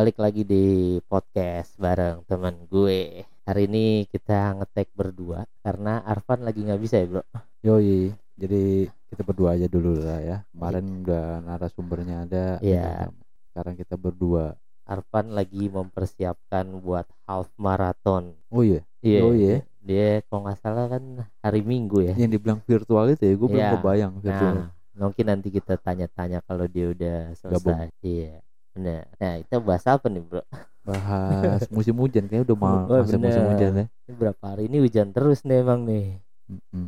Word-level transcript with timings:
balik 0.00 0.16
lagi 0.16 0.48
di 0.48 0.96
podcast 1.12 1.76
bareng 1.76 2.24
teman 2.24 2.56
gue. 2.72 3.20
Hari 3.44 3.68
ini 3.68 4.08
kita 4.08 4.56
ngetek 4.56 4.88
berdua 4.96 5.44
karena 5.60 6.00
Arfan 6.08 6.40
lagi 6.40 6.64
nggak 6.64 6.80
bisa 6.80 7.04
ya 7.04 7.04
bro. 7.04 7.20
Yoi, 7.60 8.08
jadi 8.32 8.88
kita 9.12 9.20
berdua 9.28 9.60
aja 9.60 9.68
dulu 9.68 10.00
lah 10.00 10.24
ya. 10.24 10.36
Kemarin 10.56 11.04
udah 11.04 11.44
narasumbernya 11.44 12.16
ada. 12.24 12.44
Iya. 12.64 13.12
Sekarang 13.52 13.76
kita 13.76 14.00
berdua. 14.00 14.56
Arfan 14.88 15.36
lagi 15.36 15.68
mempersiapkan 15.68 16.80
buat 16.80 17.04
half 17.28 17.52
marathon. 17.60 18.40
Oh 18.48 18.64
iya, 18.64 18.80
Iya. 19.04 19.20
Oh, 19.20 19.36
iya. 19.36 19.68
Dia 19.84 20.24
kalau 20.32 20.48
nggak 20.48 20.64
salah 20.64 20.88
kan 20.88 21.28
hari 21.44 21.60
Minggu 21.60 22.08
ya. 22.08 22.16
yang 22.16 22.32
dibilang 22.32 22.64
virtual 22.64 23.04
itu 23.12 23.20
ya, 23.20 23.34
gue 23.36 23.48
belum 23.52 23.64
Iya. 23.68 23.72
kebayang 23.76 24.14
virtual. 24.24 24.54
Nah, 24.64 24.68
mungkin 24.96 25.26
nanti 25.28 25.52
kita 25.52 25.76
tanya-tanya 25.76 26.40
kalau 26.48 26.64
dia 26.64 26.88
udah 26.88 27.36
selesai. 27.36 27.92
Iya. 28.00 28.40
Benar. 28.74 29.04
Nah, 29.18 29.34
kita 29.42 29.56
bahas 29.62 29.84
apa 29.86 30.06
nih, 30.06 30.22
Bro? 30.22 30.42
Bahas 30.86 31.62
musim 31.76 31.94
hujan 32.00 32.24
kayaknya 32.26 32.44
udah 32.50 32.56
mau 32.58 32.74
Oh, 32.88 33.02
masuk 33.04 33.20
musim 33.20 33.42
bener. 33.44 33.50
hujan 33.52 33.72
ya. 33.80 33.86
Ini 34.08 34.12
berapa 34.16 34.44
hari 34.56 34.62
ini 34.70 34.76
hujan 34.84 35.08
terus 35.14 35.38
nih 35.46 35.56
emang 35.62 35.80
nih. 35.86 36.04
Mm-mm. 36.50 36.86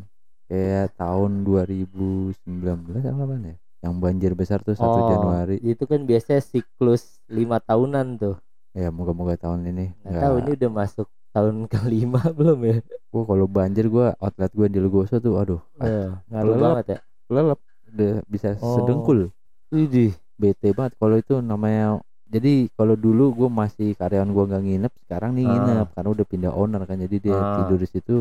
Kayak 0.50 0.86
tahun 1.00 1.30
2019 1.46 3.02
apa 3.04 3.22
apa 3.24 3.34
ya? 3.40 3.54
Yang 3.82 3.94
banjir 3.98 4.32
besar 4.38 4.58
tuh 4.62 4.74
1 4.78 4.98
Oh, 5.00 5.08
Januari. 5.10 5.56
Itu 5.62 5.84
kan 5.90 6.00
biasanya 6.06 6.42
siklus 6.42 7.18
lima 7.30 7.58
tahunan 7.58 8.06
tuh. 8.18 8.36
Ya 8.72 8.88
moga-moga 8.88 9.36
tahun 9.36 9.68
ini 9.68 9.92
Nggak 10.00 10.22
tahu 10.24 10.34
ini 10.40 10.50
udah 10.56 10.70
masuk 10.72 11.06
tahun 11.36 11.54
kelima 11.72 12.20
belum 12.38 12.58
ya? 12.64 12.76
Gua 13.12 13.22
kalau 13.28 13.46
banjir 13.48 13.86
gua 13.92 14.16
outlet 14.16 14.52
gua 14.56 14.66
di 14.72 14.78
Legoso 14.80 15.20
tuh 15.20 15.34
aduh, 15.36 15.60
Eh, 15.80 16.08
ngaruh 16.32 16.56
banget 16.56 16.86
ya. 16.88 16.98
lelep 17.32 17.60
udah 17.92 18.12
bisa 18.28 18.48
Oh. 18.60 18.72
sedengkul. 18.76 19.28
Widih. 19.72 20.12
Bete 20.42 20.68
banget 20.76 20.92
kalau 20.98 21.16
itu 21.16 21.34
namanya 21.40 22.02
jadi 22.26 22.52
kalau 22.74 22.94
dulu 22.96 23.24
gue 23.38 23.48
masih 23.52 23.88
karyawan 23.94 24.30
gue 24.34 24.44
nggak 24.50 24.62
nginep 24.66 24.92
sekarang 25.06 25.30
nih 25.38 25.44
Ah. 25.46 25.52
nginep 25.54 25.88
karena 25.94 26.08
udah 26.10 26.26
pindah 26.26 26.52
owner 26.52 26.82
kan 26.88 26.96
jadi 26.98 27.16
dia 27.22 27.36
Ah. 27.38 27.54
tidur 27.56 27.78
di 27.78 27.88
situ 27.88 28.16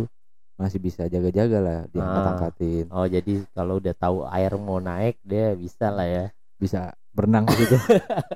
masih 0.61 0.77
bisa 0.77 1.09
jaga-jaga 1.09 1.58
lah 1.58 1.80
diangkat-angkatin 1.89 2.86
Oh, 2.94 3.08
jadi 3.09 3.33
kalau 3.58 3.81
udah 3.81 3.95
tahu 3.97 4.17
air 4.30 4.53
mau 4.61 4.77
naik 4.77 5.17
dia 5.25 5.58
bisa 5.58 5.89
lah 5.89 6.05
ya. 6.05 6.25
bisa 6.61 6.94
berenang 7.12 7.44
gitu 7.50 7.76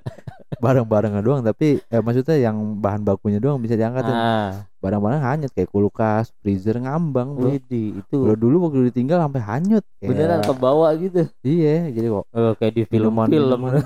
barang-barangnya 0.63 1.19
doang 1.19 1.41
tapi 1.41 1.79
eh, 1.81 1.99
maksudnya 1.99 2.37
yang 2.41 2.55
bahan 2.77 3.01
bakunya 3.01 3.37
doang 3.37 3.59
bisa 3.59 3.73
diangkatin 3.73 4.11
Ah, 4.11 4.63
barang-barang 4.79 5.21
hanyut 5.21 5.51
kayak 5.51 5.67
kulkas 5.67 6.31
freezer 6.39 6.77
ngambang 6.77 7.33
bro 7.33 7.49
widih 7.49 7.97
itu 7.97 8.15
kalau 8.17 8.35
dulu 8.35 8.55
waktu 8.65 8.87
ditinggal 8.87 9.19
sampai 9.19 9.41
hanyut 9.41 9.83
Kayak- 9.95 10.09
beneran 10.09 10.39
ke 10.41 10.53
bawah 10.53 10.91
gitu. 10.95 11.21
iya 11.41 11.89
jadi 11.89 12.07
kok 12.09 12.25
Oh, 12.29 12.53
kayak 12.53 12.73
di 12.73 12.83
film-film. 12.85 13.27
minuman. 13.59 13.83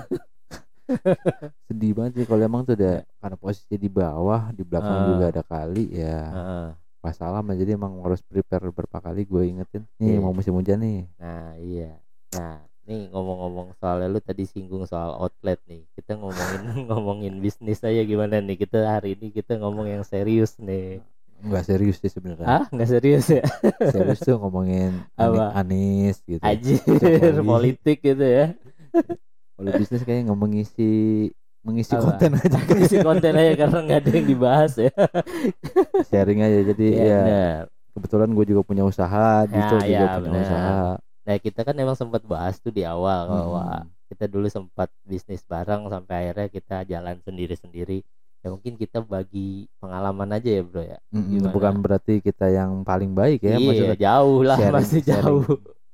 sedih 1.64 1.92
banget 1.92 2.12
sih 2.16 2.26
kalau 2.26 2.42
emang 2.42 2.62
tuh 2.64 2.74
udah 2.74 3.02
karena 3.16 3.36
posisi 3.36 3.74
di 3.76 3.86
bawah 3.86 4.50
di 4.50 4.62
belakang 4.62 4.90
Ah. 4.96 5.06
juga 5.06 5.24
ada 5.28 5.42
kali 5.44 5.84
ya 5.88 6.18
Heeh. 6.28 6.66
masalah 7.00 7.40
jadi 7.48 7.70
emang 7.72 7.98
harus 8.00 8.18
prepare 8.20 8.68
berapa 8.68 8.98
kali 9.00 9.22
gue 9.22 9.42
ingetin 9.44 9.86
nih 9.96 10.06
Iya. 10.08 10.18
mau 10.18 10.34
musim 10.34 10.50
hujan 10.52 10.78
nih 10.78 11.06
Nah, 11.16 11.54
iya. 11.56 11.94
Nah, 12.32 12.62
nih 12.90 13.02
ngomong-ngomong 13.12 13.68
soal 13.78 14.02
lu 14.10 14.18
tadi 14.18 14.42
singgung 14.44 14.82
soal 14.84 15.14
outlet 15.14 15.58
nih. 15.70 15.82
Kita 15.94 16.12
ngomongin 16.18 16.62
ngomongin 16.90 17.34
bisnis 17.38 17.80
aja 17.86 18.02
gimana 18.02 18.42
nih? 18.42 18.56
Kita 18.62 18.78
hari 18.98 19.14
ini 19.14 19.30
kita 19.30 19.52
ngomong 19.62 19.86
yang 19.86 20.02
serius 20.02 20.58
nih. 20.58 20.98
nggak 21.40 21.64
serius 21.64 21.96
sih 21.96 22.12
sebenarnya 22.12 22.44
Ah, 22.44 22.64
nggak 22.68 22.90
serius 22.90 23.24
ya? 23.32 23.40
serius 23.94 24.20
tuh 24.20 24.36
ngomongin 24.36 24.92
Apa? 25.16 25.56
Anis 25.56 26.20
gitu 26.28 26.44
Ajir, 26.44 26.76
Jokowi. 26.84 27.48
politik 27.52 27.98
gitu 28.04 28.20
ya. 28.20 28.52
kalau 29.56 29.70
bisnis 29.72 30.02
kayaknya 30.04 30.22
nggak 30.28 30.40
mengisi 30.40 30.90
mengisi 31.60 31.92
Apa? 31.92 32.04
konten 32.16 32.30
aja 32.36 32.58
Isi 32.76 32.96
konten 33.00 33.32
aja 33.36 33.52
karena 33.56 33.78
nggak 33.84 33.98
ada 34.04 34.10
yang 34.12 34.26
dibahas 34.28 34.72
ya. 34.76 34.92
sharing 36.02 36.40
aja 36.40 36.58
jadi 36.72 36.86
Iya, 36.86 37.00
ya 37.00 37.20
benar. 37.24 37.62
kebetulan 37.92 38.28
gue 38.32 38.44
juga 38.46 38.62
punya 38.64 38.84
usaha 38.84 39.44
Dito 39.46 39.76
Ya, 39.76 39.80
juga 39.80 40.04
ya, 40.04 40.14
punya 40.16 40.30
benar. 40.30 40.44
usaha 40.44 40.78
Nah, 41.22 41.36
kita 41.36 41.60
kan 41.62 41.74
emang 41.74 41.94
sempat 41.94 42.22
bahas 42.22 42.56
tuh 42.56 42.70
di 42.70 42.82
awal 42.82 43.26
bahwa 43.26 43.64
Hmm. 43.80 43.88
kita 44.06 44.24
dulu 44.24 44.46
sempat 44.46 44.88
bisnis 45.02 45.42
bareng 45.42 45.86
sampai 45.86 46.26
akhirnya 46.26 46.48
kita 46.48 46.76
jalan 46.84 47.16
sendiri-sendiri. 47.20 48.02
Ya 48.40 48.48
mungkin 48.48 48.74
kita 48.74 49.00
bagi 49.00 49.68
pengalaman 49.76 50.32
aja 50.32 50.48
ya, 50.50 50.62
Bro 50.62 50.80
ya. 50.80 50.96
Gimana? 51.10 51.52
bukan 51.52 51.74
berarti 51.78 52.18
kita 52.18 52.48
yang 52.48 52.82
paling 52.82 53.12
baik 53.12 53.40
ya 53.40 53.54
iya, 53.54 53.60
maksudnya 53.62 53.98
jauh 54.00 54.40
lah 54.40 54.56
sharing- 54.56 54.74
masih 54.74 55.00
jauh. 55.04 55.44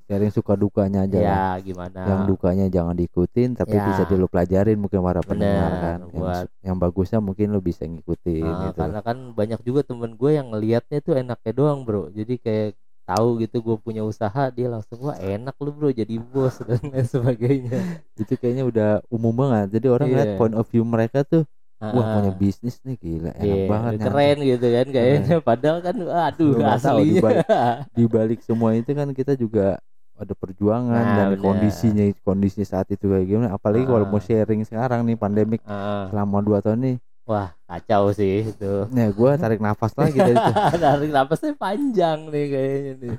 sharing 0.07 0.31
suka 0.31 0.55
dukanya 0.55 1.03
aja 1.03 1.17
lah. 1.17 1.27
Ya, 1.27 1.45
gimana? 1.61 1.99
yang 2.01 2.21
dukanya 2.23 2.65
jangan 2.71 2.95
diikutin 2.95 3.51
tapi 3.53 3.75
Ya. 3.75 3.83
bisa 3.85 4.07
di 4.07 4.15
lu 4.15 4.25
pelajarin 4.25 4.79
mungkin 4.79 5.03
para 5.03 5.19
pendengar 5.19 5.71
kan 5.75 5.97
yang, 5.99 6.11
buat- 6.15 6.51
yang 6.63 6.77
bagusnya 6.79 7.19
mungkin 7.19 7.51
lu 7.51 7.59
bisa 7.59 7.83
ngikutin 7.83 8.47
Ah, 8.47 8.59
gitu 8.65 8.79
karena 8.79 8.99
kan 9.03 9.17
banyak 9.35 9.59
juga 9.61 9.83
temen 9.83 10.15
gue 10.15 10.31
yang 10.31 10.47
ngelihatnya 10.47 10.99
tuh 11.01 11.13
enaknya 11.13 11.51
doang, 11.51 11.83
Bro. 11.83 12.09
Jadi 12.09 12.39
kayak 12.39 12.79
tahu 13.07 13.39
gitu 13.39 13.63
gue 13.63 13.77
punya 13.79 14.03
usaha 14.03 14.51
dia 14.51 14.67
langsung 14.67 14.99
wah 14.99 15.15
enak 15.15 15.55
lu 15.63 15.71
bro 15.71 15.89
jadi 15.89 16.19
bos 16.19 16.59
dan 16.67 16.83
lain 16.83 17.07
sebagainya. 17.07 18.03
Itu 18.13 18.35
kayaknya 18.35 18.67
udah 18.67 18.89
umum 19.07 19.31
banget. 19.31 19.79
Jadi 19.79 19.87
orang 19.87 20.07
Iya. 20.11 20.15
lihat 20.19 20.29
point 20.35 20.53
of 20.53 20.67
view 20.67 20.83
mereka 20.83 21.23
tuh 21.23 21.47
wah 21.79 21.93
Ah, 22.03 22.13
punya 22.17 22.31
bisnis 22.33 22.81
nih 22.81 22.97
gila 22.97 23.31
enak 23.37 23.45
iya, 23.45 23.69
banget 23.69 23.91
keren 24.01 24.37
gitu 24.43 24.67
kan 24.67 24.87
kayaknya. 24.91 25.35
Padahal 25.49 25.79
kan 25.79 25.95
aduh 25.95 26.51
Lu 26.51 26.61
tahu 26.61 26.67
aslinya. 26.75 27.05
dibalik- 27.15 27.47
di 27.97 28.03
balik 28.05 28.39
semua 28.43 28.69
itu 28.75 28.91
kan 28.91 29.07
kita 29.13 29.33
juga 29.33 29.77
ada 30.17 30.33
perjuangan 30.33 31.05
Nah, 31.05 31.15
dan 31.15 31.27
bener. 31.31 31.41
kondisinya 31.45 32.03
kondisi 32.25 32.65
saat 32.65 32.89
itu 32.89 33.05
kayak 33.05 33.23
gimana. 33.23 33.47
Apalagi 33.53 33.85
kalau 33.85 34.03
Ah. 34.03 34.09
mau 34.09 34.19
sharing 34.19 34.65
sekarang 34.65 35.05
nih 35.05 35.15
pandemik 35.15 35.61
Ah, 35.63 36.09
selama 36.09 36.41
dua 36.41 36.59
tahun 36.59 36.79
nih 36.83 36.95
wah 37.27 37.51
kacau 37.67 38.09
sih 38.09 38.47
itu 38.47 38.73
nah 38.89 39.07
gue 39.07 39.31
tarik 39.35 39.59
nafas 39.59 39.91
lagi 39.93 40.17
dari 40.17 40.33
itu 40.33 40.51
tarik 40.87 41.11
napasnya 41.11 41.53
panjang 41.53 42.31
nih 42.31 42.45
kayaknya 42.47 42.93
nih 42.97 43.15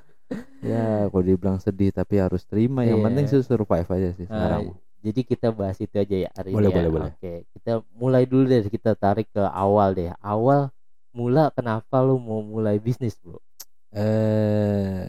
ya 0.60 0.84
kalau 1.06 1.22
dibilang 1.22 1.58
sedih 1.58 1.92
tapi 1.92 2.18
harus 2.18 2.42
terima 2.42 2.82
yang 2.82 2.98
Iya. 2.98 3.06
penting 3.06 3.24
sih 3.28 3.40
survive 3.40 3.86
aja 3.86 4.08
sih 4.12 4.24
sekarang 4.24 4.74
jadi 4.98 5.20
kita 5.22 5.48
bahas 5.52 5.78
itu 5.78 5.94
aja 5.94 6.16
ya 6.18 6.30
hari 6.34 6.50
Boleh, 6.50 6.66
ini 6.66 6.74
ya. 6.74 6.76
boleh, 6.76 6.90
boleh. 6.90 7.10
Oke, 7.14 7.34
kita 7.54 7.72
mulai 7.94 8.26
dulu 8.26 8.44
deh 8.44 8.66
kita 8.66 8.98
tarik 8.98 9.30
ke 9.30 9.38
awal 9.38 9.94
deh. 9.94 10.10
Awal 10.18 10.74
mula 11.14 11.54
kenapa 11.54 12.02
lu 12.02 12.18
mau 12.18 12.42
mulai 12.42 12.82
bisnis, 12.82 13.14
Bro? 13.16 13.38
eh 13.94 15.06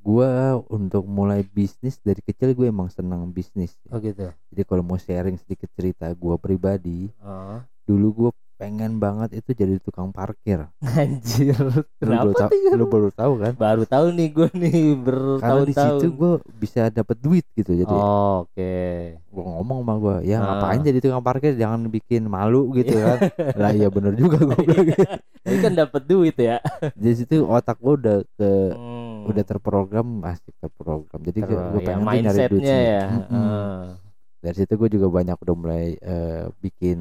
gua 0.00 0.56
untuk 0.66 1.04
mulai 1.04 1.44
bisnis 1.44 1.98
dari 1.98 2.18
kecil 2.20 2.52
gue 2.52 2.66
emang 2.66 2.88
senang 2.88 3.28
bisnis 3.28 3.74
Oh 3.86 3.98
gitu. 3.98 4.30
jadi 4.48 4.62
kalau 4.62 4.80
mau 4.80 4.96
sharing 4.96 5.34
sedikit 5.36 5.66
cerita 5.72 6.06
gua 6.14 6.34
pribadi 6.36 7.10
Oh. 7.20 7.58
Dulu 7.86 8.08
gua 8.12 8.30
pengen 8.56 8.96
banget 8.96 9.36
itu 9.36 9.52
jadi 9.52 9.76
tukang 9.78 10.08
parkir 10.10 10.64
Anjir. 10.80 11.52
lu 12.00 12.08
baru 12.08 12.32
tahu 12.32 12.50
lu 12.72 12.84
baru 12.86 13.08
tahu 13.10 13.32
kan 13.36 13.52
Baru 13.52 13.84
tahu 13.84 14.06
nih 14.10 14.28
gue 14.32 14.48
nih 14.50 14.72
karena 14.72 14.80
di 14.88 14.96
bertahun-tahun. 14.96 15.98
situ 16.00 16.06
gua 16.10 16.32
bisa 16.56 16.88
dapat 16.88 17.16
duit 17.18 17.44
gitu 17.52 17.76
jadi 17.76 17.84
Oh, 17.86 18.48
Oke. 18.48 18.72
gua 19.28 19.44
ngomong 19.52 19.78
sama 19.78 19.94
gua 19.96 20.16
ya 20.20 20.36
Ah. 20.36 20.56
ngapain 20.56 20.80
jadi 20.82 20.98
tukang 20.98 21.20
parkir 21.20 21.52
jangan 21.52 21.84
bikin 21.86 22.24
malu 22.24 22.72
gitu 22.72 22.96
kan 22.96 23.18
lah 23.54 23.70
iya 23.70 23.86
bener 23.86 24.16
juga 24.16 24.40
bilang 24.40 24.88
gitu. 24.88 25.04
Ini 25.44 25.56
kan 25.60 25.72
dapat 25.76 26.02
duit 26.02 26.36
ya. 26.36 26.56
di 26.96 27.12
situ 27.12 27.44
otak 27.44 27.76
gua 27.76 27.92
udah 27.94 28.18
ke 28.32 28.50
Hmm. 28.72 29.28
udah 29.28 29.44
terprogram 29.44 30.24
masih 30.24 30.48
terprogram 30.56 31.20
jadi 31.20 31.38
Ter- 31.40 31.50
gue 31.50 31.60
ya, 31.76 31.84
pengen 31.84 32.00
tuh 32.00 32.24
nyari 32.24 32.40
duit 32.48 32.64
ya. 32.64 33.04
Mm-mm. 33.04 33.36
Ah. 33.36 33.84
dari 34.38 34.56
situ 34.56 34.72
gue 34.72 34.88
juga 34.88 35.12
banyak 35.12 35.36
udah 35.36 35.54
mulai 35.54 35.86
eh, 35.94 36.48
bikin 36.56 36.98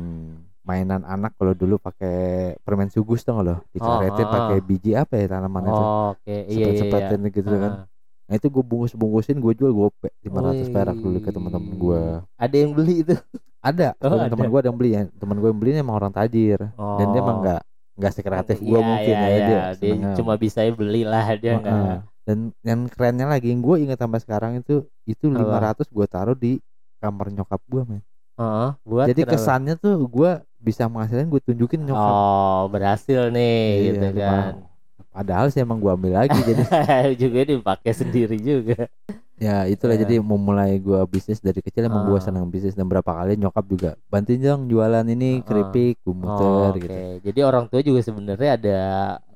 mainan 0.65 1.01
anak 1.01 1.31
kalau 1.33 1.53
dulu 1.53 1.77
pakai 1.77 2.15
permen 2.59 2.89
sugus 2.89 3.21
tuh 3.21 3.37
loh 3.37 3.61
dikaretin 3.69 4.17
Oh, 4.19 4.27
oh, 4.27 4.33
pakai 4.35 4.57
oh. 4.57 4.63
biji 4.63 4.91
apa 4.93 5.13
ya 5.15 5.25
tanaman 5.29 5.63
itu 5.63 5.77
Oh, 5.77 6.07
Oke, 6.11 6.25
iya 6.25 6.41
iya. 6.43 6.65
iya. 6.65 6.65
sepet-sepetin 6.75 7.19
gitu 7.31 7.49
kan 7.55 7.71
Ah. 7.71 7.85
nah 8.25 8.33
itu 8.33 8.47
gue 8.47 8.63
bungkus 8.63 8.91
bungkusin 8.91 9.37
gue 9.37 9.53
jual 9.53 9.69
gope 9.69 10.09
500 10.19 10.65
perak 10.67 10.95
dulu 10.95 11.17
ke 11.19 11.29
teman-teman 11.29 11.71
gue 11.71 12.01
Ada 12.35 12.55
yang 12.55 12.71
beli 12.71 12.95
itu. 12.99 13.13
ada 13.59 13.93
Oh, 14.01 14.17
ada. 14.17 14.33
gue 14.33 14.59
ada 14.59 14.67
yang 14.67 14.75
beli 14.75 14.91
ya 14.91 15.01
teman 15.13 15.37
gue 15.37 15.47
yang 15.47 15.59
beli 15.59 15.69
emang 15.75 15.95
orang 15.95 16.09
tajir 16.09 16.57
dan 16.73 17.05
dia 17.07 17.19
emang 17.19 17.37
Oh. 17.37 17.41
nggak 17.41 17.61
nggak 17.95 18.11
sekreatif 18.11 18.57
gue 18.57 18.73
Iya, 18.73 18.81
mungkin 18.83 19.07
iya, 19.07 19.21
ya 19.21 19.29
iya. 19.29 19.37
dia 19.39 19.59
dia 19.71 19.93
senengnya. 19.93 20.13
cuma 20.17 20.33
bisa 20.35 20.59
beli 20.67 21.01
lah 21.03 21.25
dia 21.33 21.53
enggak. 21.55 22.03
dan 22.23 22.37
yang 22.59 22.79
kerennya 22.85 23.25
lagi 23.25 23.47
yang 23.47 23.61
gue 23.61 23.75
ingat 23.79 23.95
sampai 23.95 24.19
sekarang 24.19 24.51
itu 24.57 24.75
itu 25.03 25.29
Apa? 25.29 25.77
500 25.79 25.87
gue 25.87 26.05
taruh 26.05 26.35
di 26.35 26.57
kamar 26.97 27.29
nyokap 27.29 27.61
gue 27.63 27.81
men 27.85 28.01
Heeh, 28.35 28.69
buat 28.83 29.05
jadi 29.07 29.21
kenapa? 29.21 29.33
kesannya 29.33 29.75
tuh 29.77 29.95
gue 30.01 30.31
bisa 30.65 30.83
menghasilkan 30.85 31.27
gue 31.27 31.41
tunjukin 31.43 31.79
nyokap 31.79 32.09
Oh, 32.09 32.61
berhasil 32.67 33.29
nih 33.29 33.61
Iya, 33.77 33.91
gitu 33.91 34.07
kan. 34.17 34.51
padahal 35.07 35.47
sih 35.47 35.61
emang 35.61 35.77
gue 35.77 35.87
ambil 35.87 36.17
lagi 36.17 36.35
jadi 36.41 36.63
juga 37.21 37.39
dipakai 37.45 37.93
sendiri 37.93 38.35
juga. 38.35 38.89
ya 39.35 39.63
itulah 39.65 39.93
Iya. 39.93 40.01
jadi 40.01 40.15
memulai 40.17 40.75
gue 40.77 40.95
bisnis 41.05 41.37
dari 41.37 41.59
kecil 41.59 41.85
emang 41.85 42.03
gue 42.05 42.15
Ah. 42.15 42.23
senang 42.23 42.47
bisnis 42.47 42.71
dan 42.71 42.83
berapa 42.83 43.05
kali 43.05 43.35
nyokap 43.35 43.65
juga 43.65 43.89
bantuin 44.05 44.39
dong 44.39 44.65
jualan 44.65 45.01
Ah. 45.01 45.05
ini 45.05 45.39
keripik 45.39 46.01
gue 46.01 46.15
Oh, 46.17 46.71
Oke, 46.71 46.81
gitu 46.81 46.95
jadi 47.21 47.39
orang 47.43 47.67
tua 47.67 47.79
juga 47.79 47.99
sebenarnya 47.99 48.49
ada 48.55 48.79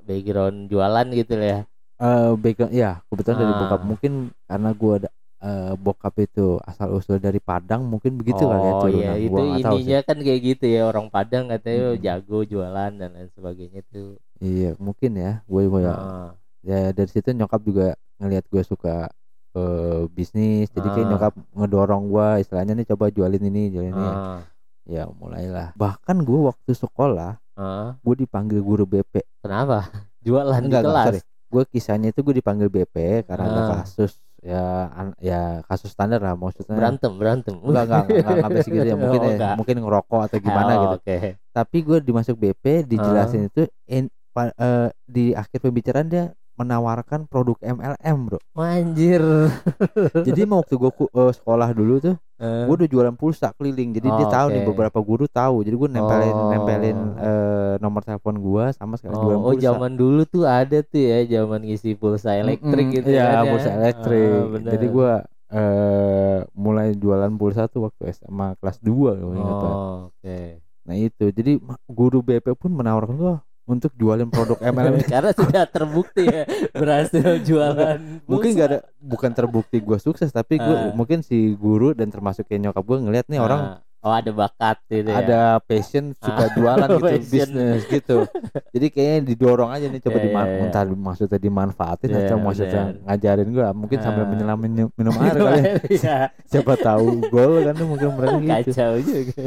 background 0.02 0.66
jualan 0.66 1.06
gitu 1.12 1.32
lah 1.34 1.48
ya. 1.48 1.60
Eh 1.98 2.30
background 2.34 2.72
ya 2.72 2.90
kebetulan 3.06 3.38
dari 3.38 3.52
Ah. 3.52 3.58
bokap 3.60 3.80
mungkin 3.82 4.12
karena 4.42 4.70
gue 4.72 4.92
ada 4.96 5.08
eh, 5.40 5.72
bokap 5.74 6.14
itu 6.18 6.56
asal 6.62 6.92
usul 6.92 7.16
dari 7.16 7.38
Padang 7.38 7.84
mungkin 7.84 8.14
begitu 8.14 8.40
kali 8.40 8.60
ya 8.60 8.70
oh 8.70 8.80
turunan. 8.80 8.96
iya 9.00 9.12
itu 9.18 9.42
ininya 9.58 9.98
kan 10.02 10.16
kayak 10.18 10.40
gitu 10.46 10.64
ya 10.66 10.82
orang 10.84 11.06
Padang 11.08 11.48
katanya 11.48 11.80
Mm-mm. 11.90 12.00
jago 12.00 12.38
jualan 12.42 12.92
dan 12.92 13.10
lain 13.10 13.30
sebagainya 13.30 13.80
tuh 13.86 14.16
Iya 14.38 14.72
mungkin 14.76 15.10
ya. 15.14 15.44
Gue 15.44 15.68
gue 15.68 15.80
ya, 15.80 15.92
Ah, 15.92 16.30
ya 16.62 16.78
dari 16.90 17.08
situ 17.08 17.28
nyokap 17.30 17.60
juga 17.60 17.92
ngelihat 18.16 18.44
gue 18.46 18.62
suka 18.62 19.12
eh, 19.50 20.02
bisnis. 20.08 20.70
Jadi 20.70 20.88
kayak 20.88 21.04
Ah. 21.04 21.10
nyokap 21.10 21.32
ngedorong 21.54 22.04
gue 22.06 22.28
istilahnya 22.40 22.72
nih 22.72 22.86
coba 22.86 23.08
jualin 23.08 23.42
ini 23.42 23.68
jualin 23.68 23.92
ini. 23.92 24.00
ah, 24.06 24.40
Ya 24.82 25.04
mulailah. 25.06 25.76
Bahkan 25.76 26.16
gue 26.20 26.40
waktu 26.42 26.72
sekolah 26.72 27.36
ah. 27.54 27.92
gue 27.96 28.14
dipanggil 28.18 28.60
guru 28.60 28.84
BP. 28.84 29.20
kenapa 29.40 29.92
jualan 30.24 30.56
Enggak, 30.58 30.82
di 30.82 30.88
kelas. 30.88 31.14
Gue 31.46 31.62
kisahnya 31.66 32.08
itu 32.08 32.22
gue 32.22 32.34
dipanggil 32.34 32.68
BP 32.68 32.96
karena 33.26 33.44
ada 33.44 33.60
Ah. 33.60 33.68
kasus 33.76 34.16
ya 34.40 34.64
an- 34.90 35.16
ya 35.20 35.60
kasus 35.68 35.92
standar 35.92 36.18
lah 36.18 36.34
maksudnya. 36.34 36.76
berantem 36.76 37.12
berantem 37.16 37.54
Enggak, 37.60 37.84
enggak, 37.86 38.02
enggak, 38.08 38.36
sampai 38.40 38.60
segitu 38.64 38.86
ya. 38.88 38.96
Mungkin 39.02 39.20
Oh, 39.20 39.30
ya, 39.30 39.48
mungkin 39.56 39.76
ngerokok 39.84 40.20
atau 40.26 40.38
gimana 40.40 40.72
Oh, 40.72 40.80
gitu. 40.82 40.96
oke 40.96 41.16
Tapi 41.50 41.76
gue 41.82 41.98
dimasuk 42.00 42.34
BP 42.36 42.64
dijelasin 42.86 43.46
itu 43.46 43.62
in- 43.86 44.12
pa- 44.30 44.54
eh, 44.54 44.88
di 45.04 45.34
akhir 45.34 45.58
pembicaraan 45.60 46.08
dia 46.08 46.24
menawarkan 46.60 47.20
produk 47.24 47.56
MLM, 47.64 48.18
Bro. 48.28 48.38
Anjir. 48.54 49.22
Jadi 50.26 50.40
waktu 50.44 50.74
gue 50.76 50.92
sekolah 51.32 51.68
dulu 51.72 51.94
tuh, 51.98 52.16
Eh, 52.40 52.64
gue 52.64 52.74
udah 52.76 52.88
jualan 52.88 53.14
pulsa 53.20 53.52
keliling. 53.52 53.92
Jadi 53.96 54.08
dia 54.16 54.24
Oh, 54.24 54.32
tahu 54.32 54.46
nih 54.48 54.62
oke. 54.64 54.68
beberapa 54.72 54.98
guru 55.00 55.24
tahu. 55.28 55.60
Jadi 55.60 55.76
gue 55.76 55.88
nempelin 55.92 56.36
Oh. 56.36 56.48
nempelin 56.48 56.98
eh, 57.20 57.74
nomor 57.84 58.00
telepon 58.00 58.36
gue 58.40 58.64
sama 58.76 58.96
sekali 58.96 59.16
jualan 59.20 59.40
Oh, 59.40 59.48
oh 59.48 59.54
pulsa. 59.56 59.64
zaman 59.76 59.92
dulu 59.96 60.20
tuh 60.24 60.44
ada 60.48 60.78
tuh 60.80 61.00
ya, 61.00 61.18
zaman 61.40 61.60
ngisi 61.64 61.96
pulsa 61.96 62.36
elektrik 62.36 62.86
Mm-mm, 62.86 62.96
gitu 62.96 63.08
Iya, 63.12 63.22
kan 63.28 63.38
ya. 63.44 63.50
pulsa 63.52 63.70
elektrik. 63.76 64.24
Ah, 64.24 64.44
bener. 64.56 64.70
Jadi 64.72 64.86
gua 64.88 65.10
eh 65.50 66.38
mulai 66.54 66.94
jualan 66.94 67.32
pulsa 67.34 67.66
tuh 67.66 67.90
waktu 67.90 68.02
SMA 68.14 68.54
kelas 68.62 68.78
2 68.80 69.18
kalau 69.18 69.34
ingat 69.36 69.56
banget. 69.60 69.80
Oh, 69.82 70.08
oke. 70.08 70.38
Nah, 70.86 70.96
itu. 70.96 71.24
Jadi 71.28 71.52
guru 71.90 72.18
BP 72.24 72.46
pun 72.56 72.70
menawarkan 72.72 73.16
gua 73.18 73.34
untuk 73.70 73.94
jualin 73.94 74.26
produk 74.26 74.58
MLM. 74.66 75.06
Karena 75.06 75.30
sudah 75.30 75.64
terbukti 75.64 76.26
ya 76.26 76.42
berhasil 76.72 77.38
jualan. 77.40 77.98
mungkin 78.26 78.50
pulsa. 78.50 78.58
gak 78.58 78.68
ada 78.68 78.78
bukan 78.98 79.30
terbukti 79.30 79.76
gua 79.78 79.96
sukses 79.96 80.28
tapi 80.28 80.58
gua 80.58 80.76
Ah. 80.80 80.92
mungkin 80.92 81.20
si 81.20 81.54
guru 81.54 81.92
dan 81.92 82.08
termasuk 82.08 82.44
kayak 82.44 82.66
nyokap 82.66 82.82
gua 82.82 82.98
ngelihat 82.98 83.26
nih 83.26 83.38
orang 83.38 83.62
Ah, 83.62 83.78
Oh, 84.00 84.08
ada 84.08 84.32
bakat 84.32 84.80
gitu 84.88 85.12
ya. 85.12 85.20
ada 85.20 85.40
passion 85.60 86.16
suka 86.16 86.32
Ah, 86.40 86.52
jualan 86.56 86.88
gitu 86.88 87.04
bisnis 87.20 87.84
gitu 87.84 88.24
jadi 88.70 88.86
kayaknya 88.88 89.20
didorong 89.28 89.68
aja 89.68 89.86
nih 89.86 90.00
coba 90.00 90.16
Iya, 90.16 90.24
diman 90.24 90.40
iya, 90.42 90.52
iya. 90.56 90.64
entah 90.64 90.82
maksudnya 90.88 91.36
dimanfaatin 91.38 92.08
Iya, 92.08 92.20
atau 92.24 92.36
maksudnya 92.40 92.82
bener. 92.86 93.04
ngajarin 93.04 93.48
gua 93.52 93.68
mungkin 93.70 93.98
sambil 94.00 94.24
Ah. 94.24 94.28
menyelam 94.32 94.56
minum, 94.58 94.88
minum 94.94 95.14
air 95.14 95.36
kali 95.36 95.60
ya. 95.60 95.74
Iya, 96.00 96.16
siapa 96.48 96.74
tahu 96.76 97.04
gol 97.28 97.60
kan 97.60 97.76
mungkin 97.78 98.08
mereka 98.16 98.36
gitu 98.40 98.72
kacau 98.72 98.92
juga. 98.98 99.44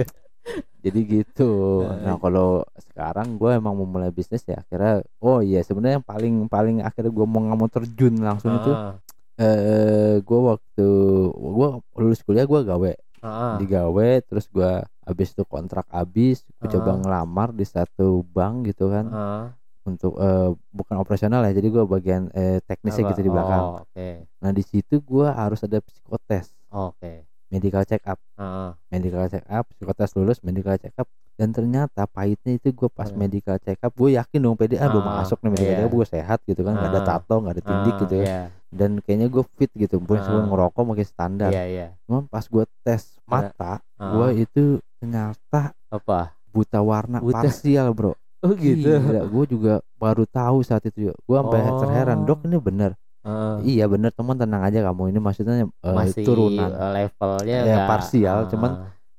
Jadi 0.79 0.99
gitu 1.01 1.51
Ah. 1.83 1.95
nah 2.03 2.15
kalau 2.17 2.61
sekarang 2.77 3.35
gue 3.35 3.51
emang 3.53 3.73
mau 3.73 3.87
mulai 3.87 4.09
bisnis 4.09 4.43
ya 4.43 4.59
akhirnya 4.59 4.99
oh 5.19 5.39
iya 5.39 5.59
sebenarnya 5.59 5.97
yang 5.97 6.05
paling 6.05 6.35
paling 6.47 6.75
akhirnya 6.79 7.09
gue 7.09 7.23
mau 7.23 7.39
nggak 7.41 7.57
mau 7.57 7.69
terjun 7.69 8.15
langsung 8.19 8.51
itu 8.57 8.71
Ah, 8.71 8.95
eh 9.35 10.19
gue 10.19 10.39
waktu 10.43 10.87
gue 11.33 11.67
lulus 11.95 12.21
kuliah 12.21 12.43
gue 12.43 12.59
gawe 12.61 12.91
ah, 13.21 13.55
digawe 13.57 14.09
terus 14.21 14.45
gue 14.47 14.71
habis 15.01 15.31
itu 15.31 15.43
kontrak 15.43 15.87
habis 15.89 16.43
gue 16.53 16.69
coba 16.69 16.91
Ah. 16.91 16.97
ngelamar 16.97 17.49
di 17.51 17.63
satu 17.63 18.21
bank 18.25 18.67
gitu 18.67 18.87
kan 18.87 19.05
ah. 19.09 19.45
untuk 19.83 20.15
eh, 20.15 20.51
bukan 20.69 20.95
operasional 20.97 21.43
ya 21.43 21.51
jadi 21.51 21.67
gue 21.69 21.83
bagian 21.85 22.27
eh, 22.31 22.59
teknisnya 22.61 23.03
Apa? 23.03 23.11
gitu 23.11 23.21
di 23.21 23.31
belakang 23.31 23.63
Oh, 23.63 23.75
Oke. 23.81 24.27
nah 24.37 24.51
di 24.51 24.61
situ 24.61 24.99
gue 24.99 25.25
harus 25.25 25.59
ada 25.59 25.79
psikotes 25.79 26.51
Oke. 26.69 27.25
Medical 27.53 27.83
check 27.83 28.01
up 28.03 28.17
Ah, 28.33 28.73
medical 28.89 29.21
check 29.27 29.45
up 29.45 29.69
psikotes 29.71 30.11
lulus 30.13 30.41
medical 30.41 30.73
check 30.73 30.93
up 30.95 31.05
dan 31.33 31.49
ternyata 31.49 32.05
pahitnya 32.05 32.57
itu 32.57 32.69
gue 32.69 32.89
pas 32.89 33.05
Hmm. 33.05 33.17
medical 33.19 33.57
check 33.57 33.77
up 33.79 33.91
gue 33.91 34.09
yakin 34.11 34.39
dong 34.39 34.55
pede 34.55 34.75
ah 34.75 34.85
gue 34.87 34.99
masuk 34.99 35.37
nih 35.39 35.49
medical 35.51 35.65
iya. 35.67 35.77
check 35.77 35.85
up 35.85 35.93
gue 35.93 36.07
sehat 36.07 36.39
gitu 36.43 36.61
kan 36.61 36.73
nggak 36.73 36.89
ada 36.89 36.99
Ah. 36.99 37.07
tato 37.07 37.35
nggak 37.37 37.53
ada 37.53 37.63
tindik 37.63 37.93
ah, 37.93 37.99
gitu 37.99 38.15
ya 38.15 38.23
Iya, 38.23 38.41
dan 38.71 38.91
kayaknya 38.99 39.27
gue 39.29 39.43
fit 39.51 39.71
gitu 39.71 39.95
pun 39.99 40.17
Ah. 40.17 40.23
sebelum 40.23 40.45
ngerokok 40.47 40.83
makin 40.83 41.05
standar 41.05 41.49
iya, 41.49 41.63
iya. 41.63 41.87
cuman 42.03 42.25
pas 42.25 42.43
gue 42.43 42.63
tes 42.81 43.01
mata 43.23 43.73
Ah, 43.95 44.09
gue 44.09 44.27
itu 44.41 44.63
ternyata 44.97 45.61
apa? 45.87 46.33
buta 46.49 46.79
warna 46.79 47.17
Buta. 47.17 47.41
parsial 47.41 47.93
bro 47.93 48.13
Oh 48.39 48.51
gitu. 48.53 48.91
gue 49.25 49.45
juga 49.47 49.73
baru 49.95 50.25
tahu 50.25 50.61
saat 50.61 50.83
itu 50.83 51.09
gue 51.09 51.15
sampai 51.33 51.59
Oh. 51.63 51.79
terheran 51.79 52.23
dok 52.23 52.43
ini 52.43 52.57
bener 52.57 52.91
Ah, 53.23 53.55
iya 53.63 53.87
bener 53.87 54.11
teman 54.11 54.35
tenang 54.35 54.67
aja 54.67 54.83
kamu 54.83 55.15
ini 55.15 55.19
maksudnya 55.23 55.63
eh, 55.63 55.95
masih 55.95 56.27
turunan 56.27 56.67
eh, 56.75 56.91
levelnya 56.91 57.57
Ya, 57.63 57.77
parsial, 57.87 58.37
ah, 58.43 58.47
cuman 58.51 58.71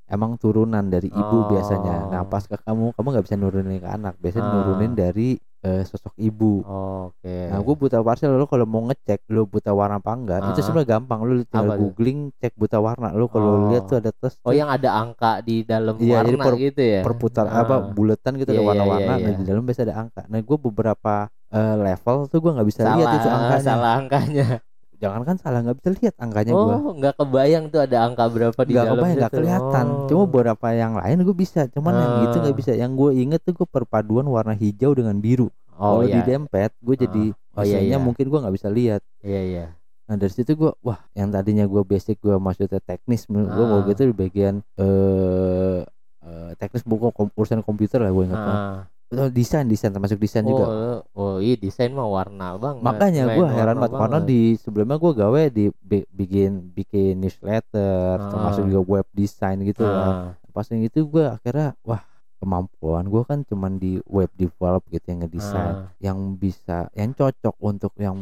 emang 0.04 0.36
turunan 0.36 0.84
dari 0.84 1.08
ibu 1.08 1.36
Oh. 1.40 1.48
biasanya. 1.48 2.12
Nah 2.12 2.22
pas 2.28 2.44
ke 2.44 2.52
kamu, 2.60 2.92
kamu 2.92 3.06
nggak 3.16 3.24
bisa 3.24 3.36
nurunin 3.40 3.80
ke 3.80 3.88
anak. 3.88 4.14
Biasanya 4.20 4.44
Ah. 4.44 4.52
nurunin 4.60 4.92
dari 4.92 5.40
eh, 5.64 5.82
sosok 5.82 6.12
ibu. 6.14 6.61
Oh, 6.62 7.08
Oke. 7.11 7.49
Nah 7.49 7.58
gue 7.58 7.75
buta 7.75 7.99
parsial 7.99 8.31
lo 8.31 8.44
kalau 8.44 8.64
mau 8.64 8.84
ngecek 8.84 9.25
lo 9.28 9.44
buta 9.44 9.72
warna 9.72 9.96
apa 9.96 10.12
enggak 10.12 10.38
itu 10.46 10.61
Ah. 10.61 10.62
sebenarnya 10.62 10.88
gampang 10.90 11.20
lo 11.20 11.32
tinggal 11.43 11.66
Apa 11.66 11.75
googling 11.75 12.19
cek 12.37 12.52
buta 12.55 12.78
warna 12.78 13.08
lo 13.11 13.25
kalau 13.26 13.49
Oh. 13.50 13.69
lihat 13.69 13.84
tuh 13.87 13.96
ada 13.96 14.12
tes 14.12 14.37
Oh 14.40 14.52
yang 14.52 14.69
ada 14.69 14.93
angka 14.93 15.40
di 15.40 15.64
dalam 15.64 15.96
Iya, 15.96 16.20
jadi 16.20 16.37
warna 16.37 16.44
per- 16.44 16.61
gitu 16.61 16.82
ya? 16.84 17.00
perputar 17.00 17.46
Ah. 17.46 17.64
apa 17.64 17.75
buletan 17.82 18.37
gitu 18.37 18.46
Iya, 18.46 18.55
ada 18.55 18.61
iya, 18.61 18.69
warna-warna 18.69 19.00
iya, 19.11 19.25
nah 19.25 19.31
iya. 19.31 19.38
di 19.38 19.44
dalam 19.44 19.62
biasa 19.62 19.81
ada 19.82 19.96
angka 19.99 20.22
nah 20.25 20.38
gue 20.38 20.58
beberapa 20.61 21.14
eh, 21.49 21.76
level 21.78 22.16
tuh 22.26 22.38
gue 22.38 22.50
nggak 22.52 22.69
bisa 22.69 22.81
lihat 22.84 23.08
itu 23.14 23.28
angkanya 23.28 23.62
salah 23.62 23.93
angkanya. 23.96 24.46
jangan 25.04 25.20
kan 25.22 25.36
salah 25.36 25.60
nggak 25.60 25.76
bisa 25.76 25.90
lihat 25.94 26.14
angkanya 26.16 26.52
gue 26.52 26.74
Oh, 26.74 26.94
nggak 26.94 27.14
kebayang 27.14 27.64
tuh 27.68 27.80
ada 27.80 27.96
angka 28.02 28.24
berapa 28.26 28.60
di 28.60 28.72
dalam 28.72 28.96
kebayang 28.96 29.16
nggak 29.20 29.32
kelihatan 29.32 29.84
Oh. 29.86 30.08
cuma 30.08 30.22
beberapa 30.24 30.66
yang 30.70 30.96
lain 30.96 31.16
gue 31.20 31.36
bisa 31.36 31.60
cuman 31.68 31.92
yang 31.92 32.12
itu 32.24 32.36
nggak 32.38 32.50
Ah. 32.50 32.60
bisa 32.60 32.72
yang 32.72 32.92
gue 32.92 33.10
inget 33.14 33.40
tuh 33.40 33.52
gue 33.52 33.66
perpaduan 33.66 34.24
warna 34.24 34.52
hijau 34.52 34.90
dengan 34.90 35.16
biru 35.16 35.52
Oh 35.74 35.98
kalau 35.98 36.06
iya. 36.06 36.16
di 36.16 36.20
dempet 36.24 36.72
gue 36.78 36.96
jadi 36.96 37.24
Oh, 37.52 37.62
iya, 37.62 37.78
iya. 37.78 37.98
mungkin 37.98 38.24
gue 38.24 38.38
nggak 38.40 38.54
bisa 38.54 38.66
lihat 38.66 39.04
Iya, 39.20 39.42
iya. 39.44 39.66
nah 40.04 40.16
dari 40.16 40.30
situ 40.30 40.52
gue 40.52 40.72
wah 40.80 40.98
yang 41.12 41.28
tadinya 41.28 41.64
gue 41.64 41.82
basic 41.82 42.18
gue 42.18 42.34
maksudnya 42.34 42.78
teknis 42.78 43.26
gue 43.26 43.38
mau 43.38 43.78
Ah. 43.78 43.86
gitu 43.86 44.04
di 44.04 44.14
bagian 44.14 44.64
eh 44.74 45.80
eh, 46.20 46.50
teknis 46.56 46.82
buku 46.82 47.10
kom, 47.10 47.28
urusan 47.30 47.60
komputer 47.60 48.00
lah 48.00 48.08
gue 48.08 48.24
ingat. 48.24 48.38
Ah. 48.38 48.78
Oh, 49.16 49.28
desain 49.28 49.64
desain 49.64 49.88
termasuk 49.88 50.16
desain 50.16 50.43
Oh, 50.43 50.49
juga 50.49 50.64
oh, 51.12 51.37
iya 51.38 51.55
desain 51.55 51.90
mah 51.90 52.05
warna 52.05 52.55
banget. 52.55 52.81
makanya 52.81 53.22
gue 53.31 53.46
heran 53.46 53.76
banget 53.76 53.93
karena 53.94 54.19
di 54.20 54.40
sebelumnya 54.55 54.97
gue 54.97 55.12
gawe 55.12 55.42
di 55.49 55.64
bi- 55.76 56.09
bikin 56.09 56.71
bikin 56.71 57.18
newsletter 57.18 58.16
Ah. 58.16 58.28
termasuk 58.28 58.64
juga 58.64 58.83
web 58.94 59.06
design 59.11 59.62
gitu 59.62 59.83
Ah. 59.83 59.92
kan 59.92 60.12
pas 60.50 60.66
yang 60.66 60.83
itu 60.83 61.02
gue 61.04 61.25
akhirnya 61.25 61.75
wah 61.80 62.02
kemampuan 62.37 63.04
gue 63.04 63.23
kan 63.23 63.42
cuman 63.42 63.73
di 63.75 63.99
web 64.04 64.28
develop 64.33 64.85
gitu 64.88 65.06
yang 65.06 65.21
ngedesain 65.21 65.75
Ah. 65.75 65.88
yang 65.99 66.18
bisa 66.35 66.87
yang 66.92 67.11
cocok 67.11 67.56
untuk 67.59 67.92
yang 67.97 68.16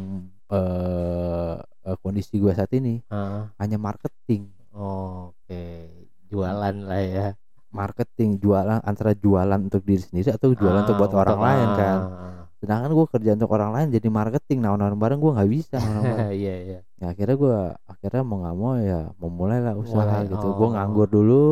eh 0.47 1.55
eh, 1.83 1.97
kondisi 1.99 2.37
gue 2.37 2.51
saat 2.51 2.71
ini 2.71 3.03
Ah. 3.07 3.51
hanya 3.57 3.75
marketing 3.77 4.49
Oke, 4.73 5.85
jualan 6.27 6.75
lah 6.81 6.97
ya. 6.99 7.27
Marketing 7.73 8.37
jualan 8.37 8.79
antara 8.85 9.11
jualan 9.17 9.59
untuk 9.59 9.81
diri 9.83 9.99
sendiri 9.99 10.29
atau 10.31 10.53
jualan 10.53 10.85
untuk 10.85 10.95
Ah, 10.95 11.01
buat 11.01 11.13
orang 11.17 11.39
lain 11.41 11.67
ah. 11.67 11.75
kan 11.75 11.97
sedangkan 12.63 12.95
gue 12.95 13.05
kerja 13.11 13.31
untuk 13.35 13.51
orang 13.51 13.71
lain 13.75 13.87
jadi 13.91 14.07
marketing 14.07 14.63
nah 14.63 14.71
orang 14.71 14.95
bareng 14.95 15.19
gue 15.19 15.35
nggak 15.35 15.51
bisa. 15.51 15.83
Iya, 16.31 16.55
iya. 16.63 16.79
ya 16.95 17.05
akhirnya 17.11 17.35
gue 17.35 17.57
akhirnya 17.83 18.23
mau 18.23 18.39
nggak 18.39 18.55
mau 18.55 18.71
ya 18.79 19.11
memulai 19.19 19.59
lah 19.59 19.75
usaha 19.75 20.23
Mulai, 20.23 20.31
gitu 20.31 20.47
oh. 20.47 20.55
gue 20.55 20.67
nganggur 20.71 21.07
dulu 21.11 21.43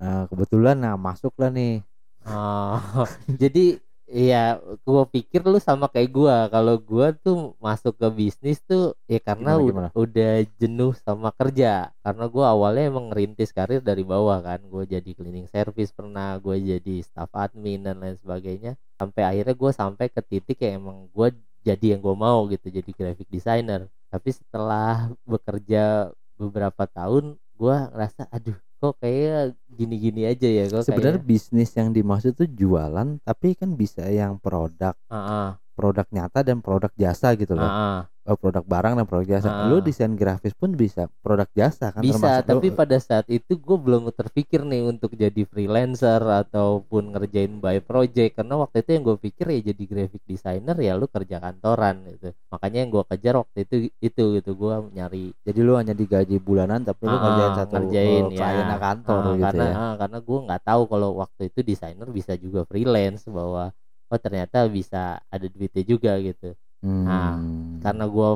nah 0.00 0.24
kebetulan 0.32 0.80
nah 0.80 0.96
masuk 0.96 1.36
lah 1.36 1.52
nih 1.52 1.84
Oh, 2.24 2.80
jadi 3.42 3.76
Iya, 4.04 4.60
gua 4.84 5.08
pikir 5.08 5.40
lu 5.48 5.56
sama 5.56 5.88
kayak 5.88 6.10
gua. 6.12 6.36
Kalau 6.52 6.76
gua 6.76 7.06
tuh 7.16 7.56
masuk 7.56 7.96
ke 7.96 8.08
bisnis 8.12 8.60
tuh 8.60 8.92
ya 9.08 9.16
karena 9.16 9.56
Gimana, 9.56 9.62
gimana? 9.66 9.88
udah 9.96 10.44
jenuh 10.60 10.92
sama 10.92 11.32
kerja. 11.32 11.88
Karena 12.04 12.24
gua 12.28 12.52
awalnya 12.52 12.92
emang 12.92 13.08
ngerintis 13.08 13.50
karir 13.56 13.80
dari 13.80 14.04
bawah 14.04 14.44
kan. 14.44 14.60
Gua 14.68 14.84
jadi 14.84 15.08
cleaning 15.16 15.48
service 15.48 15.88
pernah, 15.96 16.36
gua 16.36 16.56
jadi 16.60 17.00
staff 17.00 17.32
admin 17.32 17.80
dan 17.88 17.96
lain 17.96 18.16
sebagainya. 18.20 18.76
Sampai 19.00 19.24
akhirnya 19.24 19.56
gua 19.56 19.72
sampai 19.72 20.06
ke 20.12 20.20
titik 20.20 20.60
yang 20.60 20.84
emang 20.84 21.08
gua 21.08 21.32
jadi 21.64 21.96
yang 21.96 22.00
gua 22.04 22.12
mau 22.12 22.44
gitu, 22.52 22.68
jadi 22.68 22.90
graphic 22.92 23.28
designer. 23.32 23.88
Tapi 24.12 24.30
setelah 24.36 25.08
bekerja 25.24 26.12
beberapa 26.36 26.84
tahun, 26.84 27.40
gua 27.56 27.88
ngerasa 27.88 28.28
aduh, 28.28 28.56
kok 28.84 29.00
kayak 29.00 29.56
gini-gini 29.72 30.28
aja 30.28 30.44
ya 30.44 30.68
kok 30.68 30.84
sebenarnya 30.84 31.24
kayak 31.24 31.24
bisnis 31.24 31.72
yang 31.72 31.88
dimaksud 31.96 32.36
tuh 32.36 32.44
jualan 32.44 33.16
tapi 33.24 33.56
kan 33.56 33.72
bisa 33.72 34.04
yang 34.12 34.36
produk. 34.36 34.92
Heeh, 35.08 35.48
produk 35.78 36.06
nyata 36.16 36.40
dan 36.48 36.58
produk 36.66 36.92
jasa 37.02 37.28
gitu 37.40 37.54
loh 37.60 37.72
eh, 38.28 38.36
produk 38.42 38.64
barang 38.72 38.94
dan 38.98 39.06
produk 39.10 39.26
jasa. 39.38 39.50
Ah. 39.50 39.68
Lu 39.68 39.76
desain 39.84 40.12
grafis 40.20 40.54
pun 40.60 40.70
bisa 40.82 41.02
produk 41.24 41.48
jasa 41.58 41.86
kan 41.96 42.04
bisa 42.04 42.30
tapi 42.44 42.66
lu- 42.68 42.78
pada 42.78 42.98
saat 43.08 43.24
itu 43.30 43.52
gue 43.66 43.78
belum 43.84 44.02
terpikir 44.18 44.60
nih 44.66 44.82
untuk 44.92 45.14
jadi 45.22 45.42
freelancer 45.46 46.20
ataupun 46.42 47.02
ngerjain 47.14 47.54
by 47.64 47.78
project 47.88 48.30
karena 48.36 48.54
waktu 48.62 48.76
itu 48.82 48.90
yang 48.98 49.04
gue 49.08 49.16
pikir 49.26 49.46
ya 49.54 49.60
jadi 49.72 49.82
graphic 49.92 50.22
designer 50.26 50.76
ya 50.86 50.92
lu 51.00 51.06
kerja 51.06 51.36
kantoran 51.44 51.94
gitu 52.12 52.28
makanya 52.52 52.78
yang 52.82 52.90
gue 52.92 53.04
kejar 53.10 53.34
waktu 53.40 53.58
itu 53.64 53.74
itu 54.02 54.22
gitu 54.42 54.50
gue 54.58 54.74
nyari 54.98 55.24
jadi 55.46 55.60
lu 55.66 55.72
hanya 55.80 55.94
digaji 55.94 56.36
bulanan 56.42 56.82
tapi 56.82 57.04
lu 57.08 57.16
Ah, 57.16 57.22
ngerjain 57.22 57.54
satu 57.54 57.78
ngerjain, 57.78 58.24
klien 58.34 58.68
ya. 58.68 58.76
kantor 58.84 59.22
Ah, 59.24 59.34
gitu 59.40 59.56
karena 59.56 59.64
ya. 59.70 59.74
ah, 59.78 59.92
karena 60.00 60.18
gue 60.28 60.38
nggak 60.50 60.62
tahu 60.68 60.82
kalau 60.92 61.10
waktu 61.22 61.42
itu 61.48 61.60
desainer 61.70 62.08
bisa 62.18 62.32
juga 62.36 62.60
freelance 62.68 63.24
bahwa 63.30 63.70
oh 64.08 64.18
ternyata 64.18 64.66
bisa 64.68 65.20
ada 65.28 65.46
duitnya 65.46 65.84
juga 65.84 66.12
gitu 66.18 66.52
Nah, 66.84 67.40
Hmm. 67.40 67.80
karena 67.80 68.04
gue 68.04 68.28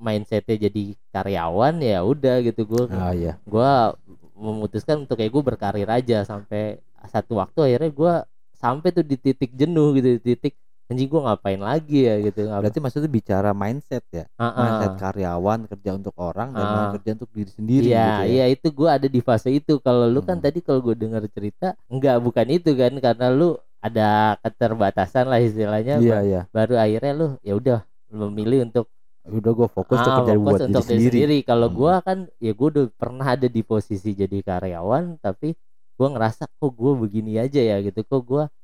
mindsetnya 0.00 0.56
jadi 0.56 0.82
karyawan 1.12 1.74
ya 1.84 2.00
udah 2.00 2.40
gitu 2.40 2.64
gue 2.64 2.82
Ah 2.88 3.12
iya. 3.12 3.36
gua 3.44 3.92
memutuskan 4.32 5.04
untuk 5.04 5.20
kayak 5.20 5.28
gue 5.28 5.42
berkarir 5.44 5.84
aja 5.84 6.24
sampai 6.24 6.80
satu 7.12 7.36
waktu 7.36 7.58
akhirnya 7.60 7.90
gua 7.92 8.14
sampai 8.56 8.88
tuh 8.88 9.04
di 9.04 9.16
titik 9.16 9.52
jenuh 9.52 9.92
gitu 9.96 10.16
di 10.16 10.20
titik 10.32 10.54
anjing 10.88 11.08
gua 11.08 11.32
ngapain 11.32 11.60
lagi 11.60 12.08
ya 12.08 12.16
gitu 12.24 12.48
ngapa 12.48 12.60
Berarti 12.64 12.80
maksudnya 12.80 13.10
bicara 13.12 13.50
mindset 13.52 14.04
ya. 14.10 14.24
Ah, 14.36 14.48
ah. 14.48 14.56
Mindset 14.64 14.92
karyawan 14.96 15.60
kerja 15.68 15.90
untuk 15.94 16.14
orang 16.16 16.56
dan 16.56 16.64
mau 16.66 16.84
kerja 16.96 17.10
untuk 17.20 17.30
diri 17.30 17.50
sendiri 17.52 17.84
Iya, 17.88 18.00
gitu 18.00 18.20
ya. 18.20 18.24
iya 18.26 18.44
itu 18.48 18.66
gua 18.72 18.88
ada 18.96 19.06
di 19.06 19.20
fase 19.20 19.48
itu. 19.52 19.76
Kalau 19.78 20.08
lu 20.08 20.24
kan 20.24 20.40
Hmm. 20.40 20.44
tadi 20.44 20.58
kalau 20.64 20.80
gue 20.80 20.96
dengar 20.96 21.20
cerita, 21.30 21.76
enggak 21.86 22.16
bukan 22.18 22.46
itu 22.48 22.70
kan 22.72 22.92
karena 22.96 23.26
lu 23.28 23.54
ada 23.80 24.36
keterbatasan 24.40 25.24
lah 25.26 25.40
istilahnya. 25.40 25.98
Iya 25.98 26.14
ba- 26.14 26.24
iya. 26.24 26.40
Baru 26.52 26.74
akhirnya 26.76 27.12
lu 27.16 27.26
ya 27.40 27.54
udah 27.56 27.78
memilih 28.12 28.68
untuk 28.68 28.86
Udah 29.20 29.52
gue 29.52 29.68
fokus 29.68 30.00
ah, 30.00 30.24
kerja 30.24 30.32
fokus 30.32 30.44
buat 30.48 30.60
diri 30.64 30.68
untuk 30.72 30.82
diri 30.82 30.90
sendiri. 30.96 31.18
sendiri. 31.20 31.38
Kalau 31.44 31.68
Hmm. 31.68 31.76
gua 31.76 31.94
kan 32.00 32.18
ya 32.40 32.52
gua 32.56 32.68
udah 32.72 32.86
pernah 32.96 33.26
ada 33.36 33.46
di 33.46 33.60
posisi 33.62 34.10
jadi 34.16 34.40
karyawan 34.40 35.20
tapi 35.20 35.52
gua 35.94 36.08
ngerasa 36.16 36.48
kok 36.48 36.72
gua 36.72 36.92
begini 36.96 37.36
aja 37.36 37.60
ya 37.60 37.76
gitu. 37.84 38.00
Kok 38.00 38.22
gua 38.24 38.44
i- 38.48 38.59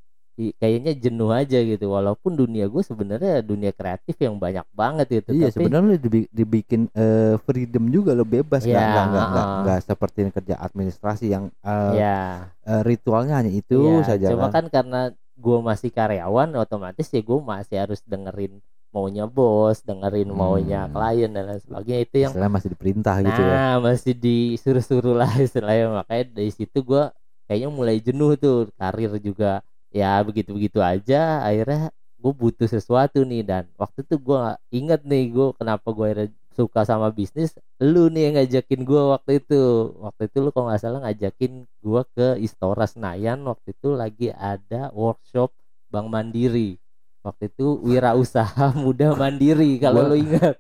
kayaknya 0.61 0.93
jenuh 0.95 1.33
aja 1.33 1.59
gitu. 1.65 1.89
Walaupun 1.89 2.37
dunia 2.37 2.69
gue 2.69 2.83
sebenarnya 2.85 3.41
dunia 3.41 3.73
kreatif 3.73 4.15
yang 4.21 4.37
banyak 4.37 4.67
banget 4.77 5.07
gitu. 5.25 5.31
Iya 5.33 5.49
tapi 5.49 5.55
sebenarnya 5.57 5.97
dibi- 5.97 6.31
dibikin 6.31 6.93
eh, 6.93 7.41
freedom 7.43 7.89
juga 7.89 8.13
lo 8.13 8.23
bebas 8.29 8.63
Iya, 8.63 8.77
nggak 8.77 8.85
nggak 8.87 9.05
nggak 9.11 9.27
nggak 9.33 9.47
ah. 9.47 9.59
nggak 9.65 9.79
seperti 9.83 10.19
kerja 10.31 10.55
administrasi 10.61 11.25
yang 11.33 11.45
eh, 11.65 11.93
ya 11.97 12.17
eh, 12.65 12.83
ritualnya 12.85 13.41
hanya 13.41 13.53
itu 13.53 13.81
Iya, 13.81 14.05
saja 14.05 14.27
Cuma 14.33 14.49
kan. 14.53 14.53
kan 14.53 14.65
karena 14.73 15.01
gue 15.37 15.59
masih 15.61 15.91
karyawan, 15.93 16.49
otomatis 16.57 17.07
ya 17.13 17.21
gue 17.21 17.39
masih 17.45 17.77
harus 17.77 18.01
dengerin 18.09 18.57
maunya 18.89 19.29
bos, 19.29 19.85
dengerin 19.85 20.29
maunya 20.33 20.89
Hmm. 20.89 20.97
klien 20.97 21.29
dan 21.29 21.45
lain 21.45 21.61
sebagainya 21.61 22.01
itu 22.09 22.17
yang 22.25 22.33
Istilahnya 22.33 22.55
masih 22.57 22.71
diperintah 22.73 23.17
gitu 23.21 23.41
ya. 23.45 23.53
nah 23.53 23.75
masih 23.85 24.13
disuruh-suruh 24.17 25.13
lah 25.13 25.29
istilahnya 25.37 25.93
makanya 25.93 26.25
dari 26.33 26.49
situ 26.49 26.81
gue 26.81 27.05
kayaknya 27.45 27.69
mulai 27.69 27.97
jenuh 28.01 28.33
tuh 28.41 28.73
karir 28.81 29.13
juga 29.21 29.61
ya 29.97 30.21
begitu-begitu 30.27 30.79
aja 30.85 31.41
akhirnya 31.49 31.89
gue 32.21 32.33
butuh 32.43 32.69
sesuatu 32.69 33.25
nih 33.25 33.43
dan 33.47 33.65
waktu 33.81 34.05
itu 34.05 34.17
gue 34.21 34.41
inget 34.69 35.01
nih 35.09 35.33
gue 35.33 35.47
kenapa 35.57 35.89
gue 35.97 36.05
akhirnya 36.09 36.29
suka 36.57 36.89
sama 36.89 37.13
bisnis 37.13 37.53
lu 37.77 38.09
nih 38.09 38.33
yang 38.33 38.35
ngajakin 38.41 38.81
gue 38.89 39.03
waktu 39.13 39.45
itu. 39.45 39.93
Waktu 40.01 40.23
itu 40.33 40.37
lu 40.41 40.49
kalau 40.57 40.73
nggak 40.73 40.81
salah 40.81 41.01
ngajakin 41.05 41.53
gue 41.69 42.03
ke 42.17 42.29
Istora 42.41 42.89
Senayan 42.89 43.45
waktu 43.45 43.77
itu 43.77 43.93
lagi 43.93 44.33
ada 44.33 44.89
workshop 44.97 45.53
Bank 45.93 46.09
Mandiri. 46.09 46.81
Waktu 47.21 47.53
itu 47.53 47.77
wirausaha 47.85 48.73
muda 48.83 49.13
mandiri 49.13 49.77
kalau 49.83 50.09
lu 50.09 50.17
ingat 50.17 50.57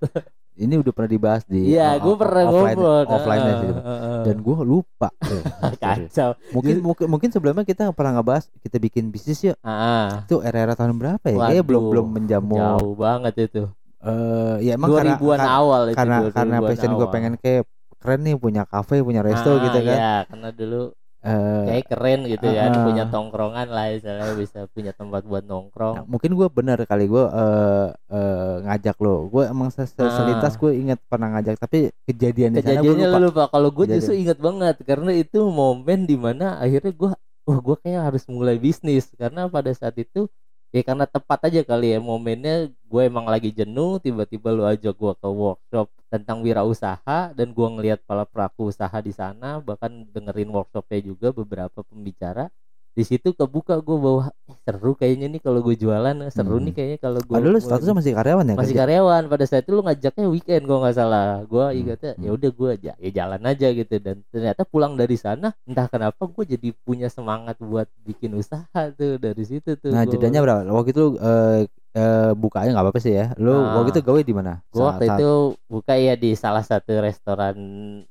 Ini 0.56 0.74
udah 0.80 0.88
pernah 0.90 1.10
dibahas 1.10 1.42
di 1.44 1.70
iya 1.70 1.94
eh, 1.94 2.00
gue 2.00 2.14
pernah 2.16 2.48
offline, 2.48 2.76
ngobrol 2.76 3.04
offline 3.06 3.40
Heeh, 3.40 3.58
sih. 3.60 3.70
heeh. 3.70 4.20
dan 4.24 4.36
gue 4.40 4.56
lupa. 4.64 5.08
Kacau 5.84 6.30
mungkin 6.50 6.74
mungkin 6.80 7.06
mungkin 7.06 7.28
sebelumnya 7.28 7.62
kita 7.62 7.92
pernah 7.92 8.16
ngebahas 8.16 8.48
kita 8.58 8.76
bikin 8.78 9.12
bisnis 9.12 9.44
yuk. 9.44 9.56
ah 9.60 10.24
Itu 10.24 10.40
era-era 10.40 10.72
tahun 10.72 10.96
berapa 10.96 11.26
ya? 11.26 11.36
Kayaknya 11.38 11.64
belum 11.64 11.82
belum 11.92 12.06
menjamu. 12.10 12.56
jauh 12.56 12.94
banget 12.96 13.34
itu 13.46 13.64
Eh, 13.98 14.56
ya 14.62 14.78
emang 14.78 14.92
karena 14.92 15.18
2000-an 15.18 15.40
kar- 15.40 15.50
awal 15.50 15.82
itu 15.84 15.96
karena 15.98 16.16
2000-an 16.22 16.34
karena 16.36 16.56
passion 16.62 16.90
gue 16.94 17.08
pengen 17.10 17.34
kayak 17.36 17.62
keren 17.98 18.20
nih 18.22 18.34
punya 18.36 18.62
kafe 18.64 19.02
punya 19.02 19.20
resto 19.20 19.50
Ah, 19.50 19.60
gitu 19.60 19.78
kan. 19.82 19.96
iya, 19.98 20.14
karena 20.24 20.48
dulu 20.52 20.80
Eh, 21.26 21.62
kayak 21.66 21.84
keren 21.90 22.20
gitu 22.30 22.46
kan 22.54 22.70
ah. 22.70 22.84
punya 22.86 23.04
tongkrongan 23.10 23.66
lah 23.66 23.90
istilahnya 23.90 24.34
bisa 24.38 24.58
punya 24.70 24.94
tempat 24.94 25.26
buat 25.26 25.42
Nah, 25.42 25.50
nongkrong 25.58 26.06
mungkin 26.06 26.30
gue 26.38 26.48
bener 26.54 26.78
kali 26.86 27.10
gue 27.10 27.24
eh, 27.26 27.88
eh, 28.14 28.54
ngajak 28.62 28.96
lo. 29.02 29.26
Gue 29.26 29.42
emang 29.50 29.74
Ah. 29.74 29.90
selintas 29.90 30.54
gue 30.54 30.70
inget 30.70 30.98
pernah 31.10 31.34
ngajak, 31.34 31.58
tapi 31.58 31.90
kejadian 32.06 32.54
di 32.54 32.62
sana 32.62 32.78
gue 32.78 32.94
kejadiannya 32.94 33.06
lupa. 33.10 33.18
lu 33.18 33.26
lupa 33.26 33.44
kalau 33.50 33.68
gue 33.74 33.86
justru 33.90 34.14
inget 34.14 34.38
banget 34.38 34.76
karena 34.86 35.10
itu 35.10 35.38
momen 35.50 36.06
di 36.06 36.14
mana 36.14 36.62
akhirnya 36.62 36.94
gue 36.94 37.10
wah 37.46 37.58
gue 37.62 37.76
kayak 37.82 38.02
harus 38.10 38.22
mulai 38.30 38.56
bisnis 38.58 39.10
karena 39.18 39.50
pada 39.50 39.70
saat 39.74 39.94
itu 39.98 40.30
ya 40.74 40.82
karena 40.88 41.06
tepat 41.08 41.38
aja 41.48 41.60
kali 41.70 41.94
ya 41.94 41.98
momennya 42.02 42.70
gue 42.90 43.02
emang 43.10 43.26
lagi 43.26 43.50
jenuh 43.54 43.98
tiba-tiba 44.04 44.48
lu 44.56 44.62
ajak 44.66 44.94
gue 44.94 45.12
ke 45.22 45.28
workshop 45.28 45.86
tentang 46.12 46.38
wirausaha 46.44 47.18
dan 47.34 47.48
gue 47.56 47.68
ngelihat 47.74 48.00
para 48.06 48.24
pelaku 48.28 48.70
usaha 48.70 48.98
di 49.02 49.12
sana 49.14 49.58
bahkan 49.62 49.90
dengerin 50.14 50.50
workshopnya 50.50 51.00
juga 51.02 51.28
beberapa 51.34 51.80
pembicara 51.86 52.50
di 52.96 53.04
situ 53.04 53.28
kebuka 53.30 53.76
gue 53.78 53.92
bahwa 53.94 54.22
eh, 54.48 54.56
seru 54.58 54.92
kayaknya 54.92 55.28
nih 55.28 55.38
kalau 55.38 55.60
gue 55.60 55.76
jualan 55.76 56.16
seru 56.30 56.56
Hmm. 56.56 56.64
nih 56.64 56.72
kayaknya 56.72 56.98
kalau 56.98 57.20
gue 57.20 57.28
Padahal 57.28 57.44
lu 57.46 57.52
mulai 57.52 57.66
statusnya 57.68 57.94
masih 57.94 58.12
karyawan 58.14 58.44
ya? 58.46 58.54
masih 58.54 58.72
kerja? 58.72 58.80
karyawan 58.82 59.22
pada 59.26 59.44
saat 59.44 59.62
itu 59.62 59.70
lu 59.70 59.82
ngajaknya 59.82 60.26
weekend 60.26 60.62
gua 60.64 60.78
nggak 60.80 60.96
salah 60.96 61.28
gua 61.44 61.66
Hmm, 61.66 61.78
ingatnya 61.78 62.12
hmm. 62.12 62.24
ya 62.24 62.30
udah 62.32 62.50
gua 62.50 62.70
aja 62.72 62.92
ya 62.96 63.10
jalan 63.12 63.42
aja 63.44 63.66
gitu 63.70 63.94
dan 63.98 64.16
ternyata 64.26 64.62
pulang 64.64 64.92
dari 64.94 65.14
sana 65.14 65.52
entah 65.62 65.86
kenapa 65.86 66.22
gua 66.24 66.44
jadi 66.44 66.68
punya 66.78 67.06
semangat 67.06 67.54
buat 67.58 67.84
bikin 68.00 68.32
usaha 68.32 68.64
tuh 68.90 69.12
dari 69.16 69.44
situ 69.44 69.76
tuh 69.76 69.92
Nah, 69.92 70.02
gua- 70.02 70.10
jedanya 70.10 70.40
berapa? 70.40 70.64
Waktu 70.66 70.90
itu 70.90 71.04
eh 71.18 71.60
eh, 71.92 72.32
bukanya 72.32 72.70
nggak 72.70 72.84
apa-apa 72.86 73.00
sih 73.00 73.12
ya. 73.14 73.32
Lu 73.36 73.56
Ah. 73.56 73.76
waktu 73.76 73.88
itu 73.90 74.02
gawe 74.02 74.20
di 74.20 74.32
mana? 74.32 74.60
gua 74.68 74.92
waktu 74.94 75.04
Saat- 75.06 75.16
itu 75.16 75.32
buka 75.66 75.94
ya 75.94 76.12
di 76.14 76.30
salah 76.32 76.60
satu 76.60 76.92
restoran 76.98 77.56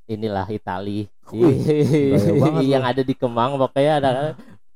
inilah 0.06 0.46
Itali 0.48 1.06
Wih, 1.28 1.58
yang 2.66 2.82
ada 2.82 3.02
di 3.02 3.14
Kemang 3.14 3.58
pokoknya 3.58 3.94
ada 4.00 4.12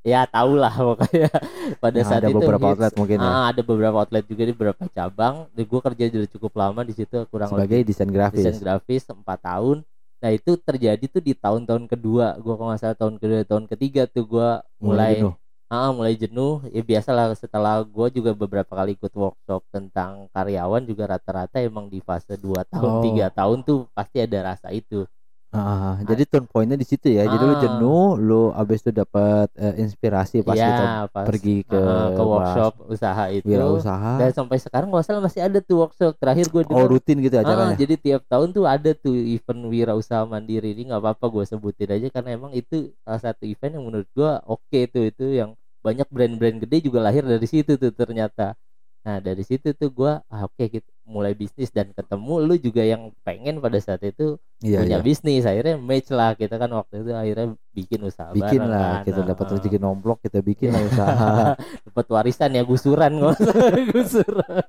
ya 0.02 0.24
tau 0.24 0.52
lah 0.54 0.72
pokoknya 0.72 1.28
pada 1.76 1.98
Nah, 2.00 2.06
saat 2.08 2.20
ada 2.22 2.28
itu 2.28 2.38
beberapa 2.38 2.66
hits. 2.66 2.72
outlet 2.74 2.92
mungkin 2.96 3.18
ya. 3.18 3.28
Ah, 3.28 3.44
ada 3.52 3.60
beberapa 3.60 3.96
outlet 3.98 4.24
juga 4.24 4.42
di 4.42 4.52
beberapa 4.52 4.84
cabang. 4.88 5.34
Dan 5.52 5.64
gue 5.64 5.80
kerja 5.82 6.04
juga 6.08 6.26
cukup 6.28 6.52
lama 6.56 6.80
di 6.80 6.94
situ 6.94 7.16
kurang 7.28 7.48
sebagai 7.48 7.76
lebih 7.76 7.88
desain 7.88 8.08
grafis. 8.08 8.40
desain 8.40 8.58
grafis 8.58 9.02
4 9.04 9.20
tahun. 9.40 9.76
Nah 10.20 10.30
itu 10.30 10.52
terjadi 10.54 11.04
tuh 11.06 11.20
di 11.20 11.32
tahun-tahun 11.32 11.84
kedua. 11.86 12.36
Gue 12.36 12.52
kalau 12.54 12.68
nggak 12.68 12.80
salah 12.80 12.96
tahun 12.96 13.14
kedua, 13.16 13.40
tahun 13.42 13.64
ketiga 13.66 14.04
tuh 14.04 14.24
gue 14.26 14.48
mulai 14.78 15.16
jenuh. 15.16 15.34
ah 15.66 15.90
mulai 15.90 16.12
jenuh. 16.14 16.60
Ya 16.68 16.82
biasalah 16.82 17.32
setelah 17.32 17.80
gue 17.80 18.06
juga 18.10 18.32
beberapa 18.32 18.68
kali 18.70 18.96
ikut 18.96 19.12
workshop 19.12 19.62
tentang 19.68 20.28
karyawan 20.30 20.82
juga 20.82 21.08
rata-rata 21.10 21.60
emang 21.60 21.86
di 21.86 22.00
fase 22.00 22.34
2 22.34 22.64
tahun, 22.66 22.90
Oh. 22.90 23.02
tiga 23.02 23.28
tahun 23.28 23.62
tuh 23.62 23.84
pasti 23.92 24.18
ada 24.18 24.50
rasa 24.50 24.72
itu. 24.72 25.04
Ah, 25.50 25.98
jadi 26.06 26.22
turn 26.30 26.46
pointnya 26.46 26.78
di 26.78 26.86
situ 26.86 27.10
ya. 27.10 27.26
Jadi 27.26 27.42
lu 27.42 27.54
Ah. 27.58 27.58
jenuh, 27.58 28.14
lu 28.22 28.54
abis 28.54 28.86
itu 28.86 28.90
dapat 28.94 29.50
eh, 29.58 29.82
inspirasi 29.82 30.46
pas 30.46 30.54
kita 30.54 30.82
Iya, 30.86 31.10
pas 31.10 31.26
pergi 31.26 31.66
ke 31.66 31.74
ah, 31.74 32.06
ke 32.14 32.22
workshop 32.22 32.72
usaha 32.86 33.24
itu. 33.34 33.50
wirausaha. 33.50 34.14
Dan 34.22 34.30
sampai 34.30 34.56
sekarang 34.62 34.88
nggak 34.94 35.02
salah 35.02 35.22
masih 35.26 35.42
ada 35.42 35.58
tuh 35.58 35.76
workshop 35.82 36.12
terakhir 36.22 36.46
gue 36.54 36.62
Oh 36.70 36.86
rutin 36.86 37.18
gitu 37.18 37.34
Ah, 37.34 37.42
acaranya. 37.42 37.74
jadi 37.74 37.94
tiap 37.98 38.22
tahun 38.30 38.48
tuh 38.54 38.64
ada 38.70 38.90
tuh 38.94 39.10
event 39.18 39.60
wirausaha 39.66 40.22
mandiri 40.22 40.70
ini 40.70 40.86
nggak 40.86 41.02
apa-apa 41.02 41.26
gue 41.34 41.44
sebutin 41.50 41.88
aja 41.98 42.06
karena 42.14 42.30
emang 42.38 42.52
itu 42.54 42.94
salah 43.02 43.18
satu 43.18 43.42
event 43.42 43.72
yang 43.74 43.84
menurut 43.90 44.08
gue 44.14 44.30
oke 44.46 44.78
tuh 44.94 45.02
itu 45.10 45.24
yang 45.34 45.50
banyak 45.82 46.06
brand-brand 46.14 46.56
gede 46.62 46.76
juga 46.86 47.02
lahir 47.02 47.26
dari 47.26 47.46
situ 47.50 47.74
tuh 47.74 47.90
ternyata. 47.90 48.54
Nah 49.00 49.16
dari 49.18 49.40
situ 49.40 49.72
tuh 49.72 49.88
gue 49.88 50.12
ah, 50.20 50.42
oke 50.42 50.60
kita 50.62 50.84
mulai 51.04 51.32
bisnis 51.32 51.68
dan 51.68 51.90
ketemu 51.90 52.34
lu 52.40 52.54
juga 52.56 52.82
yang 52.82 53.10
pengen 53.20 53.58
pada 53.58 53.76
saat 53.76 53.98
itu 54.00 54.38
Iya, 54.60 54.78
punya 54.78 54.92
iya. 54.94 55.02
bisnis 55.02 55.42
akhirnya 55.42 55.74
match 55.74 56.08
lah 56.10 56.32
kita 56.34 56.54
kan 56.54 56.68
waktu 56.70 57.00
itu 57.00 57.10
akhirnya 57.10 57.46
bikin 57.70 58.00
usaha 58.02 58.28
Bikin 58.30 58.60
lah, 58.62 59.00
kan. 59.00 59.08
kita 59.08 59.20
dapat 59.24 59.46
rezeki 59.48 59.78
nomplok, 59.78 60.20
kita 60.20 60.38
bikin 60.38 60.68
lah 60.68 60.78
Iya. 60.78 60.90
usaha. 60.92 61.34
dapat 61.88 62.06
warisan 62.06 62.50
ya 62.52 62.62
gusuran 62.62 63.12
usah 63.18 63.56
gusuran 63.90 64.60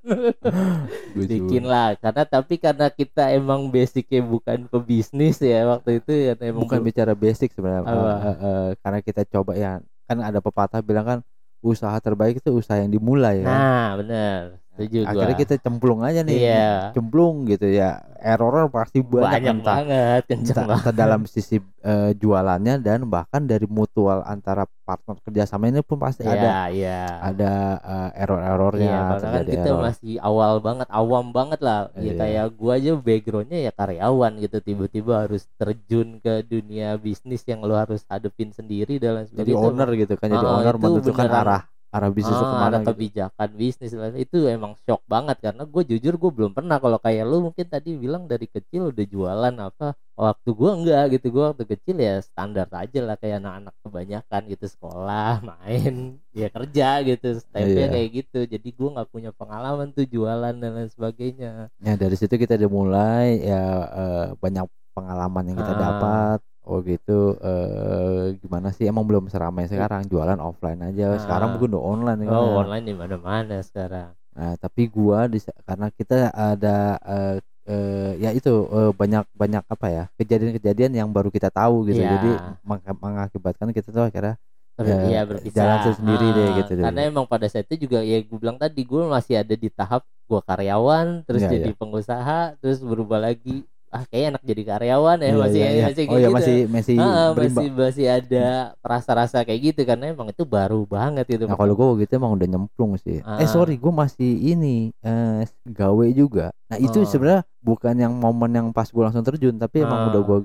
bikin 1.14 1.64
lah 1.64 1.94
karena 1.96 2.24
tapi 2.26 2.56
karena 2.58 2.88
kita 2.90 3.30
emang 3.32 3.68
basicnya 3.68 4.24
bukan 4.24 4.66
pebisnis 4.66 5.38
ya 5.40 5.68
waktu 5.68 6.00
itu 6.00 6.12
ya 6.12 6.34
emang 6.40 6.64
Bukan 6.64 6.80
belum- 6.80 6.88
bicara 6.88 7.14
basic 7.14 7.52
sebenarnya. 7.52 7.92
Eh, 7.92 8.38
eh, 8.40 8.68
karena 8.80 9.00
kita 9.00 9.22
coba 9.28 9.54
ya, 9.54 9.72
kan 10.04 10.18
ada 10.20 10.40
pepatah 10.40 10.80
bilang 10.80 11.06
kan 11.06 11.20
usaha 11.62 11.98
terbaik 12.02 12.42
itu 12.42 12.50
usaha 12.54 12.78
yang 12.82 12.92
dimulai 12.94 13.42
ya. 13.42 13.48
nah 13.48 13.88
bener 13.98 14.61
setuju 14.74 14.98
gua. 15.00 15.10
akhirnya 15.12 15.36
kita 15.38 15.54
cemplung 15.58 16.02
aja 16.02 16.22
nih 16.22 16.38
Iya. 16.40 16.70
cemplung 16.92 17.44
gitu 17.46 17.68
ya 17.68 17.90
error 18.18 18.70
pasti 18.70 19.02
banyak, 19.02 19.26
banyak 19.26 19.54
entah, 19.58 19.76
banget 19.76 20.24
entah, 20.30 20.56
banget 20.56 20.78
entah 20.80 20.94
dalam 20.96 21.22
sisi 21.26 21.58
eh, 21.82 22.12
jualannya 22.14 22.78
dan 22.78 23.04
bahkan 23.06 23.42
dari 23.42 23.66
mutual 23.66 24.22
antara 24.24 24.64
partner 24.82 25.18
kerjasama 25.20 25.66
ini 25.66 25.82
pun 25.82 25.98
pasti 25.98 26.22
ada 26.22 26.38
Iya, 26.38 26.62
iya. 26.72 27.02
ada 27.20 27.52
eh, 27.80 28.22
error-errornya 28.22 28.86
Iya, 28.86 29.02
karena 29.12 29.28
kan 29.28 29.44
kita 29.44 29.68
error. 29.68 29.82
masih 29.82 30.14
awal 30.20 30.54
banget, 30.60 30.88
awam 30.88 31.26
banget 31.30 31.60
lah. 31.60 31.90
Ya 31.96 32.02
Iya. 32.04 32.14
kayak 32.16 32.46
gua 32.54 32.74
aja 32.76 32.92
backgroundnya 32.96 33.60
ya 33.60 33.72
karyawan 33.72 34.32
gitu, 34.40 34.58
tiba-tiba 34.60 35.14
harus 35.22 35.50
terjun 35.56 36.08
ke 36.18 36.44
dunia 36.44 36.96
bisnis 36.96 37.42
yang 37.44 37.60
lo 37.60 37.74
harus 37.74 38.06
hadepin 38.06 38.52
sendiri 38.52 38.96
dan 38.96 39.18
lain 39.18 39.28
jadi 39.28 39.50
sebagainya. 39.50 39.66
owner 39.68 39.90
gitu 39.96 40.14
kan 40.16 40.28
jadi 40.30 40.46
Ah, 40.46 40.56
owner 40.56 40.76
itu 40.76 40.84
menentukan 40.86 41.26
beneran- 41.26 41.42
arah 41.44 41.62
arah 41.92 42.08
bisnis 42.08 42.34
Ah, 42.34 42.42
ke 42.42 42.56
mana 42.56 42.66
ada 42.66 42.78
gitu. 42.80 42.88
kebijakan 42.90 43.50
bisnis 43.54 43.92
itu 44.16 44.38
emang 44.48 44.74
shock 44.82 45.04
banget 45.06 45.38
karena 45.40 45.64
gue 45.64 45.84
jujur 45.86 46.16
gue 46.16 46.32
belum 46.32 46.52
pernah 46.52 46.80
kalau 46.80 46.96
kayak 46.98 47.24
lu 47.24 47.44
mungkin 47.44 47.68
tadi 47.68 47.94
bilang 47.94 48.26
dari 48.26 48.48
kecil 48.48 48.90
udah 48.90 49.06
jualan 49.06 49.56
apa 49.60 49.92
waktu 50.16 50.50
gue 50.50 50.72
enggak 50.72 51.04
gitu 51.14 51.28
gue 51.30 51.44
waktu 51.52 51.64
kecil 51.68 51.96
ya 51.98 52.16
standar 52.20 52.72
aja 52.72 53.00
lah 53.02 53.16
kayak 53.16 53.44
anak-anak 53.44 53.76
kebanyakan 53.82 54.42
gitu 54.48 54.66
sekolah 54.68 55.34
main 55.52 55.96
ya 56.32 56.48
kerja 56.48 56.88
gitu 57.04 57.28
stepnya 57.38 57.86
Iya. 57.86 57.92
kayak 57.92 58.10
gitu 58.16 58.40
jadi 58.48 58.70
gue 58.72 58.90
nggak 58.96 59.10
punya 59.12 59.32
pengalaman 59.36 59.92
tuh 59.92 60.08
jualan 60.08 60.56
dan 60.56 60.72
lain 60.72 60.88
sebagainya 60.88 61.68
Ya 61.78 61.94
dari 61.94 62.16
situ 62.16 62.32
kita 62.34 62.56
udah 62.56 62.72
mulai 62.72 63.28
ya 63.38 63.64
eh, 63.92 64.26
banyak 64.40 64.64
pengalaman 64.92 65.44
yang 65.44 65.58
kita 65.58 65.74
Ah. 65.76 65.82
dapat. 65.82 66.40
Oh 66.62 66.78
gitu 66.82 67.36
eh 67.42 68.38
gimana 68.38 68.70
sih 68.70 68.86
emang 68.86 69.02
belum 69.04 69.26
seramai 69.28 69.66
sekarang 69.66 70.06
jualan 70.06 70.38
offline 70.38 70.82
aja. 70.84 71.18
Sekarang 71.18 71.50
Ah. 71.50 71.52
mungkin 71.58 71.74
udah 71.74 71.84
online 71.84 72.20
kan. 72.22 72.32
oh 72.32 72.46
ya. 72.46 72.56
online 72.62 72.86
di 72.86 72.94
mana-mana 72.94 73.58
sekarang 73.62 74.14
Nah, 74.32 74.56
tapi 74.56 74.88
gua 74.88 75.28
di 75.28 75.44
karena 75.68 75.92
kita 75.92 76.32
ada 76.32 76.96
eh, 77.04 77.36
eh, 77.68 78.12
ya 78.18 78.30
itu 78.32 78.48
eh, 78.48 78.92
banyak 78.96 79.28
banyak 79.36 79.64
apa 79.68 79.88
ya 79.90 80.04
kejadian-kejadian 80.16 80.92
yang 80.96 81.10
baru 81.12 81.28
kita 81.28 81.52
tahu 81.52 81.90
gitu. 81.90 82.00
Iya. 82.00 82.16
Jadi 82.16 82.32
meng- 82.64 83.00
mengakibatkan 83.02 83.70
kita 83.74 83.90
tuh 83.90 84.06
akhirnya 84.06 84.38
Ber- 84.72 84.88
Ya, 84.88 84.98
iya 85.04 85.22
berpisah 85.28 85.84
jalan 85.84 85.94
sendiri 85.94 86.28
deh 86.32 86.48
Ah, 86.48 86.56
gitu 86.64 86.72
dulu. 86.80 86.86
karena 86.88 87.02
emang 87.04 87.26
pada 87.28 87.44
saat 87.46 87.68
itu 87.68 87.86
juga 87.86 88.00
ya 88.02 88.24
gue 88.24 88.38
bilang 88.40 88.56
tadi 88.56 88.82
gue 88.82 89.04
masih 89.04 89.44
ada 89.44 89.52
di 89.54 89.68
tahap 89.68 90.02
gue 90.26 90.40
karyawan 90.42 91.28
terus 91.28 91.44
Iya, 91.44 91.52
jadi 91.60 91.72
pengusaha 91.76 92.56
terus 92.58 92.80
berubah 92.80 93.20
lagi 93.20 93.68
ah 93.92 94.04
kayak 94.08 94.26
enak 94.32 94.44
jadi 94.48 94.62
karyawan 94.66 95.18
ya 95.20 95.28
Iya, 95.28 95.36
masih 95.36 95.60
iya, 95.60 95.70
iya. 95.70 95.84
masih 95.86 96.04
oh 96.08 96.16
ya 96.16 96.20
gitu. 96.24 96.32
masih 96.40 96.58
masih 96.66 96.96
Ah, 96.96 97.28
masih 97.36 97.68
masih 97.70 98.06
ada 98.08 98.46
rasa-rasa 98.80 99.44
kayak 99.44 99.62
gitu 99.62 99.82
karena 99.84 100.10
emang 100.10 100.32
itu 100.32 100.48
baru 100.48 100.88
banget 100.88 101.28
itu 101.28 101.44
Nah 101.44 101.54
kalau 101.54 101.76
gue 101.76 102.08
gitu 102.08 102.16
emang 102.16 102.32
udah 102.34 102.48
nyemplung 102.48 102.96
sih. 102.96 103.20
Eh 103.20 103.44
Ah. 103.44 103.44
sorry 103.46 103.76
gue 103.76 103.92
masih 103.92 104.32
ini 104.48 104.96
eh 104.98 105.44
gawe 105.68 106.08
juga. 106.12 106.56
Nah 106.68 106.80
itu 106.80 106.98
Oh. 106.98 107.06
sebenarnya 107.06 107.44
bukan 107.60 107.94
yang 107.94 108.14
momen 108.16 108.52
yang 108.52 108.68
pas 108.72 108.88
gue 108.88 109.00
langsung 109.00 109.22
terjun, 109.22 109.56
tapi 109.56 109.84
emang 109.84 110.00
Ah. 110.00 110.10
udah 110.10 110.22
gue 110.24 110.40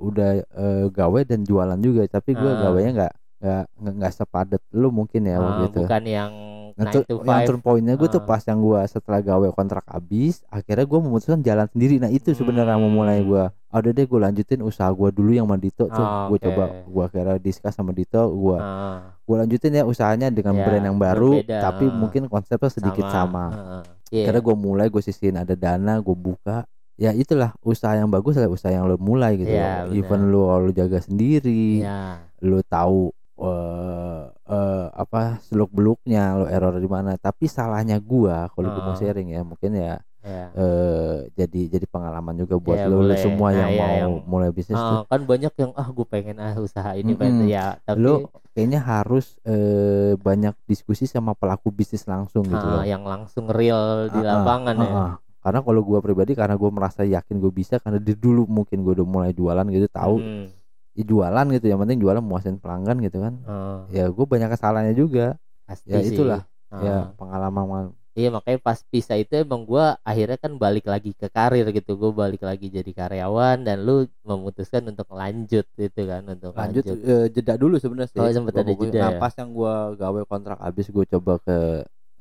udah 0.00 0.30
eh, 0.42 0.84
gawe 0.90 1.20
dan 1.22 1.40
jualan 1.42 1.78
juga. 1.78 2.04
Tapi 2.06 2.34
gue 2.34 2.50
Ah. 2.50 2.58
gawenya 2.60 2.90
nggak 2.92 3.14
nggak 3.44 3.64
nggak- 3.94 4.14
sepadet 4.14 4.62
lu 4.72 4.88
mungkin 4.88 5.20
ya 5.22 5.36
Ah, 5.36 5.40
waktu 5.42 5.62
itu. 5.68 5.80
bukan 5.84 6.04
yang 6.04 6.32
Nah, 6.74 6.90
9 6.90 6.94
tuh- 6.96 7.04
to 7.04 7.14
yang 7.14 7.22
5 7.22 7.46
turn 7.46 7.60
pointnya 7.60 7.94
gue 7.94 8.08
tuh 8.08 8.18
Ah. 8.18 8.26
pas 8.26 8.42
yang 8.42 8.58
gue 8.58 8.80
setelah 8.84 9.20
gawe 9.20 9.46
kontrak 9.52 9.86
habis, 9.86 10.42
akhirnya 10.48 10.82
gue 10.82 10.98
memutuskan 10.98 11.38
jalan 11.38 11.68
sendiri. 11.68 11.96
Nah 11.98 12.08
itu 12.08 12.32
sebenarnya 12.32 12.74
Hmm. 12.74 12.82
memulai 12.82 13.22
gue. 13.22 13.44
Oh, 13.46 13.78
udah 13.78 13.92
deh 13.92 14.02
gue 14.02 14.20
lanjutin 14.20 14.58
usaha 14.60 14.88
gue 14.88 15.06
dulu 15.08 15.30
yang 15.30 15.44
sama 15.44 15.54
Dito 15.56 15.86
tuh. 15.86 16.02
Ah, 16.02 16.26
gue 16.26 16.38
coba 16.40 16.64
gue 16.82 17.02
akhirnya 17.04 17.38
discuss 17.38 17.74
sama 17.74 17.90
Dito, 17.90 18.18
gue 18.18 18.56
Ah, 18.56 19.14
gue 19.20 19.36
lanjutin 19.36 19.70
ya 19.72 19.84
usahanya 19.84 20.28
dengan 20.28 20.50
Ya, 20.52 20.62
brand 20.64 20.84
yang 20.84 20.98
baru 20.98 21.30
berbeda. 21.38 21.58
tapi 21.62 21.84
mungkin 21.86 22.22
konsepnya 22.26 22.66
sedikit 22.68 23.06
sama, 23.06 23.44
Ah, 23.46 23.82
iya. 24.08 24.26
karena 24.26 24.40
gue 24.40 24.56
mulai 24.56 24.86
gue 24.88 24.98
sisihin 25.00 25.36
ada 25.36 25.54
dana 25.54 26.00
gue 26.00 26.16
buka 26.16 26.66
ya 26.94 27.10
itulah 27.10 27.54
usaha 27.60 27.90
yang 27.92 28.06
bagus 28.06 28.34
adalah 28.34 28.50
usaha 28.50 28.70
yang 28.70 28.86
lo 28.86 28.94
mulai 28.96 29.34
gitu 29.36 29.50
loh. 29.50 29.90
even 29.92 30.30
lo 30.30 30.46
lo 30.56 30.70
jaga 30.70 30.98
sendiri 30.98 31.82
Iya. 31.82 32.22
lo 32.40 32.62
tahu 32.62 33.10
eh 33.36 34.22
eh, 34.46 34.86
apa 34.92 35.42
seluk 35.42 35.70
beluknya 35.70 36.34
lo 36.34 36.46
error 36.46 36.76
di 36.76 36.86
mana 36.86 37.16
tapi 37.16 37.46
salahnya 37.46 37.98
gua 37.98 38.46
kalau 38.48 38.70
gue 38.70 38.80
mau 38.80 38.92
Ah. 38.92 38.98
sharing 38.98 39.28
ya 39.30 39.42
mungkin 39.42 39.72
ya 39.74 39.98
Iya. 40.24 40.46
eh 40.56 41.16
jadi 41.36 41.60
jadi 41.68 41.84
pengalaman 41.84 42.32
juga 42.34 42.56
buat 42.56 42.80
Iya, 42.80 42.88
lo, 42.88 43.04
lo 43.04 43.12
semua 43.14 43.52
Nah, 43.52 43.60
yang 43.60 43.70
iya, 43.70 43.80
mau 43.82 43.92
yang- 44.00 44.24
mulai 44.24 44.48
bisnis 44.50 44.72
tuh 44.72 44.98
Ah, 44.98 45.04
kan 45.04 45.20
banyak 45.20 45.52
yang 45.52 45.72
ah 45.74 45.84
gue 45.84 46.06
pengen 46.06 46.40
ah 46.40 46.56
usaha 46.56 46.96
ini 46.96 47.12
pengen 47.12 47.44
Mm-mm. 47.44 47.52
ya 47.52 47.76
tapi 47.78 48.00
lo 48.00 48.32
kayaknya 48.50 48.80
harus 48.80 49.36
eh, 49.44 50.16
banyak 50.16 50.56
diskusi 50.64 51.04
sama 51.04 51.36
pelaku 51.36 51.68
bisnis 51.68 52.08
langsung 52.08 52.40
gitu 52.42 52.56
ah, 52.56 52.80
loh. 52.80 52.82
yang 52.82 53.04
langsung 53.04 53.52
real 53.52 54.08
di 54.08 54.16
lapangan 54.16 54.74
ah, 54.74 54.80
ya 54.80 54.92
ah. 54.96 55.14
Karena 55.44 55.60
kalau 55.60 55.84
gua 55.84 56.00
pribadi 56.00 56.32
karena 56.32 56.56
gue 56.56 56.70
merasa 56.72 57.04
yakin 57.04 57.36
gue 57.36 57.52
bisa 57.52 57.76
karena 57.76 58.00
dari 58.00 58.16
dulu 58.16 58.48
mungkin 58.48 58.80
gue 58.80 58.96
udah 58.96 59.04
mulai 59.04 59.30
jualan 59.30 59.68
gitu 59.68 59.92
tahu 59.92 60.16
Hmm, 60.16 60.48
ya 60.98 61.02
jualan 61.10 61.46
gitu 61.54 61.66
yang 61.70 61.80
penting 61.82 61.98
jualan 62.04 62.22
muasin 62.24 62.56
pelanggan 62.62 62.96
gitu 63.06 63.18
kan. 63.24 63.34
ah, 63.46 63.86
Ya 63.90 64.08
gue 64.08 64.26
banyak 64.32 64.48
kesalahannya 64.54 64.94
juga. 64.96 65.36
pasti 65.66 65.88
Ya, 65.92 66.00
sih. 66.10 66.16
itulah. 66.16 66.40
Ah, 66.70 66.80
Ya 66.84 67.14
pengalaman 67.20 67.94
iya 68.18 68.28
makanya 68.36 68.58
pas 68.66 68.78
pisah 68.92 69.16
itu 69.22 69.32
emang 69.44 69.62
gua 69.70 69.84
akhirnya 70.10 70.38
kan 70.44 70.52
balik 70.64 70.84
lagi 70.92 71.10
ke 71.20 71.26
karir 71.36 71.66
gitu 71.76 71.90
gue 72.00 72.10
balik 72.22 72.42
lagi 72.48 72.66
jadi 72.76 72.90
karyawan 73.00 73.56
dan 73.66 73.76
lu 73.86 73.92
memutuskan 74.30 74.82
untuk 74.90 75.08
lanjut 75.20 75.66
gitu 75.82 76.00
kan 76.10 76.22
untuk 76.34 76.52
lanjut 76.58 76.84
lanjut, 76.86 76.98
eh, 77.10 77.26
jeda 77.34 77.54
dulu 77.58 77.76
sebenarnya 77.82 78.10
sih. 78.14 78.20
Oh, 78.22 78.30
sempet 78.30 78.54
Gua 78.54 78.62
ada 78.62 78.74
jeda 78.78 78.98
Nah, 79.02 79.10
ya? 79.14 79.18
pas 79.20 79.32
yang 79.34 79.50
gua 79.50 79.72
gawe 79.98 80.20
kontrak 80.30 80.58
habis 80.62 80.86
gue 80.94 81.04
coba 81.12 81.32
ke 81.42 81.52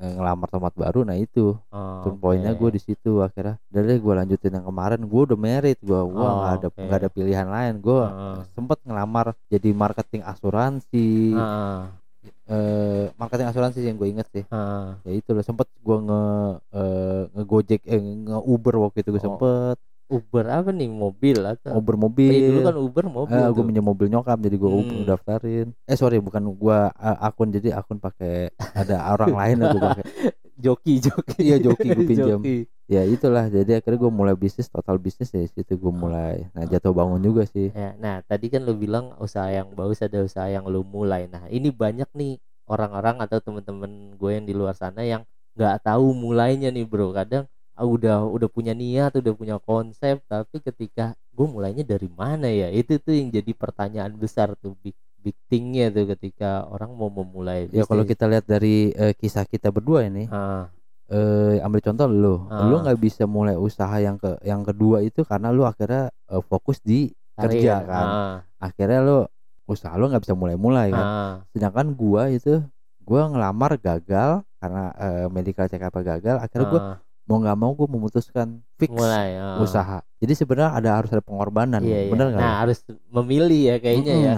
ngelamar 0.06 0.48
tempat 0.48 0.74
baru 0.74 1.00
nah 1.02 1.16
itu. 1.16 1.56
Oh, 1.70 2.02
turn 2.02 2.16
pointnya 2.18 2.52
oke. 2.52 2.60
gue 2.60 2.70
di 2.76 2.82
situ 2.82 3.20
akhirnya. 3.20 3.56
Dari 3.66 3.96
gue 3.96 4.14
lanjutin 4.14 4.54
yang 4.54 4.66
kemarin. 4.66 5.02
Gue 5.02 5.22
udah 5.26 5.40
merit 5.40 5.80
gue 5.80 5.96
gua 6.06 6.24
Oh, 6.26 6.36
nggak 6.38 6.54
ada 6.54 6.68
oke. 6.68 6.82
nggak 6.82 7.00
ada 7.00 7.10
pilihan 7.10 7.48
lain. 7.48 7.74
Gue 7.80 8.02
Ah. 8.02 8.44
sempet 8.52 8.78
ngelamar 8.84 9.32
jadi 9.48 9.70
marketing 9.72 10.22
asuransi. 10.24 11.34
Eh 12.44 13.08
marketing 13.16 13.48
asuransi 13.48 13.80
yang 13.82 13.96
gue 13.96 14.10
inget 14.10 14.28
sih. 14.30 14.44
Ah. 14.50 15.00
ya 15.02 15.12
itu 15.14 15.32
loh 15.32 15.42
sempet 15.42 15.68
gue 15.78 15.98
nge 16.02 16.22
eh, 16.74 17.24
ngegojek 17.34 17.82
eh, 17.86 18.00
nge 18.00 18.38
Uber 18.44 18.76
waktu 18.82 19.00
itu 19.00 19.10
gue 19.10 19.22
Oh, 19.22 19.28
sempet 19.32 19.78
Uber 20.14 20.46
apa 20.46 20.70
nih 20.70 20.86
mobil 20.86 21.38
atau 21.42 21.74
Uber 21.74 21.98
mobil 21.98 22.30
dulu 22.30 22.60
kan 22.62 22.76
Uber 22.78 23.06
mobil 23.08 23.34
Eh, 23.36 23.50
gue 23.50 23.64
minjem 23.64 23.82
mobil 23.82 24.08
nyokap 24.08 24.38
jadi 24.38 24.54
gue 24.54 24.70
Hmm. 24.70 25.04
daftarin 25.04 25.68
eh 25.84 25.96
sorry 25.96 26.18
bukan 26.18 26.54
gue 26.54 26.78
akun 27.20 27.50
jadi 27.50 27.74
akun 27.74 27.98
pakai 27.98 28.48
ada 28.74 29.10
orang 29.10 29.34
lain 29.40 29.58
gue 29.64 29.82
pakai 29.82 30.06
joki 30.56 31.02
joki 31.02 31.40
Iya, 31.44 31.58
joki 31.60 31.88
gua 31.90 32.04
pinjam. 32.04 32.40
Joki. 32.40 32.58
ya 32.86 33.02
itulah 33.02 33.48
jadi 33.48 33.80
akhirnya 33.80 33.98
gue 33.98 34.12
mulai 34.14 34.36
bisnis 34.36 34.68
total 34.68 34.96
bisnis 34.98 35.28
dari 35.28 35.48
situ 35.48 35.74
gue 35.74 35.90
mulai 35.90 36.46
nah 36.52 36.64
jatuh 36.64 36.92
bangun 36.92 37.20
juga 37.20 37.44
sih 37.44 37.72
Ya, 37.72 37.96
nah 37.96 38.22
tadi 38.22 38.48
kan 38.48 38.62
lu 38.62 38.76
bilang 38.76 39.18
usaha 39.18 39.48
yang 39.48 39.72
bagus 39.72 40.00
ada 40.00 40.22
usaha 40.22 40.46
yang 40.46 40.64
lu 40.66 40.84
mulai. 40.86 41.26
Nah 41.26 41.48
ini 41.48 41.72
banyak 41.72 42.06
nih 42.14 42.38
orang-orang 42.66 43.18
atau 43.20 43.40
temen-temen 43.40 43.92
gue 44.14 44.32
yang 44.32 44.44
di 44.44 44.54
luar 44.54 44.74
sana 44.74 45.02
yang 45.02 45.24
nggak 45.54 45.82
tahu 45.82 46.12
mulainya 46.14 46.70
nih 46.70 46.84
bro. 46.84 47.12
Kadang 47.12 47.48
udah 47.76 48.24
udah 48.24 48.46
punya 48.48 48.72
niat, 48.72 49.14
udah 49.14 49.34
punya 49.34 49.58
konsep, 49.58 50.22
tapi 50.24 50.60
ketika 50.60 51.06
gue 51.28 51.48
mulainya 51.48 51.82
dari 51.84 52.06
mana 52.08 52.46
ya? 52.46 52.70
Itu 52.70 52.98
tuh 52.98 53.12
yang 53.12 53.30
jadi 53.30 53.52
pertanyaan 53.52 54.14
besar 54.14 54.54
tuh 54.56 54.78
big 54.78 54.94
big 55.18 55.34
thingnya 55.48 55.88
tuh 55.88 56.06
ketika 56.10 56.68
orang 56.68 56.92
mau 56.92 57.08
memulai. 57.08 57.66
ya 57.72 57.82
kalau 57.84 58.04
bisnis. 58.04 58.12
kita 58.12 58.26
lihat 58.28 58.46
dari 58.46 58.76
eh, 58.92 59.14
kisah 59.14 59.44
kita 59.44 59.70
berdua 59.70 60.04
ini 60.04 60.28
Ah, 60.28 60.68
eh, 61.08 61.58
ambil 61.60 61.80
contoh 61.82 62.06
lu 62.06 62.36
Ah. 62.46 62.68
lu 62.68 62.76
nggak 62.78 63.00
bisa 63.00 63.24
mulai 63.26 63.56
usaha 63.56 63.96
yang 63.98 64.16
ke 64.16 64.36
yang 64.42 64.62
kedua 64.62 65.00
itu 65.00 65.24
karena 65.24 65.50
lu 65.50 65.64
akhirnya 65.64 66.12
eh, 66.28 66.44
fokus 66.44 66.78
di 66.80 67.08
kerja 67.34 67.80
karir. 67.80 67.88
kan 67.88 68.06
Ah, 68.06 68.36
akhirnya 68.62 69.00
lu 69.00 69.18
usaha 69.66 69.96
lu 69.96 70.06
nggak 70.06 70.22
bisa 70.22 70.36
mulai-mulai 70.36 70.92
kan 70.92 71.02
ah, 71.02 71.34
sedangkan 71.50 71.88
gua 71.94 72.28
itu 72.28 72.60
gua 73.00 73.26
ngelamar 73.26 73.80
gagal 73.80 74.32
karena 74.58 74.84
eh, 74.94 75.28
medical 75.30 75.66
check 75.66 75.82
up 75.82 75.96
gagal 75.98 76.36
akhirnya 76.38 76.68
gua 76.68 76.82
ah, 76.84 76.96
mau 77.24 77.40
nggak 77.40 77.56
mau 77.56 77.72
gua 77.72 77.88
memutuskan 77.88 78.60
fix 78.76 78.92
mulai 78.92 79.40
ah. 79.40 79.60
usaha 79.60 80.00
jadi 80.20 80.34
sebenarnya 80.34 80.72
ada 80.76 80.90
harus 80.98 81.10
ada 81.10 81.24
pengorbanan 81.24 81.80
Iya, 81.80 82.08
iya. 82.08 82.12
bener 82.12 82.28
nggak 82.32 82.42
Nah, 82.42 82.56
harus 82.62 82.80
memilih 83.10 83.62
ya 83.64 83.76
kayaknya 83.78 84.14
Mm-mm, 84.14 84.26
ya. 84.26 84.34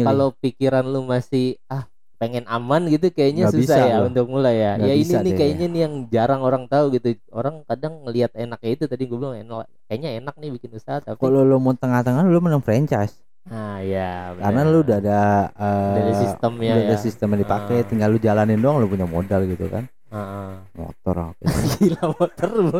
Kalau 0.00 0.26
pikiran 0.36 0.84
lu 0.84 1.00
masih 1.04 1.56
ah 1.66 1.84
pengen 2.16 2.44
aman 2.46 2.84
gitu 2.86 3.08
kayaknya 3.08 3.48
Nggak 3.48 3.56
susah 3.56 3.76
bisa 3.80 3.88
ya 3.88 3.96
gua. 3.96 4.08
untuk 4.12 4.26
mulai 4.28 4.54
ya. 4.54 4.72
Nggak 4.76 4.88
ya 4.88 4.94
ini 4.94 5.14
nih 5.24 5.32
kayaknya 5.32 5.66
nih 5.66 5.80
yang 5.80 5.94
jarang 6.08 6.40
orang 6.40 6.64
tahu 6.66 6.84
gitu. 6.92 7.08
Orang 7.30 7.64
kadang 7.64 8.04
ngelihat 8.04 8.32
enaknya 8.34 8.70
itu 8.70 8.84
tadi 8.84 9.02
gue 9.04 9.16
bilang 9.16 9.36
enak 9.36 9.64
kayaknya 9.86 10.10
enak 10.18 10.34
nih 10.36 10.50
bikin 10.52 10.70
usaha 10.72 11.00
tapi 11.00 11.16
kalau 11.16 11.40
lu 11.40 11.56
mau 11.56 11.72
tengah-tengah 11.72 12.24
lu 12.24 12.40
menang 12.40 12.60
franchise 12.60 13.16
nah 13.40 13.80
ya 13.80 14.36
karena 14.36 14.60
benar. 14.62 14.68
lu 14.68 14.78
udah 14.84 14.96
ada 15.00 15.20
eh, 15.48 15.90
Udah 15.90 16.02
ada 16.04 16.14
sistemnya 16.14 16.72
udah 16.76 16.84
ada 16.84 16.92
ya. 16.92 17.00
sistem 17.00 17.26
yang 17.32 17.40
dipakai 17.40 17.76
Ah. 17.80 17.86
tinggal 17.88 18.08
lu 18.12 18.18
jalanin 18.20 18.60
doang 18.60 18.76
lu 18.76 18.86
punya 18.86 19.08
modal 19.08 19.40
gitu 19.44 19.64
kan 19.66 19.88
Heeh. 20.10 20.52
motor 20.74 21.16
apa 21.30 21.42
gila 21.78 22.04
motor 22.12 22.50
lu. 22.52 22.78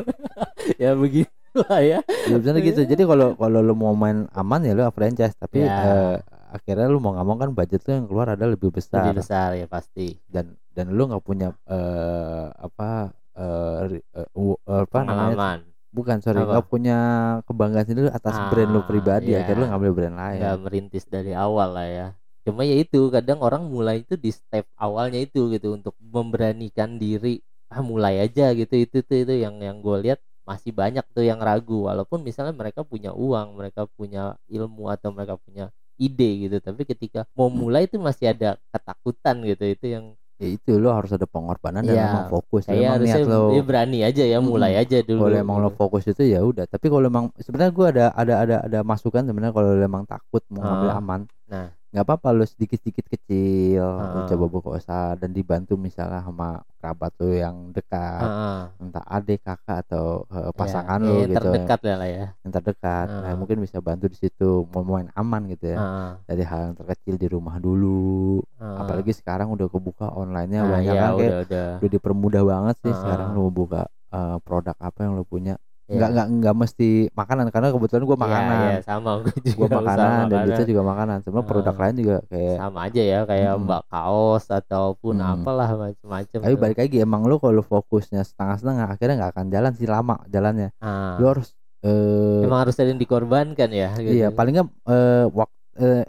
ya 0.77 0.91
begitulah 0.93 1.79
ya. 1.81 1.99
ya 2.03 2.35
misalnya 2.35 2.61
gitu 2.61 2.83
jadi 2.83 3.03
kalau 3.03 3.35
kalau 3.35 3.61
lu 3.61 3.73
mau 3.73 3.95
main 3.95 4.27
aman 4.31 4.61
ya 4.61 4.73
lu 4.73 4.83
franchise 4.91 5.35
tapi 5.35 5.63
Ya. 5.63 5.71
eh, 5.71 6.17
akhirnya 6.51 6.87
lu 6.87 6.99
mau 6.99 7.15
mau 7.17 7.37
kan 7.37 7.51
budget 7.51 7.81
lu 7.85 7.93
yang 7.95 8.07
keluar 8.07 8.27
ada 8.29 8.45
lebih 8.45 8.69
besar 8.69 9.07
Lebih 9.07 9.23
besar 9.23 9.55
ya 9.55 9.67
pasti. 9.67 10.19
dan 10.27 10.55
dan 10.71 10.91
lu 10.91 11.07
nggak 11.07 11.23
punya 11.23 11.55
eh, 11.65 12.47
apa 12.51 13.11
eh, 13.33 13.79
ri- 13.89 14.07
eh, 14.13 14.29
u- 14.35 14.59
eh, 14.61 14.83
apa 14.83 14.99
namanya 15.01 15.63
bukan 15.91 16.19
sorry 16.19 16.39
nggak 16.41 16.67
punya 16.67 16.99
kebanggaan 17.45 17.83
sendiri 17.85 18.09
atas 18.09 18.35
brand 18.47 18.71
lu 18.71 18.79
Ah, 18.79 18.87
pribadi 18.87 19.35
iya. 19.35 19.43
akhirnya 19.43 19.59
lu 19.61 19.67
ngambil 19.69 19.93
brand 19.93 20.17
lain 20.17 20.39
nggak 20.39 20.59
merintis 20.61 21.05
dari 21.05 21.31
awal 21.31 21.71
lah 21.71 21.87
ya 21.87 22.09
cuma 22.47 22.63
ya 22.65 22.77
itu 22.85 22.99
kadang 23.15 23.39
orang 23.47 23.63
mulai 23.69 24.03
itu 24.05 24.15
di 24.17 24.31
step 24.33 24.65
awalnya 24.81 25.19
itu 25.27 25.41
gitu 25.55 25.77
untuk 25.79 25.95
memberanikan 26.01 26.97
diri 27.03 27.41
ah 27.73 27.81
mulai 27.85 28.15
aja 28.27 28.51
gitu. 28.57 28.75
Itu 28.85 28.97
tuh 29.09 29.17
itu 29.27 29.35
yang 29.45 29.57
yang 29.63 29.79
gue 29.85 29.97
lihat 30.05 30.19
masih 30.49 30.73
banyak 30.75 31.05
tuh 31.17 31.25
yang 31.31 31.41
ragu. 31.43 31.87
Walaupun 31.89 32.25
misalnya 32.29 32.55
mereka 32.57 32.81
punya 32.83 33.11
uang 33.15 33.49
mereka 33.59 33.87
punya 33.99 34.35
ilmu 34.51 34.91
atau 34.95 35.09
mereka 35.15 35.37
punya 35.41 35.65
ide 36.01 36.49
gitu 36.49 36.57
tapi 36.65 36.89
ketika 36.89 37.29
mau 37.37 37.53
mulai 37.53 37.85
itu 37.85 37.97
masih 38.01 38.33
ada 38.33 38.57
ketakutan 38.73 39.37
gitu. 39.47 39.65
Itu 39.75 39.87
yang 39.95 40.05
ya 40.41 40.49
itu 40.57 40.71
lu 40.81 40.89
harus 40.97 41.13
ada 41.17 41.27
pengorbanan 41.29 41.85
dan 41.85 41.97
Iya, 41.97 42.03
emang 42.09 42.25
fokus. 42.25 42.65
Kayak 42.69 42.81
emang 42.83 42.99
niat 43.05 43.23
lo 43.31 43.37
ya 43.55 43.61
berani 43.69 43.99
aja 44.09 44.23
ya 44.33 44.39
mulai 44.51 44.73
Mm-mm. 44.75 44.83
aja 44.83 44.99
dulu. 45.11 45.25
Kalau 45.25 45.37
emang 45.45 45.57
lo 45.63 45.69
fokus 45.81 46.05
itu 46.11 46.23
ya 46.35 46.41
udah. 46.51 46.65
Tapi 46.71 46.87
kalau 46.93 47.07
emang 47.13 47.27
sebenarnya 47.45 47.73
gua 47.79 47.87
ada 47.93 48.05
ada 48.15 48.35
ada 48.45 48.57
ada 48.67 48.79
masukan 48.87 49.23
sebenarnya 49.29 49.55
kalau 49.57 49.71
lo 49.77 49.85
emang 49.85 50.05
takut 50.09 50.43
mau 50.53 50.65
ngambil 50.67 50.91
Ah, 50.91 50.99
aman. 51.01 51.21
Nah. 51.51 51.69
Nggak 51.91 52.07
apa-apa 52.07 52.29
lo 52.31 52.45
sedikit 52.45 52.79
sedikit 52.79 53.03
kecil 53.05 53.83
Ah. 53.83 54.23
coba 54.25 54.45
buka 54.47 54.69
usaha 54.73 55.15
dan 55.15 55.31
dibantu 55.31 55.75
misalnya 55.75 56.23
sama 56.23 56.49
kerabat 56.79 57.11
lo 57.19 57.29
yang 57.29 57.57
dekat 57.71 58.23
Heeh. 58.23 58.61
entah 58.79 59.05
adik 59.05 59.43
kakak 59.43 59.83
atau 59.85 60.23
Ya, 60.25 60.55
pasangan 60.55 60.97
ya, 60.97 61.05
lo 61.05 61.15
yang 61.17 61.27
gitu 61.27 61.39
terdekat 61.43 61.81
lah 61.83 61.97
lah 61.97 62.09
ya 62.09 62.27
yang 62.41 62.53
terdekat 62.53 63.07
nah 63.11 63.27
Ah. 63.27 63.35
mungkin 63.35 63.59
bisa 63.59 63.77
bantu 63.79 64.07
di 64.07 64.17
situ 64.17 64.65
mau 64.71 64.87
main 64.87 65.11
aman 65.13 65.51
gitu 65.51 65.67
ya 65.67 65.79
Heeh, 65.79 66.11
dari 66.27 66.43
hal 66.43 66.61
yang 66.65 66.77
terkecil 66.77 67.15
di 67.17 67.27
rumah 67.27 67.59
dulu 67.59 68.39
heeh. 68.39 68.79
apalagi 68.79 69.11
sekarang 69.11 69.51
udah 69.51 69.67
kebuka 69.67 70.07
online-nya 70.09 70.61
Nah, 70.63 70.71
banyak 70.71 70.95
ya, 70.95 71.03
kan 71.03 71.13
udah 71.13 71.39
udah 71.43 71.67
udah 71.83 71.91
dipermudah 71.91 72.43
banget 72.45 72.77
sih 72.81 72.93
Ah. 72.93 72.99
sekarang 72.99 73.29
lo 73.35 73.51
buka 73.51 73.83
eh, 74.11 74.37
produk 74.41 74.79
apa 74.79 74.99
yang 75.01 75.15
lo 75.15 75.23
punya 75.23 75.59
Ya. 75.91 75.97
nggak 75.99 76.11
nggak 76.15 76.27
nggak 76.39 76.55
mesti 76.57 76.91
makanan 77.11 77.47
karena 77.51 77.69
kebetulan 77.69 78.03
gua 78.05 78.15
Iya, 78.15 78.23
makanan 78.23 78.57
iya, 78.63 78.79
sama 78.81 79.11
gue 79.19 79.35
juga 79.43 79.51
gua 79.51 79.67
usaha 79.67 79.79
makanan 79.81 80.07
dan 80.07 80.23
makanan. 80.31 80.47
Dita 80.47 80.63
juga 80.65 80.83
makanan 80.87 81.17
cuma 81.21 81.41
produk 81.43 81.75
Ah. 81.75 81.81
lain 81.83 81.95
juga 81.97 82.17
kayak 82.25 82.57
sama 82.57 82.79
aja 82.81 83.03
ya 83.03 83.19
kayak 83.25 83.51
Mm-mm. 83.51 83.65
mbak 83.67 83.83
kaos 83.85 84.45
ataupun 84.47 85.15
Mm. 85.17 85.33
apalah 85.33 85.69
macam-macam 85.73 86.39
tapi 86.39 86.47
tuh. 86.49 86.61
balik 86.61 86.79
lagi 86.79 86.97
emang 86.99 87.23
lo 87.25 87.37
kalau 87.37 87.59
fokusnya 87.61 88.23
setengah-setengah 88.23 88.87
akhirnya 88.89 89.15
nggak 89.17 89.33
akan 89.35 89.47
jalan 89.49 89.73
sih 89.75 89.85
lama 89.85 90.17
jalannya 90.27 90.69
Ah, 90.79 91.19
lo 91.19 91.27
harus 91.29 91.49
eh 91.83 92.45
emang 92.45 92.61
harus 92.61 92.77
ada 92.77 92.87
yang 92.87 93.01
dikorbankan 93.01 93.69
ya 93.69 93.91
gitu. 93.97 94.15
iya 94.15 94.29
paling 94.31 94.55
nggak 94.55 94.69
eh, 94.87 95.27
waktu 95.29 95.59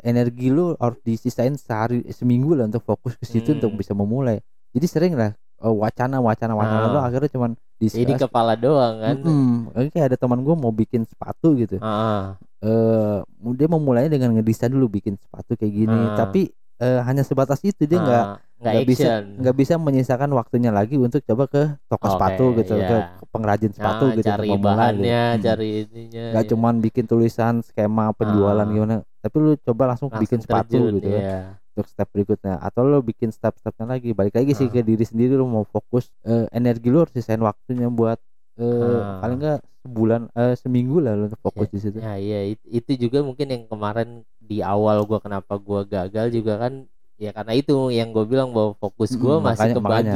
energi 0.02 0.48
lo 0.48 0.76
harus 0.76 1.02
disisain 1.02 1.56
sehari 1.56 2.06
seminggu 2.12 2.54
lah 2.54 2.68
untuk 2.68 2.84
fokus 2.84 3.16
ke 3.16 3.26
situ 3.26 3.50
Hmm. 3.50 3.58
untuk 3.58 3.72
bisa 3.76 3.92
memulai 3.92 4.46
jadi 4.70 4.86
sering 4.86 5.16
lah 5.16 5.34
eh, 5.62 5.70
wacana 5.72 6.18
wacana 6.18 6.54
wacana 6.54 6.84
Ah. 6.84 6.90
lo 6.90 7.00
akhirnya 7.00 7.30
cuman 7.30 7.52
di 7.76 7.88
Jadi 7.88 8.14
kepala 8.14 8.54
doang 8.54 8.96
kan 8.98 9.16
Mm-mm. 9.18 9.74
kayak 9.90 10.14
ada 10.14 10.18
teman 10.18 10.42
gue 10.42 10.54
mau 10.54 10.70
bikin 10.70 11.02
sepatu 11.04 11.54
gitu 11.56 11.78
Ah, 11.78 12.38
eh 12.60 13.18
dia 13.54 13.68
memulainya 13.68 14.12
dengan 14.12 14.34
ngedesain 14.34 14.70
dulu 14.70 14.86
bikin 14.92 15.18
sepatu 15.18 15.54
kayak 15.56 15.74
gini 15.76 16.00
Ah. 16.10 16.14
tapi 16.16 16.54
eh, 16.78 17.02
hanya 17.02 17.22
sebatas 17.22 17.62
itu 17.62 17.86
dia 17.86 17.98
nggak 17.98 18.26
ah, 18.28 18.38
nggak 18.62 18.86
bisa 18.86 19.10
nggak 19.22 19.56
bisa 19.56 19.74
menyisakan 19.76 20.30
waktunya 20.32 20.70
lagi 20.70 20.94
untuk 20.94 21.22
coba 21.24 21.46
ke 21.46 21.62
toko 21.88 22.06
Oke, 22.06 22.14
sepatu 22.14 22.46
gitu 22.56 22.74
iya. 22.76 22.86
ke 22.86 22.98
pengrajin 23.28 23.74
sepatu 23.74 24.06
Ah, 24.06 24.14
gitu 24.14 24.28
cari 24.28 24.48
gitu. 24.48 24.62
bahannya 24.62 25.22
Hmm. 25.32 25.42
cari 25.42 25.70
ininya 25.84 26.26
nggak 26.38 26.46
ya. 26.46 26.50
cuman 26.54 26.74
bikin 26.80 27.06
tulisan 27.06 27.62
skema 27.62 28.14
penjualan 28.14 28.62
Ah. 28.62 28.70
gimana 28.70 28.96
tapi 29.18 29.36
lu 29.38 29.54
coba 29.56 29.90
langsung, 29.90 30.10
Langsung 30.10 30.22
bikin 30.22 30.40
sepatu 30.42 30.70
terjun, 30.72 30.94
gitu 30.98 31.10
ya 31.10 31.18
iya. 31.18 31.40
Untuk 31.72 31.88
step 31.88 32.08
berikutnya 32.10 32.60
atau 32.60 32.84
lu 32.84 33.00
bikin 33.00 33.30
step-stepnya 33.30 33.88
lagi 33.90 34.12
balik 34.12 34.34
lagi 34.34 34.52
sih 34.54 34.68
ke 34.68 34.82
diri 34.82 35.02
sendiri 35.02 35.34
lu 35.34 35.46
mau 35.46 35.64
fokus 35.64 36.12
eh, 36.22 36.46
energi 36.52 36.88
lu 36.88 37.00
harus 37.00 37.12
sisain 37.12 37.40
waktunya 37.40 37.88
buat 37.88 38.20
eh, 38.58 38.68
Ah. 38.94 39.20
paling 39.20 39.38
nggak 39.38 39.60
sebulan 39.82 40.22
eh, 40.30 40.54
seminggu 40.54 41.00
lah 41.00 41.14
lu 41.14 41.26
untuk 41.26 41.42
fokus 41.42 41.68
di 41.68 41.80
situ 41.80 41.98
Ya 41.98 42.16
iya 42.16 42.40
it- 42.50 42.68
itu 42.68 42.92
juga 43.00 43.22
mungkin 43.22 43.48
yang 43.48 43.64
kemarin 43.66 44.10
di 44.38 44.60
awal 44.60 45.02
gua 45.04 45.18
kenapa 45.18 45.56
gua 45.56 45.82
gagal 45.82 46.30
juga 46.30 46.60
kan 46.60 46.86
ya 47.16 47.32
karena 47.32 47.54
itu 47.54 47.74
yang 47.90 48.10
gue 48.10 48.26
bilang 48.26 48.50
bahwa 48.50 48.74
fokus 48.76 49.14
gua 49.14 49.38
Mm-mm, 49.38 49.46
masih 49.48 49.72
makanya- 49.72 49.78
makanya. 49.80 50.16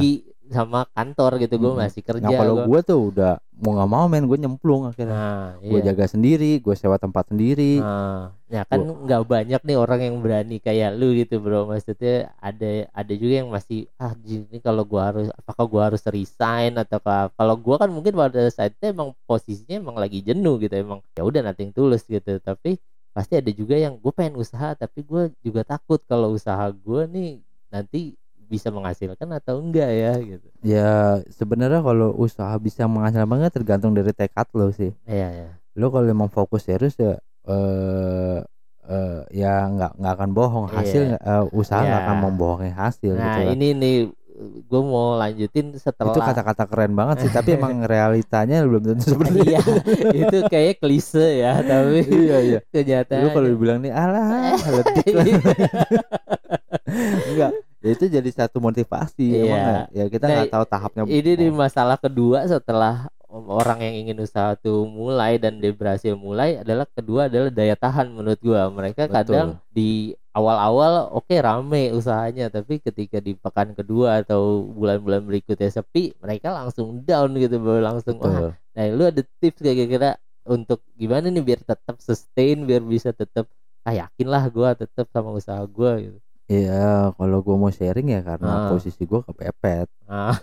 Sama 0.54 0.86
kantor 0.94 1.42
gitu 1.42 1.56
gue 1.58 1.72
Mm-mm. 1.74 1.82
masih 1.86 2.02
kerja 2.06 2.26
Nah 2.26 2.38
kalau 2.38 2.56
gue 2.70 2.80
tuh 2.86 3.00
udah 3.14 3.34
mau 3.56 3.72
nggak 3.74 3.90
mau 3.90 4.06
men 4.12 4.26
gue 4.28 4.38
nyemplung 4.38 4.84
akhirnya. 4.86 5.16
nah 5.16 5.46
Gue 5.64 5.80
iya. 5.80 5.90
jaga 5.90 6.06
sendiri, 6.12 6.60
gue 6.60 6.76
sewa 6.76 7.00
tempat 7.00 7.32
sendiri. 7.32 7.80
Nah, 7.80 8.36
ya 8.46 8.62
kan 8.68 8.78
nggak 8.78 9.24
banyak 9.26 9.62
nih 9.66 9.78
orang 9.80 10.00
yang 10.06 10.16
berani 10.22 10.62
kayak 10.62 10.94
lu 10.94 11.18
gitu 11.18 11.42
bro 11.42 11.66
maksudnya 11.66 12.30
ada 12.38 12.86
ada 12.94 13.14
juga 13.18 13.34
yang 13.42 13.50
masih 13.50 13.90
ah 13.98 14.14
ini 14.22 14.62
kalau 14.62 14.86
gua 14.86 15.10
harus 15.10 15.28
apakah 15.34 15.66
gua 15.66 15.82
harus 15.90 16.06
resign 16.06 16.78
atau 16.78 17.02
kalau 17.34 17.56
gua 17.58 17.82
kan 17.82 17.90
mungkin 17.90 18.14
pada 18.14 18.46
saat 18.54 18.78
itu 18.78 18.94
emang 18.94 19.18
posisinya 19.26 19.82
emang 19.82 19.98
lagi 19.98 20.22
jenuh 20.22 20.62
gitu 20.62 20.78
emang 20.78 21.02
ya 21.18 21.26
udah 21.26 21.42
nothing 21.42 21.74
tulus 21.74 22.06
gitu 22.06 22.38
tapi 22.38 22.78
pasti 23.16 23.40
ada 23.40 23.48
juga 23.48 23.80
yang 23.80 23.96
gue 23.96 24.12
pengen 24.12 24.36
usaha 24.36 24.76
tapi 24.76 25.00
gue 25.08 25.32
juga 25.40 25.64
takut 25.64 26.04
kalau 26.04 26.36
usaha 26.36 26.68
gue 26.68 27.02
nih 27.08 27.40
nanti 27.72 28.12
bisa 28.46 28.70
menghasilkan 28.70 29.28
atau 29.32 29.58
enggak 29.58 29.90
ya 29.90 30.14
gitu 30.18 30.48
Ya 30.62 30.92
sebenarnya 31.30 31.80
kalau 31.80 32.14
usaha 32.16 32.54
bisa 32.58 32.86
menghasilkan 32.86 33.26
banget 33.28 33.52
tergantung 33.52 33.92
dari 33.92 34.12
tekad 34.12 34.48
lo 34.52 34.70
sih. 34.70 34.94
iya 35.04 35.30
ya 35.32 35.50
Lo 35.74 35.90
kalau 35.90 36.06
emang 36.06 36.28
fokus 36.28 36.64
serius 36.64 36.96
ya 36.96 37.18
eh 37.46 38.40
eh, 38.86 39.20
ya 39.34 39.66
nggak 39.68 39.92
nggak 39.96 40.14
akan 40.14 40.30
bohong 40.32 40.68
hasil 40.68 41.02
Iya. 41.08 41.18
eh, 41.18 41.46
usaha 41.52 41.80
nggak 41.80 41.94
Iya. 41.96 42.06
akan 42.06 42.18
membohongi 42.24 42.72
hasil 42.72 43.14
nah 43.14 43.24
gitu 43.36 43.40
kan. 43.44 43.54
ini 43.54 43.68
nih 43.74 43.96
gue 44.68 44.82
mau 44.84 45.16
lanjutin 45.16 45.72
setelah 45.74 46.12
Itu 46.12 46.20
kata-kata 46.20 46.68
keren 46.68 46.92
banget 46.92 47.24
sih, 47.24 47.32
tapi 47.32 47.56
emang 47.56 47.80
realitanya 47.88 48.62
belum 48.62 48.84
tentu 48.86 49.16
seperti 49.16 49.48
iya 49.48 49.64
itu. 49.64 49.74
itu 50.28 50.38
kayak 50.46 50.74
klise 50.78 51.40
ya 51.40 51.56
tapi 51.62 52.04
iya 52.04 52.38
iya. 52.42 52.60
kenyataan 52.74 53.22
Lu 53.22 53.30
kalau 53.32 53.48
dibilang 53.48 53.80
nih 53.80 53.96
alah 53.96 54.60
ledik 54.60 55.08
lah. 55.10 55.26
Enggak. 57.26 57.52
Ya 57.86 57.94
itu 57.94 58.06
jadi 58.10 58.30
satu 58.34 58.58
motivasi 58.58 59.22
Iya. 59.30 59.46
emang 59.46 59.78
ya 59.94 60.06
kita 60.10 60.26
Nah, 60.26 60.34
nggak 60.42 60.54
tahu 60.58 60.66
tahapnya 60.66 61.02
ini 61.06 61.32
di 61.38 61.48
masalah 61.54 62.02
kedua 62.02 62.42
setelah 62.50 63.06
orang 63.30 63.84
yang 63.84 63.96
ingin 64.02 64.18
usaha 64.26 64.58
tuh 64.58 64.90
mulai 64.90 65.38
dan 65.38 65.62
dia 65.62 65.70
berhasil 65.70 66.18
mulai 66.18 66.66
adalah 66.66 66.90
kedua 66.90 67.30
adalah 67.30 67.54
daya 67.54 67.76
tahan 67.78 68.10
menurut 68.10 68.40
gua 68.42 68.72
mereka 68.74 69.06
Betul. 69.06 69.14
kadang 69.14 69.50
di 69.70 70.16
awal-awal 70.32 71.14
oke 71.14 71.36
rame 71.36 71.92
usahanya 71.92 72.50
tapi 72.50 72.82
ketika 72.82 73.20
di 73.20 73.38
pekan 73.38 73.76
kedua 73.76 74.24
atau 74.24 74.66
bulan-bulan 74.72 75.22
berikutnya 75.22 75.70
sepi 75.70 76.16
mereka 76.18 76.56
langsung 76.56 77.06
down 77.06 77.38
gitu 77.38 77.62
baru 77.62 77.86
langsung 77.86 78.18
wah 78.18 78.50
Betul. 78.50 78.52
nah 78.74 78.84
lu 78.90 79.04
ada 79.06 79.22
tips 79.22 79.60
kayak 79.62 79.78
kira-kira 79.78 80.10
untuk 80.48 80.80
gimana 80.96 81.28
nih 81.30 81.44
biar 81.44 81.62
tetap 81.62 82.02
sustain 82.02 82.64
biar 82.64 82.82
bisa 82.82 83.14
tetap 83.14 83.46
ah 83.84 83.94
yakin 83.94 84.26
lah 84.26 84.48
gua 84.50 84.74
tetap 84.74 85.06
sama 85.12 85.36
usaha 85.36 85.62
gua 85.68 86.00
gitu 86.00 86.18
Iya, 86.46 87.10
kalau 87.12 87.42
gue 87.42 87.56
mau 87.56 87.68
sharing 87.68 88.06
ya 88.08 88.22
karena 88.22 88.46
Ah. 88.48 88.70
posisi 88.70 89.02
gue 89.02 89.18
kepepet. 89.20 89.90
Ah, 90.06 90.38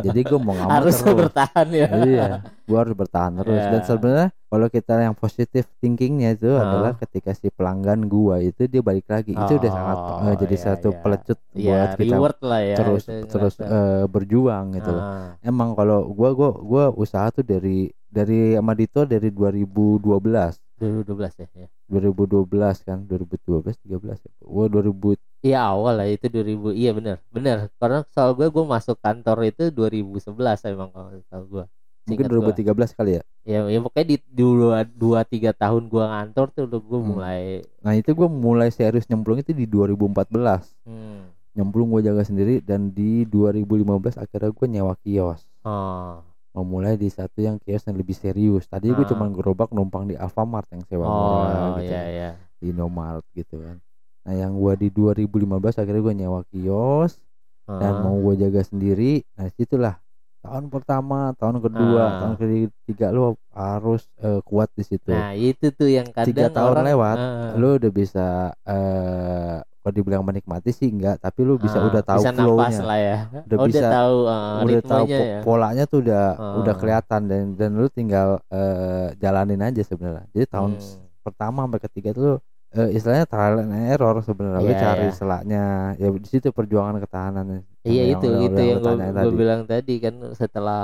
Jadi 0.00 0.24
gue 0.24 0.40
mau 0.40 0.56
nggak 0.56 0.72
harus 0.72 0.96
terus. 0.96 1.16
bertahan 1.20 1.66
ya 1.68 1.88
iya, 2.00 2.26
gue 2.64 2.78
harus 2.80 2.96
bertahan 2.96 3.36
terus. 3.36 3.60
Dan 3.62 3.76
Ya. 3.76 3.84
sebenarnya 3.84 4.28
kalau 4.48 4.66
kita 4.68 4.92
yang 4.98 5.12
positif 5.12 5.68
thinkingnya 5.78 6.32
itu 6.32 6.48
Ah. 6.48 6.64
adalah 6.64 6.92
ketika 6.96 7.36
si 7.36 7.52
pelanggan 7.52 8.08
gua 8.08 8.40
itu 8.40 8.64
dia 8.64 8.80
balik 8.80 9.04
lagi, 9.04 9.36
itu 9.36 9.52
udah 9.54 9.68
sangat 9.70 9.96
Oh, 10.00 10.18
eh, 10.24 10.34
jadi 10.38 10.56
iya, 10.56 10.64
satu 10.64 10.88
iya. 10.88 10.98
pelecut 10.98 11.38
Iya, 11.52 11.76
buat 11.76 11.92
kita 12.00 12.16
lah 12.42 12.60
ya 12.62 12.76
terus 12.80 13.04
itu 13.04 13.26
terus 13.28 13.54
eh, 13.60 14.04
berjuang 14.08 14.64
gitu. 14.72 14.90
loh. 14.90 15.04
Ah, 15.04 15.28
Emang 15.40 15.76
kalau 15.76 16.08
gua 16.08 16.32
gua 16.32 16.50
gua 16.56 16.84
usaha 16.90 17.28
tuh 17.28 17.44
dari 17.44 17.92
dari 18.08 18.56
sama 18.56 18.72
Dito 18.72 19.04
dari 19.04 19.28
2012. 19.28 20.56
2012 20.74 21.36
ya, 21.36 21.46
ya 21.54 21.68
2012 21.86 22.48
kan 22.80 23.04
2012 23.04 23.76
13 23.78 24.18
ya. 24.18 24.32
Gua 24.40 24.66
2000 24.66 25.12
Iya 25.44 25.60
awal 25.68 26.00
lah 26.00 26.08
itu 26.08 26.24
2000 26.26 26.72
iya 26.72 26.90
benar 26.90 27.20
benar 27.28 27.68
karena 27.76 28.00
soal 28.08 28.32
gue 28.32 28.48
gue 28.48 28.64
masuk 28.64 28.96
kantor 28.96 29.44
itu 29.44 29.68
2011 29.68 30.32
emang 30.64 30.88
kalau 30.88 31.12
tahu 31.28 31.44
gue 31.50 31.64
mungkin 32.04 32.24
Seingat 32.26 32.32
gua. 32.32 32.52
2013 32.56 32.96
kali 32.96 33.10
ya. 33.14 33.22
ya, 33.44 33.58
ya 33.66 33.78
pokoknya 33.78 34.06
di 34.06 34.16
dua 34.26 34.84
dua 34.84 35.20
tiga 35.22 35.52
tahun 35.52 35.88
gue 35.88 36.00
ngantor 36.00 36.46
tuh 36.50 36.64
udah 36.64 36.80
gue 36.80 36.98
Hmm. 36.98 37.08
mulai 37.10 37.40
Nah, 37.80 37.92
itu 37.92 38.10
gua 38.10 38.24
mulai 38.26 38.68
serius 38.68 39.04
nyemplung 39.04 39.36
itu 39.36 39.52
di 39.52 39.64
2014. 39.64 40.72
hmm. 40.82 41.20
Nyemplung 41.54 41.88
gua 41.88 42.00
jaga 42.00 42.24
sendiri 42.24 42.58
dan 42.58 42.88
di 42.90 43.24
2015 43.24 44.16
akhirnya 44.16 44.48
gua 44.48 44.66
nyewa 44.66 44.94
kios. 44.98 45.44
oh 45.62 46.24
Memulai 46.52 46.94
di 46.94 47.08
satu 47.08 47.38
yang 47.38 47.58
kios 47.58 47.82
yang 47.82 47.94
lebih 47.94 48.14
serius. 48.14 48.64
Tadi 48.64 48.88
Ah. 48.90 49.04
cuma 49.04 49.28
gerobak 49.28 49.68
numpang 49.70 50.06
di 50.06 50.14
Alfamart 50.14 50.70
yang 50.70 50.80
sewa 50.82 51.04
oh 51.04 51.12
murah 51.12 51.52
gitu. 51.74 51.90
iya 51.90 52.02
iya 52.06 52.30
Di 52.56 52.70
Indomaret 52.70 53.24
gitu 53.34 53.60
kan. 53.60 53.76
Nah, 54.24 54.34
yang 54.34 54.52
gua 54.54 54.72
di 54.72 54.88
2015 54.88 55.36
akhirnya 55.76 56.00
gua 56.00 56.14
nyewa 56.14 56.40
kios 56.46 57.20
dan 57.66 57.92
Ah. 57.94 58.00
mau 58.02 58.16
gue 58.18 58.34
jaga 58.38 58.60
sendiri 58.60 59.24
nah 59.32 59.48
situlah 59.50 59.96
tahun 60.38 60.68
pertama 60.68 61.32
tahun 61.34 61.56
kedua 61.58 62.02
Ah. 62.02 62.12
tahun 62.20 62.34
ketiga 62.36 63.08
lu 63.08 63.32
harus 63.50 64.04
eh, 64.18 64.40
kuat 64.42 64.68
di 64.70 64.80
situ 64.82 65.08
nah 65.08 65.32
itu 65.32 65.68
tuh 65.70 65.88
yang 65.88 66.04
kadang 66.06 66.28
Tiga 66.28 66.48
tahun 66.50 66.72
orang 66.74 66.86
lewat, 66.86 67.16
ah, 67.16 67.52
lu 67.54 67.68
udah 67.74 67.88
bisa 67.90 68.26
eh 68.64 69.56
kalau 69.78 69.92
dibilang 69.94 70.20
menikmati 70.22 70.72
sih 70.72 70.88
enggak 70.88 71.20
tapi 71.20 71.40
lu 71.40 71.56
bisa 71.56 71.76
Ah, 71.78 71.84
udah 71.86 72.02
tahu 72.02 72.20
flow-nya 72.22 72.80
lah 72.82 72.98
ya 72.98 73.18
Udah 73.42 73.56
Oh, 73.58 73.66
bisa- 73.66 73.88
tahu 73.90 74.16
uh, 74.22 74.60
udah 74.62 74.80
tahu 74.82 75.04
po- 75.06 75.12
ya 75.14 75.38
polanya 75.42 75.84
tuh 75.84 75.98
udah 76.00 76.24
udah 76.58 76.74
Ah. 76.74 76.78
kelihatan 76.78 77.20
dan 77.24 77.42
dan 77.54 77.70
lu 77.74 77.88
tinggal 77.88 78.28
eh, 78.46 79.12
jalanin 79.18 79.60
aja 79.62 79.80
sebenarnya 79.80 80.24
jadi 80.32 80.48
tahun 80.50 80.76
Hmm. 80.76 81.00
pertama 81.22 81.64
sampai 81.64 81.80
ketiga 81.82 82.10
tuh 82.12 82.40
eh, 82.74 82.88
istilahnya 82.96 83.26
trial 83.26 83.56
and 83.62 83.72
error 83.92 84.16
sebenarnya 84.20 84.74
Iya, 84.74 84.82
cari 84.82 85.06
iya. 85.08 85.14
selaknya 85.14 85.62
ya 85.96 86.06
di 86.10 86.28
situ 86.28 86.48
perjuangan 86.50 86.98
ketahanannya 86.98 87.60
Iya 87.84 88.02
Yang- 88.02 88.12
itu 88.14 88.26
yang- 88.26 88.44
itu 88.48 88.60
yang 88.60 88.80
yang 88.82 89.12
gue 89.14 89.30
tadi. 89.30 89.36
bilang 89.36 89.60
tadi 89.64 89.94
kan 90.00 90.14
setelah 90.34 90.82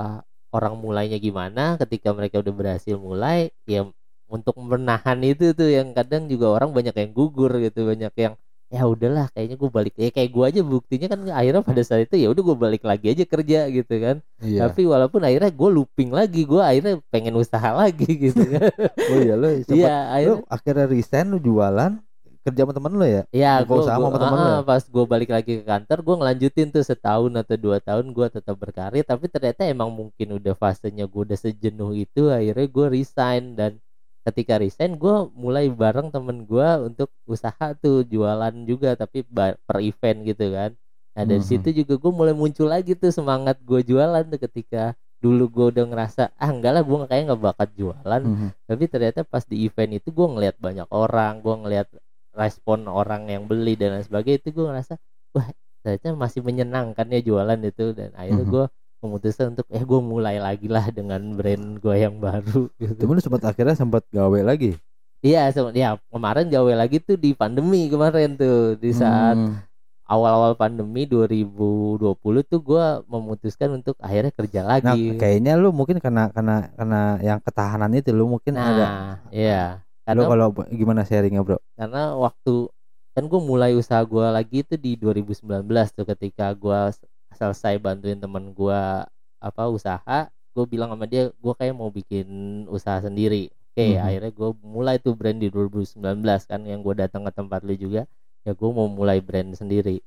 orang 0.51 0.75
mulainya 0.79 1.19
gimana 1.19 1.79
ketika 1.79 2.11
mereka 2.11 2.43
udah 2.43 2.55
berhasil 2.55 2.95
mulai 2.99 3.39
ya 3.67 3.87
untuk 4.31 4.55
menahan 4.63 5.19
itu 5.27 5.51
tuh 5.53 5.67
yang 5.69 5.91
kadang 5.91 6.31
juga 6.31 6.47
orang 6.55 6.71
banyak 6.71 6.95
yang 6.95 7.11
gugur 7.11 7.51
gitu 7.59 7.87
banyak 7.91 8.15
yang 8.15 8.35
ya 8.71 8.87
udahlah 8.87 9.27
kayaknya 9.35 9.57
gue 9.59 9.71
balik 9.71 9.95
ya 9.99 10.09
kayak 10.15 10.31
gue 10.31 10.45
aja 10.47 10.61
buktinya 10.63 11.07
kan 11.11 11.19
akhirnya 11.35 11.63
pada 11.67 11.83
saat 11.83 12.07
itu 12.07 12.15
ya 12.23 12.31
udah 12.31 12.43
gue 12.47 12.57
balik 12.57 12.83
lagi 12.87 13.07
aja 13.11 13.25
kerja 13.27 13.59
gitu 13.67 13.95
kan 13.99 14.17
iya 14.41 14.65
tapi 14.65 14.87
walaupun 14.87 15.21
akhirnya 15.27 15.51
gue 15.51 15.69
looping 15.75 16.11
lagi 16.15 16.47
gue 16.47 16.63
akhirnya 16.63 17.03
pengen 17.11 17.35
usaha 17.35 17.71
lagi 17.83 18.07
gitu 18.07 18.39
kan 18.47 18.71
oh 19.11 19.19
iya 19.19 19.35
sempet 19.67 19.75
iya 19.75 19.95
akhirnya 20.15 20.37
akhirnya 20.47 20.87
resign 20.87 21.27
lu 21.35 21.39
jualan 21.43 21.99
kerja 22.41 22.65
sama 22.65 22.73
temen 22.73 22.93
lu 22.95 23.05
ya 23.05 23.23
Ya, 23.37 23.53
Buka 23.61 23.69
gua, 23.69 23.79
usaha 23.85 23.97
gua- 23.99 24.07
sama 24.09 24.19
temen 24.23 24.39
lu 24.39 24.47
ah, 24.49 24.55
ya? 24.55 24.65
pas 24.65 24.83
gue 24.87 25.05
balik 25.05 25.29
lagi 25.29 25.53
ke 25.61 25.65
kantor, 25.67 25.99
gue 26.01 26.15
ngelanjutin 26.25 26.69
tuh 26.73 26.81
setahun 26.81 27.33
atau 27.37 27.57
dua 27.61 27.79
tahun 27.85 28.07
gue 28.17 28.27
tetap 28.33 28.57
berkarir. 28.57 29.05
Tapi 29.05 29.29
ternyata 29.29 29.61
emang 29.69 29.93
mungkin 29.93 30.41
udah 30.41 30.57
fasenya 30.57 31.05
gue 31.05 31.21
udah 31.29 31.37
sejenuh 31.37 31.93
itu, 31.93 32.33
akhirnya 32.33 32.65
gue 32.65 32.87
resign 32.89 33.43
dan 33.61 33.77
ketika 34.27 34.61
resign 34.61 35.01
gue 35.01 35.15
mulai 35.33 35.67
bareng 35.73 36.13
temen 36.13 36.45
gue 36.45 36.69
untuk 36.85 37.09
usaha 37.25 37.73
tuh 37.79 38.05
jualan 38.05 38.53
juga, 38.69 38.95
tapi 38.95 39.25
per 39.67 39.79
event 39.81 40.19
gitu 40.29 40.53
kan. 40.53 40.71
Nah 41.17 41.25
dari 41.27 41.43
Mhm. 41.43 41.49
situ 41.49 41.69
juga 41.85 41.95
gue 41.99 42.13
mulai 42.13 42.35
muncul 42.37 42.69
lagi 42.71 42.95
tuh 42.95 43.11
semangat 43.11 43.59
gue 43.65 43.81
jualan 43.83 44.25
tuh 44.29 44.41
ketika 44.41 44.95
dulu 45.21 45.45
gue 45.53 45.67
udah 45.77 45.85
ngerasa 45.91 46.23
ah 46.41 46.49
enggak 46.49 46.73
lah 46.81 46.83
gue 46.87 46.97
kayaknya 47.05 47.37
nggak 47.37 47.43
bakat 47.45 47.71
jualan 47.77 48.23
Mhm. 48.25 48.49
tapi 48.65 48.85
ternyata 48.89 49.21
pas 49.21 49.45
di 49.45 49.69
event 49.69 50.01
itu 50.01 50.09
gue 50.09 50.27
ngelihat 50.33 50.57
banyak 50.57 50.89
orang 50.89 51.45
gue 51.45 51.55
ngelihat 51.61 51.89
respon 52.33 52.89
orang 52.89 53.29
yang 53.29 53.45
beli 53.45 53.77
dan 53.77 54.01
lain 54.01 54.07
sebagainya 54.07 54.41
itu 54.41 54.49
gue 54.57 54.65
ngerasa 54.65 54.97
wah 55.37 55.49
ternyata 55.85 56.17
masih 56.17 56.41
menyenangkan 56.41 57.05
ya 57.13 57.21
jualan 57.21 57.61
itu 57.61 57.93
dan 57.93 58.17
akhirnya 58.17 58.47
Mhm. 58.49 58.53
gue 58.55 58.65
memutuskan 59.01 59.53
untuk 59.53 59.65
eh 59.69 59.81
gue 59.81 60.01
mulai 60.01 60.37
lagi 60.37 60.67
lah 60.67 60.89
dengan 60.89 61.21
brand 61.33 61.77
gue 61.77 61.97
yang 61.97 62.17
baru 62.17 62.69
gitu. 62.77 62.95
Cuman 63.01 63.17
lu 63.17 63.23
sempat 63.23 63.43
akhirnya 63.45 63.75
sempat 63.75 64.05
gawe 64.09 64.41
lagi 64.41 64.77
Iya, 65.21 65.53
se- 65.53 65.77
ya 65.77 66.01
kemarin 66.09 66.49
gawe 66.49 66.73
lagi 66.75 66.97
tuh 66.97 67.17
di 67.17 67.33
pandemi 67.33 67.89
kemarin 67.89 68.35
tuh 68.35 68.75
di 68.75 68.89
saat 68.91 69.37
Hmm. 69.37 69.61
awal-awal 70.07 70.53
pandemi 70.55 71.05
2020 71.05 72.01
tuh 72.43 72.59
gue 72.59 72.85
memutuskan 73.07 73.69
untuk 73.75 73.95
akhirnya 73.99 74.31
kerja 74.31 74.61
Nah, 74.63 74.81
lagi. 74.81 75.17
kayaknya 75.17 75.55
lu 75.55 75.71
mungkin 75.71 75.99
karena 75.99 76.29
karena 76.31 76.73
karena 76.73 77.01
yang 77.21 77.39
ketahanan 77.39 77.93
itu 77.93 78.11
lu 78.11 78.27
mungkin 78.29 78.55
nah, 78.55 78.65
ada 78.65 78.87
iya. 79.29 79.85
lu 80.09 80.25
Karena 80.25 80.25
kalau 80.27 80.47
gimana 80.69 81.03
sharingnya 81.05 81.41
bro? 81.41 81.61
karena 81.77 82.17
waktu 82.17 82.67
kan 83.11 83.25
gue 83.27 83.41
mulai 83.41 83.75
usaha 83.75 84.01
gue 84.01 84.25
lagi 84.25 84.63
itu 84.63 84.75
di 84.75 84.97
2019 84.97 85.45
tuh 85.93 86.07
ketika 86.07 86.51
gue 86.53 86.81
selesai 87.41 87.75
bantuin 87.85 88.19
temen 88.21 88.45
gue 88.53 88.81
apa 89.41 89.63
usaha 89.73 90.19
gue 90.55 90.65
bilang 90.69 90.93
sama 90.93 91.07
dia 91.09 91.33
gue 91.33 91.53
kayak 91.59 91.75
mau 91.81 91.89
bikin 91.89 92.27
usaha 92.69 93.01
sendiri 93.07 93.49
oke 93.73 93.87
Mhm. 93.97 94.03
akhirnya 94.07 94.31
gue 94.39 94.51
mulai 94.61 94.97
tuh 95.01 95.15
brand 95.19 95.39
di 95.41 95.49
2019 95.49 96.45
kan 96.51 96.61
yang 96.69 96.81
gue 96.85 96.95
datang 97.03 97.23
ke 97.27 97.33
tempat 97.33 97.61
lu 97.67 97.75
juga 97.79 98.05
ya 98.45 98.53
gue 98.53 98.71
mau 98.77 98.89
mulai 98.91 99.19
brand 99.25 99.51
sendiri 99.57 100.05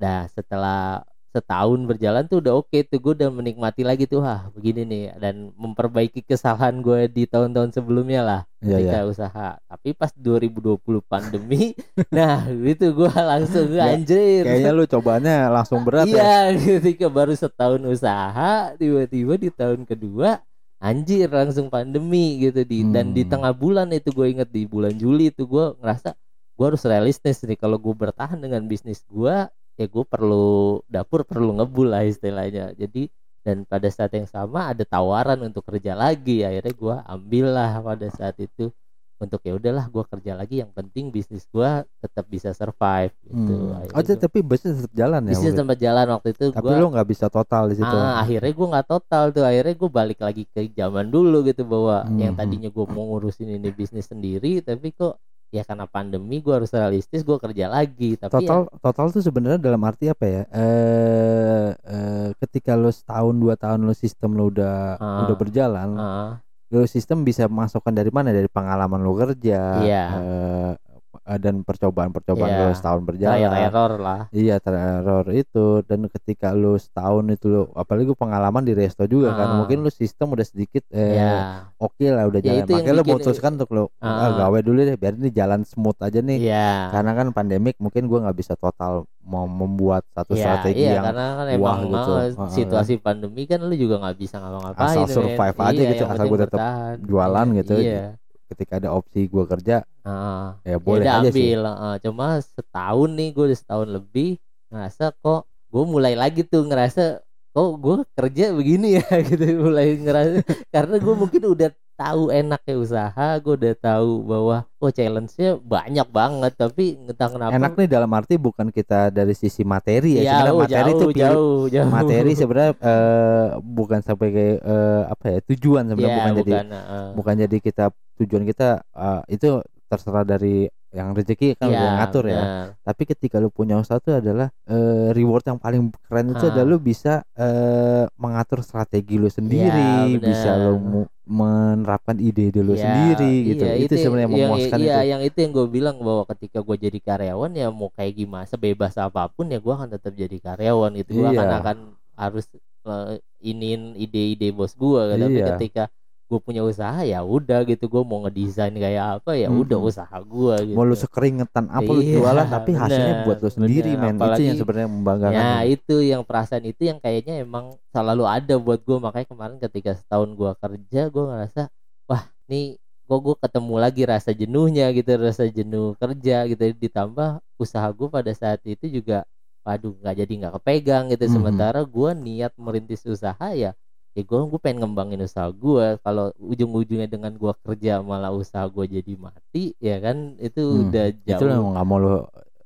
nah 0.00 0.26
setelah 0.30 1.04
setahun 1.30 1.78
berjalan 1.82 2.24
tuh 2.24 2.38
udah 2.38 2.54
oke 2.56 2.78
tuh 2.84 2.98
gue 2.98 3.12
udah 3.16 3.30
menikmati 3.30 3.80
lagi 3.80 4.04
tuh 4.04 4.18
wah 4.18 4.50
begini 4.50 4.82
nih 4.82 5.04
dan 5.16 5.54
memperbaiki 5.54 6.22
kesalahan 6.22 6.78
gue 6.78 7.06
di 7.06 7.24
tahun-tahun 7.24 7.70
sebelumnya 7.72 8.20
lah 8.20 8.40
Iya 8.58 8.76
ketika 8.76 8.98
ya. 8.98 9.06
usaha 9.06 9.48
tapi 9.62 9.88
pas 9.92 10.10
2020 10.12 10.76
pandemi 11.02 11.72
nah 12.12 12.44
itu 12.50 12.90
gua 12.90 13.08
langsung 13.30 13.70
Ya, 13.70 13.94
anjir 13.94 14.42
Kayaknya 14.44 14.70
lu 14.70 14.84
cobaannya 14.84 15.36
langsung 15.48 15.80
berat 15.80 16.04
ya. 16.04 16.12
iya 16.12 16.34
ketika 16.82 17.06
baru 17.06 17.32
setahun 17.32 17.80
usaha 17.80 18.52
tiba-tiba 18.74 19.34
di 19.34 19.48
tahun 19.48 19.86
kedua 19.86 20.42
anjir 20.78 21.28
langsung 21.28 21.68
pandemi 21.68 22.40
gitu 22.40 22.60
di 22.62 22.84
dan 22.86 23.12
di 23.12 23.22
Hmm. 23.22 23.30
tengah 23.30 23.52
bulan 23.52 23.88
itu 23.90 24.10
gue 24.10 24.26
inget 24.28 24.48
di 24.48 24.64
bulan 24.64 24.92
Juli 24.92 25.28
itu 25.28 25.44
gue 25.44 25.76
ngerasa 25.76 26.12
gue 26.56 26.66
harus 26.66 26.84
realistis 26.84 27.40
nih 27.40 27.56
kalau 27.56 27.76
gue 27.76 27.94
bertahan 27.94 28.36
dengan 28.36 28.60
bisnis 28.64 29.00
gue 29.06 29.48
ya 29.80 29.86
gue 29.88 30.04
perlu 30.04 30.46
dapur 30.84 31.24
perlu 31.24 31.56
ngebul 31.56 31.88
lah 31.88 32.04
istilahnya 32.04 32.76
jadi 32.76 33.08
dan 33.40 33.64
pada 33.64 33.88
saat 33.88 34.12
yang 34.12 34.28
sama 34.28 34.68
ada 34.68 34.84
tawaran 34.84 35.40
untuk 35.40 35.64
kerja 35.64 35.96
lagi 35.96 36.44
akhirnya 36.44 36.74
gue 36.76 36.96
ambil 37.08 37.46
lah 37.48 37.80
pada 37.80 38.08
saat 38.12 38.36
itu 38.36 38.68
untuk 39.16 39.40
ya 39.40 39.52
udahlah 39.52 39.84
gue 39.88 40.04
kerja 40.04 40.32
lagi 40.32 40.60
yang 40.60 40.72
penting 40.72 41.08
bisnis 41.08 41.48
gue 41.48 41.70
tetap 42.00 42.24
bisa 42.28 42.52
survive 42.52 43.12
gitu 43.24 43.52
Hmm. 43.72 43.96
Oh, 43.96 44.00
tapi 44.04 44.40
bisnis 44.40 44.80
tetap 44.80 44.92
jalan 44.92 45.20
ya. 45.24 45.32
bisnis 45.32 45.56
tempat 45.56 45.76
jalan 45.76 46.06
waktu 46.12 46.28
itu 46.36 46.44
Tapi 46.52 46.64
gua 46.64 46.76
lu 46.76 46.86
nggak 46.92 47.08
bisa 47.08 47.26
total 47.32 47.72
di 47.72 47.80
situ. 47.80 47.96
ah, 47.96 48.20
akhirnya 48.20 48.52
gue 48.52 48.66
nggak 48.76 48.88
total 48.88 49.24
tuh 49.32 49.44
akhirnya 49.44 49.74
gue 49.76 49.90
balik 49.92 50.20
lagi 50.20 50.44
ke 50.44 50.60
zaman 50.72 51.08
dulu 51.08 51.40
gitu 51.44 51.64
bahwa 51.64 52.04
yang 52.20 52.36
Mhm. 52.36 52.40
tadinya 52.40 52.68
gue 52.68 52.84
mau 52.88 53.04
ngurusin 53.12 53.48
ini 53.56 53.68
bisnis 53.72 54.08
sendiri 54.08 54.60
tapi 54.60 54.92
kok 54.92 55.16
ya 55.50 55.66
karena 55.66 55.82
pandemi 55.84 56.38
gue 56.38 56.54
harus 56.54 56.70
realistis 56.70 57.26
gue 57.26 57.34
kerja 57.36 57.66
lagi 57.66 58.14
tapi 58.14 58.46
total 58.46 58.70
total 58.78 59.06
tuh 59.10 59.18
sebenarnya 59.18 59.58
dalam 59.58 59.82
arti 59.82 60.06
apa 60.06 60.24
ya? 60.24 60.42
Eh 60.54 61.68
eh, 61.74 62.28
ketika 62.38 62.78
lu 62.78 62.88
setahun 62.88 63.34
dua 63.34 63.54
tahun 63.58 63.82
lu 63.82 63.92
sistem 63.92 64.38
lu 64.38 64.48
udah 64.48 64.94
Ah. 64.96 65.26
udah 65.26 65.36
berjalan, 65.36 65.88
ya, 65.94 66.00
ah, 66.00 66.30
lu 66.70 66.86
sistem 66.86 67.22
bisa 67.22 67.50
masukkan 67.50 67.90
dari 67.90 68.14
mana? 68.14 68.30
Dari 68.30 68.46
pengalaman 68.46 69.02
lu 69.02 69.18
kerja, 69.18 69.82
Iya. 69.82 70.04
eh, 70.06 70.72
eh, 70.78 70.89
dan 71.30 71.60
percobaan-percobaan 71.60 72.48
Iya. 72.48 72.60
lu 72.62 72.72
setahun 72.72 73.02
berjalan. 73.02 73.38
error 73.60 73.92
lah 73.96 74.20
Iya 74.30 74.56
teror 74.58 75.26
itu 75.28 75.66
dan 75.84 76.08
ketika 76.08 76.50
lu 76.50 76.74
setahun 76.74 77.24
itu 77.28 77.46
lu 77.46 77.62
apalagi 77.72 78.10
pengalaman 78.12 78.62
di 78.62 78.72
resto 78.72 79.04
juga 79.04 79.32
kan 79.32 79.48
Ah. 79.48 79.56
mungkin 79.56 79.80
lu 79.80 79.90
sistem 79.90 80.30
udah 80.30 80.42
sedikit 80.42 80.82
eh, 80.88 81.16
ya 81.16 81.32
oke 81.76 82.02
lah 82.02 82.24
udah 82.24 82.40
Ya, 82.40 82.46
jalan 82.56 82.64
makanya 82.64 82.90
lu 82.90 83.02
bikin- 83.02 83.12
memutuskan 83.12 83.50
untuk 83.54 83.70
lu 83.70 83.84
Ah. 83.96 84.08
ah, 84.22 84.30
gawe 84.38 84.58
dulu 84.60 84.78
deh 84.80 84.96
biar 84.96 85.14
ini 85.14 85.30
jalan 85.30 85.60
smooth 85.62 85.98
aja 85.98 86.18
nih 86.18 86.38
iya 86.40 86.88
karena 86.90 87.12
kan 87.12 87.26
pandemik 87.30 87.76
mungkin 87.76 88.02
gua 88.04 88.18
nggak 88.22 88.36
bisa 88.36 88.54
total 88.54 89.04
mau 89.20 89.44
membuat 89.44 90.02
satu 90.10 90.32
Iya, 90.32 90.42
strategi 90.42 90.82
iya 90.82 90.94
yang 90.96 91.04
karena 91.06 91.24
kan 91.28 91.46
wah 91.56 91.76
emang 91.76 91.80
gitu. 91.86 92.12
Heeh, 92.12 92.50
situasi 92.50 92.92
pandemi 92.96 93.44
kan 93.44 93.60
lu 93.60 93.74
juga 93.74 94.00
nggak 94.00 94.16
bisa 94.16 94.36
ngapa-ngapain 94.36 94.88
Asal 94.88 95.02
men. 95.02 95.12
survive 95.12 95.38
aja 95.60 95.70
Iya, 95.76 95.90
gitu, 95.92 96.04
asal 96.04 96.24
gua 96.26 96.38
tetap 96.40 96.50
bertahan. 96.56 96.96
jualan 97.02 97.46
Iya, 97.46 97.56
gitu. 97.56 97.74
iya 97.78 98.04
ketika 98.50 98.76
ada 98.76 98.90
opsi 98.90 99.24
gua 99.24 99.46
kerja 99.46 99.86
Ah, 100.00 100.58
ya 100.62 100.76
boleh 100.76 101.04
aja 101.04 101.28
sih. 101.28 101.54
ambil 101.54 101.60
heeh. 101.62 101.94
cuma 102.00 102.26
setahun 102.40 103.10
nih 103.10 103.28
gue 103.30 103.44
udah 103.46 103.58
setahun 103.58 103.88
lebih 103.90 104.30
ngerasa 104.66 105.12
kok 105.14 105.42
gue 105.66 105.84
mulai 105.84 106.14
lagi 106.14 106.42
tuh 106.42 106.64
ngerasa 106.64 107.20
kok 107.50 107.70
gue 107.76 107.96
kerja 108.12 108.44
begini 108.50 108.96
ya 108.96 109.06
gitu. 109.28 109.44
Mulai 109.60 109.94
ngerasa 109.96 110.40
karena 110.68 110.96
gue 110.96 111.14
mungkin 111.14 111.42
udah 111.44 111.70
tahu 111.94 112.32
enaknya 112.32 112.74
usaha 112.74 113.28
gue 113.36 113.54
udah 113.54 113.74
tahu 113.76 114.24
bahwa 114.24 114.56
oh 114.78 114.88
challenge-nya 114.88 115.60
banyak 115.60 116.08
banget. 116.08 116.52
Tapi 116.56 116.96
entah 116.96 117.28
kenapa 117.28 117.52
enak 117.52 117.72
nih 117.76 117.88
dalam 117.90 118.10
arti 118.10 118.34
bukan 118.34 118.72
kita 118.72 119.10
dari 119.10 119.36
sisi 119.36 119.60
materi 119.62 120.16
ya, 120.16 120.22
ya, 120.22 120.30
sebenarnya 120.32 120.54
oh, 120.54 120.60
materi 120.64 120.72
jauh, 120.80 120.96
itu 120.96 121.06
pilih- 121.06 121.20
jauh 121.20 121.60
jauh. 121.68 121.88
materi 121.92 122.30
sebenarnya 122.40 122.72
eh, 122.80 123.46
bukan 123.60 124.00
sampai 124.00 124.28
kayak 124.30 124.58
eh, 124.64 125.02
apa 125.06 125.24
ya 125.28 125.38
tujuan 125.44 125.82
sebenarnya 125.84 126.08
ya, 126.08 126.16
bukan 126.16 126.32
jadi 126.34 126.52
bukan, 126.56 126.66
heeh. 126.72 127.06
bukan 127.12 127.34
jadi 127.36 127.56
kita 127.60 127.84
tujuan 128.20 128.44
kita 128.44 128.68
eh, 128.86 129.22
itu 129.30 129.48
terserah 129.86 130.22
dari 130.24 130.68
yang 130.90 131.14
rezeki 131.14 131.54
kan 131.54 131.66
udah 131.66 131.78
Ya, 131.80 131.94
ngatur 131.96 132.24
ya 132.26 132.34
benar. 132.36 132.66
tapi 132.82 133.02
ketika 133.04 133.38
lu 133.38 133.46
punya 133.48 133.78
usaha 133.78 133.96
itu 133.96 134.10
adalah 134.12 134.50
eh, 134.64 135.08
reward 135.12 135.44
yang 135.44 135.54
paling 135.56 135.82
keren 136.02 136.30
itu 136.30 136.44
Ah. 136.44 136.50
adalah 136.50 136.66
lu 136.68 136.78
bisa 136.80 137.22
eh, 137.32 138.10
mengatur 138.16 138.58
strategi 138.60 139.14
lu 139.14 139.30
sendiri 139.30 140.10
benar. 140.12 140.24
bisa 140.24 140.50
lu 140.58 141.06
menerapkan 141.24 142.18
ide-ide 142.18 142.58
lu 142.60 142.74
Ya, 142.74 142.82
sendiri 142.84 143.32
gitu 143.46 143.62
iya, 143.64 143.74
itu, 143.78 143.94
sebenarnya 143.94 144.26
yang 144.26 144.34
memuaskan 144.50 144.78
iya, 144.78 144.96
itu 144.96 145.06
yang 145.08 145.20
itu 145.22 145.38
yang 145.38 145.52
gue 145.52 145.66
bilang 145.68 145.96
bahwa 145.96 146.22
ketika 146.26 146.58
gue 146.58 146.76
jadi 146.80 146.98
karyawan 147.00 147.50
ya 147.52 147.66
mau 147.70 147.88
kayak 147.88 148.14
gimana 148.16 148.44
sebebas 148.44 148.94
apa 148.96 149.26
pun 149.28 149.46
ya 149.46 149.58
gue 149.58 149.70
akan 149.72 149.88
tetap 149.88 150.12
jadi 150.12 150.36
karyawan 150.38 150.90
gitu 150.96 151.10
gue 151.16 151.28
akan 151.28 151.46
Iya. 151.46 151.58
akan 151.60 151.76
harus 152.16 152.44
eh, 152.82 153.14
iniin 153.40 153.94
ide-ide 153.94 154.50
bos 154.50 154.74
gue 154.74 155.00
tapi 155.08 155.22
Iya. 155.32 155.46
ketika 155.54 155.82
gue 156.30 156.38
punya 156.38 156.62
usaha 156.62 157.02
ya 157.02 157.26
udah 157.26 157.66
gitu. 157.66 157.90
Gue 157.90 158.02
mau 158.06 158.22
ngedesain 158.22 158.70
kayak 158.70 159.20
apa 159.20 159.34
ya 159.34 159.50
udah 159.50 159.78
usaha 159.82 160.16
gue 160.22 160.54
gitu 160.70 160.76
mau 160.78 160.86
lu 160.86 160.94
sekeringetan 160.94 161.66
apa 161.68 161.90
lu 161.90 162.00
Iya, 162.06 162.14
jualan 162.22 162.46
tapi 162.46 162.70
hasilnya 162.78 163.14
benar, 163.18 163.26
buat 163.26 163.38
lu 163.42 163.50
sendiri 163.50 163.90
men. 163.98 164.14
Itu 164.14 164.40
yang 164.46 164.56
sebenarnya 164.62 164.88
membanggakan 164.88 165.34
Ya 165.34 165.50
itu 165.66 165.96
yang 166.06 166.22
perasaan 166.22 166.64
itu 166.70 166.82
yang 166.86 166.98
kayaknya 167.02 167.42
emang 167.42 167.74
selalu 167.90 168.24
ada 168.30 168.54
buat 168.62 168.80
gue 168.86 168.96
makanya 169.02 169.26
kemarin 169.26 169.56
ketika 169.58 169.90
setahun 169.98 170.30
gue 170.38 170.50
kerja 170.62 171.00
gue 171.10 171.24
ngerasa 171.26 171.62
wah 172.06 172.22
nih 172.46 172.78
kok 173.10 173.20
gue 173.26 173.34
ketemu 173.42 173.74
lagi 173.82 174.02
rasa 174.06 174.30
jenuhnya 174.30 174.84
gitu 174.94 175.10
rasa 175.18 175.44
jenuh 175.50 175.98
kerja 175.98 176.46
gitu. 176.46 176.62
Ditambah 176.78 177.42
usaha 177.58 177.88
gue 177.90 178.08
pada 178.08 178.30
saat 178.30 178.62
itu 178.62 178.86
juga 178.86 179.26
waduh 179.66 179.92
nggak 179.98 180.14
jadi 180.24 180.32
nggak 180.46 180.52
kepegang 180.62 181.04
gitu. 181.10 181.26
Sementara 181.26 181.82
gue 181.82 182.10
niat 182.14 182.54
merintis 182.54 183.02
usaha 183.04 183.50
ya 183.52 183.74
ya 184.10 184.22
gue 184.22 184.38
gue 184.44 184.58
pengen 184.58 184.82
ngembangin 184.82 185.20
usaha 185.20 185.46
gue 185.48 185.98
kalau 185.98 186.30
ujung-ujungnya 186.36 187.06
dengan 187.06 187.30
gue 187.32 187.52
kerja 187.60 187.98
malah 188.00 188.30
usaha 188.30 188.66
gue 188.66 188.84
jadi 188.92 189.12
mati 189.14 189.72
ya 189.78 189.98
kan? 189.98 190.34
Itu 190.36 190.60
Hmm, 190.60 190.80
udah 190.86 191.04
itu 191.08 191.26
jauh. 191.26 191.46
lo 191.46 191.70
nggak 191.70 191.84
mau 191.84 191.96
lo 191.96 192.16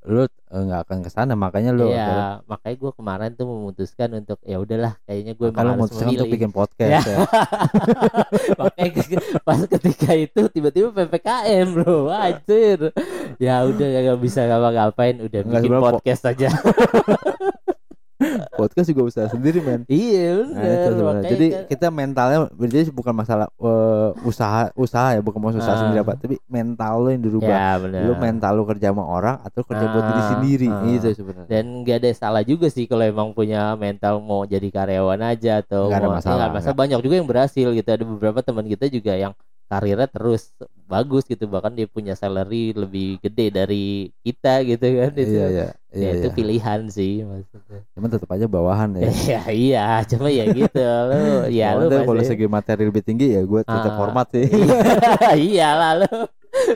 lo 0.04 0.24
eh, 0.24 0.60
nggak 0.60 0.80
akan 0.84 0.98
ke 1.00 1.08
sana. 1.08 1.32
Makanya 1.32 1.72
lo 1.72 1.88
akhirnya- 1.88 2.36
Iya, 2.36 2.44
makanya 2.44 2.76
gue 2.78 2.92
kemarin 2.92 3.30
tuh 3.32 3.46
memutuskan 3.46 4.08
untuk 4.14 4.36
ya 4.42 4.56
udahlah 4.58 4.92
kayaknya 5.02 5.32
gue 5.32 5.48
makanya 5.48 5.64
harus 5.66 5.76
memutuskan 5.78 6.08
untuk 6.10 6.28
bikin 6.30 6.50
podcast 6.50 6.92
ya. 7.02 7.16
makanya 8.60 8.90
ke- 8.94 9.04
pas 9.40 9.60
ketika 9.66 10.10
itu 10.14 10.40
tiba-tiba 10.50 10.88
ppkm 10.94 11.66
bro, 11.72 12.08
anjir. 12.10 12.92
Ya 13.36 13.64
udah 13.64 13.86
nggak 13.86 14.20
bisa 14.20 14.44
ngapa-ngapain, 14.44 15.16
udah 15.18 15.40
Nggak, 15.40 15.60
bikin 15.60 15.68
sebenarnya 15.68 15.84
po- 15.84 15.94
podcast 15.96 16.22
aja. 16.26 16.48
podcast 18.58 18.86
juga 18.86 19.02
usaha 19.04 19.26
sendiri 19.26 19.58
men 19.58 19.82
iya 19.86 20.34
Nah, 20.36 20.44
itu 20.44 20.54
bener. 20.54 20.78
sebenarnya. 20.86 21.04
makanya 21.04 21.30
Jadi 21.30 21.46
kan- 21.48 21.66
kita 21.66 21.86
mentalnya 21.88 22.38
berarti 22.48 22.90
bukan 22.90 23.14
masalah 23.14 23.46
eh, 23.50 24.08
usaha 24.22 24.60
usaha 24.74 25.08
ya 25.10 25.20
bukan 25.20 25.38
mau 25.38 25.50
usaha 25.50 25.66
Ah. 25.68 25.80
sendiri 25.80 25.98
apa 25.98 26.12
tapi 26.14 26.34
mental 26.46 26.94
lo 26.98 27.08
yang 27.08 27.20
dirubah. 27.20 27.48
ya 27.48 27.70
bener. 27.78 28.00
Lu 28.02 28.12
mental 28.16 28.52
lu 28.52 28.64
kerja 28.64 28.86
sama 28.88 29.04
orang 29.04 29.36
atau 29.40 29.60
kerja 29.62 29.86
buat 29.86 30.04
diri 30.04 30.18
Ah, 30.18 30.28
sendiri 30.30 30.68
ah. 30.68 30.86
itu 30.86 31.08
sebenarnya. 31.12 31.48
dan 31.48 31.64
nggak 31.80 31.96
ada 31.96 32.10
salah 32.12 32.42
juga 32.42 32.66
sih 32.66 32.84
kalau 32.84 33.02
emang 33.02 33.32
punya 33.32 33.74
mental 33.74 34.18
mau 34.18 34.44
jadi 34.44 34.66
karyawan 34.66 35.20
aja 35.24 35.60
atau 35.60 35.86
Nggak 35.86 35.98
ada 35.98 36.06
mau- 36.06 36.16
masalah, 36.16 36.44
ada 36.44 36.54
masalah. 36.54 36.76
banyak 36.76 36.98
juga 37.00 37.14
yang 37.14 37.26
berhasil 37.26 37.66
gitu 37.68 37.88
ada 37.88 38.04
beberapa 38.04 38.40
teman 38.40 38.64
kita 38.64 38.86
juga 38.86 39.12
yang 39.12 39.32
karirnya 39.64 40.06
terus 40.06 40.52
bagus 40.84 41.24
gitu 41.24 41.44
bahkan 41.44 41.72
dia 41.72 41.86
punya 41.86 42.12
salary 42.12 42.70
lebih 42.70 43.16
gede 43.18 43.48
dari 43.48 43.84
kita 44.20 44.60
gitu 44.62 44.84
kan 44.94 45.10
itu 45.12 45.32
Iya 45.32 45.46
iya 45.48 45.68
ya 45.90 45.96
iya. 45.96 46.10
itu 46.14 46.28
iya. 46.28 46.34
pilihan 46.34 46.80
sih 46.86 47.12
maksudnya 47.22 47.80
Cuman 47.90 48.08
tetap 48.08 48.28
aja 48.28 48.46
bawahan 48.46 48.90
ya. 48.94 49.08
ya 49.32 49.42
iya 49.48 49.84
cuma 50.04 50.28
ya 50.28 50.44
gitu 50.46 50.78
lu 50.78 51.18
ya 51.58 51.68
lu 51.74 51.86
Soalnya 51.86 52.04
kalau 52.04 52.20
pasti- 52.20 52.30
segi 52.30 52.46
materi 52.46 52.82
lebih 52.84 53.02
tinggi 53.02 53.26
ya 53.30 53.42
gue 53.42 53.60
tetap 53.60 53.90
Ah. 53.90 53.98
hormat 53.98 54.26
sih. 54.30 54.44
iya 55.48 55.68
lah 55.72 55.92
lu 55.98 56.10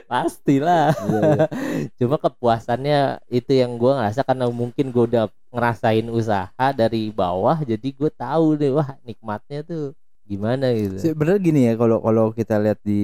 pastilah 0.05 0.91
Iya, 0.91 1.21
iya. 1.29 1.47
cuma 1.95 2.17
kepuasannya 2.17 2.99
itu 3.29 3.53
yang 3.53 3.77
gua 3.77 3.95
ngerasa 3.97 4.21
karena 4.23 4.51
mungkin 4.51 4.91
gua 4.91 5.05
udah 5.07 5.25
ngerasain 5.49 6.07
usaha 6.09 6.67
dari 6.73 7.09
bawah 7.11 7.63
jadi 7.63 7.89
gue 7.89 8.11
tahu 8.11 8.57
deh 8.57 8.71
wah 8.71 8.99
nikmatnya 9.01 9.63
tuh 9.63 9.95
gimana 10.29 10.67
gitu 10.71 10.97
Sebenarnya 11.01 11.41
gini 11.41 11.61
ya 11.65 11.75
kalau 11.75 11.99
kalau 11.99 12.25
kita 12.31 12.61
lihat 12.61 12.79
di 12.85 13.03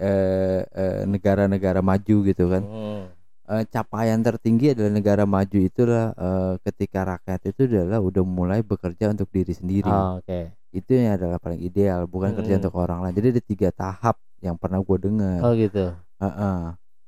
eh, 0.00 0.60
eh, 0.64 1.00
negara-negara 1.04 1.80
maju 1.80 2.16
gitu 2.24 2.44
kan. 2.48 2.62
Hmm. 2.64 3.02
eh, 3.52 3.64
capaian 3.68 4.20
tertinggi 4.22 4.72
adalah 4.72 4.92
negara 4.92 5.24
maju 5.28 5.58
itulah 5.60 6.16
eh, 6.16 6.52
ketika 6.64 7.00
rakyat 7.12 7.40
itu 7.52 7.60
adalah 7.68 8.00
udah 8.00 8.24
mulai 8.24 8.60
bekerja 8.64 9.12
untuk 9.12 9.28
diri 9.28 9.52
sendiri. 9.52 9.90
Oh, 9.90 10.18
oke 10.18 10.40
Itu 10.72 10.96
yang 10.96 11.20
adalah 11.20 11.36
paling 11.36 11.60
ideal, 11.60 12.08
bukan 12.08 12.32
kerja 12.32 12.56
Mm-mm. 12.56 12.60
untuk 12.64 12.74
orang 12.80 13.04
lain. 13.04 13.12
Jadi 13.12 13.26
ada 13.36 13.42
tiga 13.44 13.68
tahap 13.70 14.16
yang 14.40 14.56
pernah 14.56 14.80
gue 14.80 14.96
dengar. 14.98 15.38
oh 15.44 15.52
gitu 15.52 15.92
Heeh. 16.18 16.60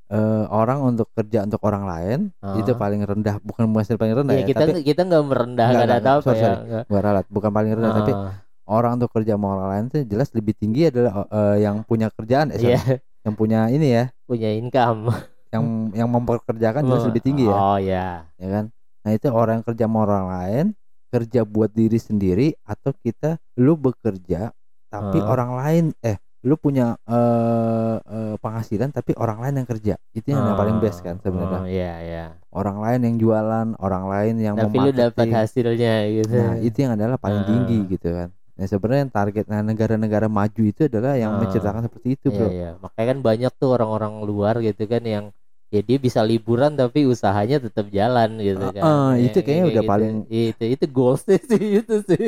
Eh, 0.05 0.45
orang 0.53 0.85
untuk 0.85 1.09
kerja 1.17 1.49
untuk 1.49 1.65
orang 1.65 1.89
lain 1.89 2.19
Ah. 2.45 2.61
itu 2.61 2.77
paling 2.77 3.01
rendah, 3.03 3.41
bukan 3.41 3.65
bukan 3.67 3.97
paling 3.97 4.15
rendah 4.15 4.37
ya, 4.37 4.45
ya, 4.45 4.49
kita 4.53 4.65
tapi 4.69 4.85
kita 4.85 5.01
nggak 5.09 5.25
merendahkan 5.25 5.75
Nggak, 5.81 5.89
nggak. 5.89 6.13
apa 6.13 6.21
Sorry, 6.23 6.37
ya 6.37 6.45
sorry. 6.45 6.61
nggak. 6.69 6.85
gua 6.93 7.01
ralat, 7.01 7.27
bukan 7.33 7.51
paling 7.51 7.73
rendah, 7.73 7.93
tapi 7.97 8.13
Ah, 8.13 8.31
orang 8.65 8.97
untuk 8.97 9.13
kerja 9.13 9.37
sama 9.37 9.47
orang 9.55 9.69
lain 9.73 9.85
itu 9.89 9.99
jelas 10.09 10.29
lebih 10.33 10.55
tinggi 10.57 10.89
adalah 10.89 11.25
eh, 11.29 11.57
yang 11.63 11.85
punya 11.85 12.09
kerjaan, 12.09 12.49
eh, 12.53 12.59
sorry, 12.59 12.75
iya. 12.75 12.97
Yang 13.25 13.35
punya 13.37 13.61
ini 13.69 13.89
ya, 13.89 14.05
punya 14.25 14.49
income. 14.53 15.09
Yang 15.49 15.65
yang 15.95 16.09
memperkerjakan 16.11 16.83
jelas 16.83 17.05
lebih 17.07 17.23
tinggi 17.23 17.45
ya. 17.47 17.55
oh 17.55 17.79
ya 17.79 18.07
ya 18.37 18.49
kan? 18.51 18.65
Nah 19.07 19.11
itu 19.13 19.27
orang 19.31 19.63
yang 19.63 19.67
kerja 19.67 19.85
sama 19.87 19.99
orang 20.03 20.27
lain 20.27 20.65
kerja 21.09 21.41
buat 21.47 21.71
diri 21.71 21.95
sendiri 21.97 22.49
atau 22.67 22.91
kita 22.91 23.39
lu 23.55 23.79
bekerja 23.79 24.51
tapi 24.91 25.23
Ah. 25.23 25.31
orang 25.31 25.51
lain 25.55 25.85
eh 26.03 26.19
lu 26.43 26.59
punya 26.59 26.99
eh, 27.07 27.97
eh, 28.03 28.35
penghasilan 28.37 28.91
tapi 28.91 29.15
orang 29.15 29.39
lain 29.41 29.55
yang 29.63 29.69
kerja. 29.71 29.95
Itu 30.11 30.35
yang, 30.35 30.43
yang 30.43 30.59
paling 30.59 30.77
best 30.83 31.01
kan 31.01 31.17
sebenarnya. 31.23 31.61
Oh 31.63 31.69
iya 31.71 31.93
iya. 32.03 32.25
Orang 32.51 32.83
lain 32.83 33.01
yang 33.07 33.17
jualan 33.17 33.79
orang 33.79 34.05
lain 34.11 34.35
yang 34.43 34.55
tapi 34.59 34.77
lu 34.77 34.91
dapat 34.91 35.27
hasilnya 35.31 35.95
gitu. 36.11 36.35
Nah 36.35 36.55
itu 36.61 36.77
yang 36.83 36.93
adalah 36.99 37.17
paling 37.17 37.43
Ah. 37.43 37.49
tinggi 37.49 37.79
gitu 37.89 38.11
kan 38.11 38.29
nah 38.55 38.67
sebenarnya 38.67 39.11
target 39.11 39.45
nah 39.47 39.61
negara-negara 39.61 40.31
maju 40.31 40.63
itu 40.63 40.87
adalah 40.87 41.19
yang 41.19 41.35
Ah. 41.35 41.39
menciptakan 41.43 41.83
seperti 41.85 42.09
itu 42.15 42.27
Iya, 42.31 42.37
bro 42.37 42.49
iya. 42.49 42.71
Makanya 42.79 43.07
kan 43.11 43.19
banyak 43.21 43.53
tuh 43.55 43.69
orang-orang 43.75 44.13
luar 44.23 44.55
gitu 44.61 44.83
kan 44.87 45.03
yang 45.03 45.25
ya 45.69 45.83
dia 45.83 45.99
bisa 45.99 46.23
liburan 46.23 46.79
tapi 46.79 47.03
usahanya 47.03 47.59
tetap 47.59 47.91
jalan 47.91 48.39
gitu 48.39 48.63
Ah, 48.63 48.71
kan. 48.71 48.83
ah, 48.83 49.13
Yang 49.13 49.25
itu 49.27 49.39
kayaknya 49.43 49.51
kayak 49.59 49.73
udah 49.73 49.83
gitu. 49.83 49.91
paling- 49.91 50.23
itu 50.31 50.65
itu 50.71 50.85
goalsnya 50.89 51.39
sih 51.43 51.63
itu 51.83 51.97
sih. 52.07 52.27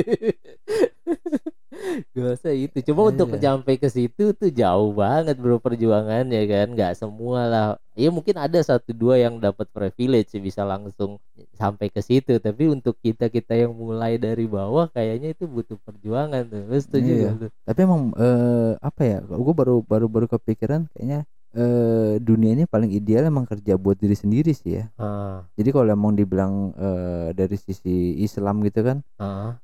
Goalsnya 2.12 2.52
itu. 2.52 2.78
Cuma 2.82 3.04
Iya, 3.04 3.10
untuk 3.12 3.28
iya. 3.32 3.40
sampai 3.42 3.74
ke 3.76 3.88
situ 3.88 4.32
tuh 4.32 4.50
jauh 4.50 4.92
banget 4.92 5.36
bro 5.36 5.58
perjuangannya 5.58 6.42
kan. 6.46 6.66
nggak 6.72 6.92
semua 6.94 7.40
lah. 7.46 7.66
Ya 7.96 8.12
mungkin 8.12 8.36
ada 8.36 8.60
satu 8.60 8.92
dua 8.92 9.16
yang 9.16 9.40
dapat 9.40 9.68
privilege 9.70 10.36
bisa 10.36 10.62
langsung 10.62 11.16
sampai 11.54 11.88
ke 11.88 12.00
situ. 12.00 12.36
Tapi 12.36 12.68
untuk 12.68 12.96
kita 12.98 13.28
kita 13.28 13.56
yang 13.56 13.72
mulai 13.72 14.16
dari 14.16 14.44
bawah 14.44 14.88
kayaknya 14.88 15.32
itu 15.32 15.44
butuh 15.44 15.76
perjuangan 15.80 16.44
tuh. 16.44 16.62
Lu 16.64 16.76
setuju 16.76 17.12
Iya. 17.16 17.30
tapi 17.62 17.78
emang 17.82 18.12
eh, 18.14 18.72
apa 18.78 19.02
ya 19.02 19.18
gue 19.22 19.54
baru 19.54 19.80
baru 19.80 20.06
baru 20.06 20.26
kepikiran 20.28 20.86
kayaknya 20.92 21.24
eh, 21.52 22.20
dunia 22.20 22.52
ini 22.52 22.64
paling 22.64 22.92
ideal 22.92 23.24
emang 23.24 23.48
kerja 23.48 23.74
buat 23.74 23.96
diri 23.96 24.12
sendiri 24.12 24.52
sih 24.52 24.76
ya 24.76 24.84
Ah, 24.96 25.40
jadi 25.56 25.72
kalau 25.72 25.88
emang 25.88 26.12
dibilang 26.12 26.76
eh, 26.76 27.28
dari 27.32 27.56
sisi 27.56 28.20
Islam 28.20 28.60
gitu 28.60 28.84
kan 28.84 29.00
ah. 29.16 29.56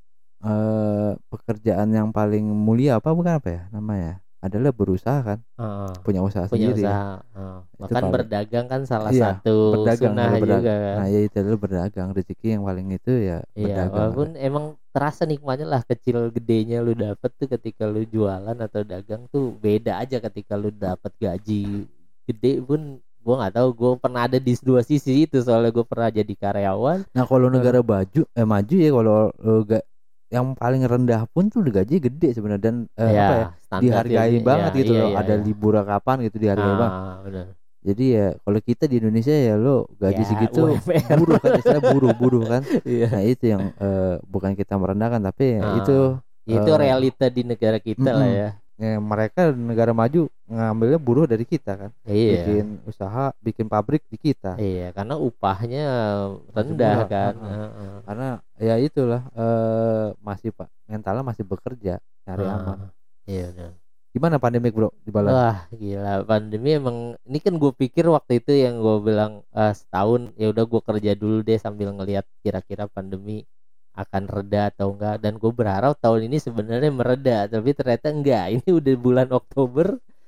Eh, 0.42 1.10
pekerjaan 1.28 1.88
yang 1.88 2.08
paling 2.10 2.42
mulia 2.44 2.98
apa 2.98 3.10
bukan 3.10 3.38
apa 3.38 3.48
ya 3.48 3.62
namanya 3.70 4.18
adalah 4.42 4.74
berusaha 4.74 5.22
kan 5.22 5.38
Heeh. 5.54 5.92
punya 6.02 6.18
usaha 6.18 6.50
punya 6.50 6.74
sendiri 6.74 6.82
usaha. 6.82 7.22
Itu 7.22 7.78
Bahkan 7.78 7.94
paling- 7.94 8.10
berdagang 8.12 8.66
kan 8.66 8.80
salah 8.82 9.14
Iya, 9.14 9.38
satu 9.38 9.56
berdagang, 9.70 10.10
sunnah 10.10 10.26
berdagang. 10.34 10.58
juga 10.58 10.72
kan. 10.74 10.94
nah 10.98 11.06
ya 11.06 11.20
itu 11.22 11.36
adalah 11.38 11.60
berdagang 11.62 12.08
rezeki 12.10 12.46
yang 12.50 12.62
paling 12.62 12.86
itu 12.90 13.12
ya 13.14 13.38
iya, 13.54 13.66
berdagang 13.86 13.94
walaupun 13.94 14.28
emang 14.34 14.64
terasa 14.90 15.22
nikmatnya 15.24 15.66
lah 15.68 15.82
kecil 15.82 16.26
gedenya 16.28 16.82
lu 16.82 16.90
dapet 16.92 17.30
tuh 17.38 17.46
ketika 17.48 17.86
lu 17.86 18.02
jualan 18.04 18.56
atau 18.58 18.82
dagang 18.82 19.30
tuh 19.30 19.54
beda 19.56 20.02
aja 20.02 20.18
ketika 20.20 20.58
lu 20.58 20.74
dapet 20.74 21.14
gaji 21.16 21.86
gede 22.24 22.52
pun 22.60 22.98
gua 23.22 23.46
nggak 23.46 23.54
tahu 23.56 23.68
gua 23.72 23.90
pernah 23.94 24.26
ada 24.26 24.36
di 24.36 24.58
dua 24.58 24.82
sisi 24.82 25.22
itu 25.22 25.38
soalnya 25.38 25.70
gua 25.70 25.86
pernah 25.86 26.10
jadi 26.10 26.34
karyawan 26.34 27.06
nah 27.08 27.22
kalau 27.22 27.46
negara 27.46 27.78
baju 27.78 28.26
eh 28.26 28.42
maju 28.44 28.74
ya 28.74 28.90
kalau 28.90 29.16
ga- 29.62 29.86
yang 30.32 30.56
paling 30.56 30.80
rendah 30.82 31.28
pun 31.28 31.52
tuh 31.52 31.60
gaji 31.60 32.00
gede 32.00 32.32
sebenarnya 32.32 32.62
dan 32.64 32.76
eh, 32.96 33.10
ya, 33.12 33.20
apa 33.28 33.34
ya 33.36 33.46
dihargai 33.84 34.40
ini, 34.40 34.44
banget 34.44 34.72
ya, 34.72 34.78
gitu 34.80 34.92
iya, 34.96 35.00
loh 35.04 35.10
iya, 35.12 35.20
ada 35.20 35.34
iya. 35.36 35.44
liburan 35.44 35.84
kapan 35.84 36.16
gitu 36.24 36.36
dihargai 36.40 36.74
banget 36.80 36.92
ah, 37.04 37.16
bener. 37.20 37.46
jadi 37.84 38.04
ya 38.08 38.26
kalau 38.40 38.60
kita 38.64 38.84
di 38.88 38.94
Indonesia 38.96 39.34
ya 39.36 39.54
lo 39.60 39.76
gaji 40.00 40.22
Ya, 40.24 40.28
segitu 40.28 40.60
UMR. 40.72 41.16
buruh 41.20 41.36
kan 41.36 41.50
istilah 41.60 41.82
buruh 41.84 42.12
buruh 42.16 42.44
kan 42.48 42.62
Iya. 42.88 43.08
nah 43.12 43.22
itu 43.22 43.44
yang 43.44 43.62
eh, 43.76 44.14
bukan 44.24 44.52
kita 44.56 44.74
merendahkan 44.80 45.20
tapi 45.20 45.44
ya 45.56 45.60
Ah, 45.60 45.76
itu 45.84 45.96
itu 46.48 46.70
eh, 46.72 46.78
realita 46.80 47.26
di 47.28 47.42
negara 47.44 47.76
kita 47.76 48.10
lah 48.10 48.24
mm-mm. 48.26 48.40
ya 48.40 48.48
ya, 48.82 48.98
mereka 48.98 49.40
negara 49.54 49.92
maju 49.94 50.26
ngambilnya 50.50 50.98
buruh 50.98 51.24
dari 51.24 51.46
kita 51.46 51.72
kan 51.78 51.90
iya 52.04 52.42
bikin 52.42 52.66
usaha 52.84 53.30
bikin 53.38 53.66
pabrik 53.70 54.02
di 54.10 54.18
kita 54.18 54.58
Iya, 54.58 54.90
karena 54.92 55.14
upahnya 55.16 55.84
rendah 56.50 56.98
murah, 56.98 57.08
kan. 57.08 57.32
heeh. 57.38 57.68
Heeh. 57.70 57.94
karena 58.04 58.28
ya 58.58 58.74
itulah 58.78 59.22
eh, 59.32 60.06
masih 60.20 60.50
pak 60.52 60.68
mentalnya 60.90 61.24
masih 61.24 61.44
bekerja 61.46 61.94
cari 62.26 62.44
Ah, 62.44 62.56
aman 62.58 62.78
Iya 63.24 63.54
benar. 63.54 63.72
gimana 64.12 64.36
pandemik 64.36 64.74
bro 64.76 64.90
di 65.00 65.08
Balang 65.08 65.32
Wah 65.32 65.58
gila 65.72 66.26
pandemi 66.28 66.76
emang 66.76 67.16
ini 67.24 67.38
kan 67.40 67.54
gue 67.56 67.72
pikir 67.72 68.04
waktu 68.12 68.44
itu 68.44 68.52
yang 68.52 68.82
gue 68.84 68.96
bilang 69.00 69.32
eh, 69.50 69.72
setahun 69.72 70.34
ya 70.36 70.52
udah 70.52 70.64
gue 70.68 70.80
kerja 70.84 71.12
dulu 71.16 71.40
deh 71.40 71.56
sambil 71.56 71.88
ngelihat 71.96 72.26
kira-kira 72.44 72.84
pandemi 72.90 73.46
akan 74.02 74.22
reda 74.34 74.60
atau 74.72 74.88
enggak. 74.94 75.16
Dan 75.24 75.32
gue 75.42 75.52
berharap 75.60 75.92
tahun 76.02 76.20
ini 76.28 76.38
sebenarnya 76.46 76.90
mereda 77.00 77.36
tapi 77.52 77.70
ternyata 77.78 78.06
enggak. 78.14 78.44
Ini 78.60 78.68
udah 78.78 78.94
bulan 79.04 79.28
Oktober. 79.40 79.86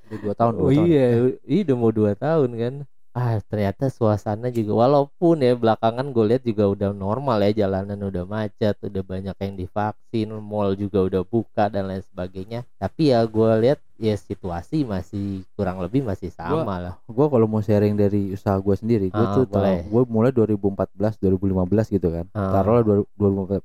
Udah 0.09 0.17
dua 0.23 0.33
tahun 0.39 0.55
dua 0.61 0.69
oh 0.69 0.71
tahun. 0.77 0.89
iya 0.89 1.05
iya 1.51 1.61
udah 1.65 1.75
mau 1.81 1.91
dua 1.99 2.11
tahun 2.23 2.49
kan. 2.61 2.73
Ah 3.15 3.39
ternyata 3.49 3.87
suasana 3.97 4.47
juga 4.57 4.73
walaupun 4.83 5.35
ya 5.47 5.53
belakangan 5.61 6.07
gue 6.15 6.25
lihat 6.35 6.43
juga 6.49 6.63
udah 6.73 6.89
normal 7.03 7.37
ya 7.47 7.51
jalanan 7.63 7.99
udah 8.09 8.23
macet 8.35 8.75
udah 8.89 9.03
banyak 9.11 9.35
yang 9.43 9.53
divaksin 9.61 10.29
mall 10.51 10.69
juga 10.83 10.99
udah 11.07 11.21
buka 11.33 11.63
dan 11.73 11.83
lain 11.89 12.03
sebagainya. 12.09 12.59
Tapi 12.81 13.01
ya 13.15 13.19
gue 13.35 13.49
lihat 13.63 13.79
ya 13.97 14.13
situasi 14.13 14.83
masih 14.83 15.25
kurang 15.53 15.79
lebih 15.79 16.01
masih 16.01 16.27
sama 16.27 16.77
lah 16.77 16.95
gue 17.01 17.25
kalau 17.25 17.45
mau 17.45 17.59
sharing 17.59 17.95
dari 17.95 18.29
usaha 18.29 18.55
gue 18.55 18.75
sendiri 18.75 19.07
gue 19.07 19.15
Ah, 19.17 19.33
tuh 19.33 19.45
boleh. 19.45 19.83
gue 19.83 20.03
mulai 20.05 20.31
2014 20.31 21.15
2015 21.17 21.87
gitu 21.89 22.07
kan 22.09 22.25
Ah. 22.31 22.51
taruhlah 22.51 22.83
2014 22.83 23.63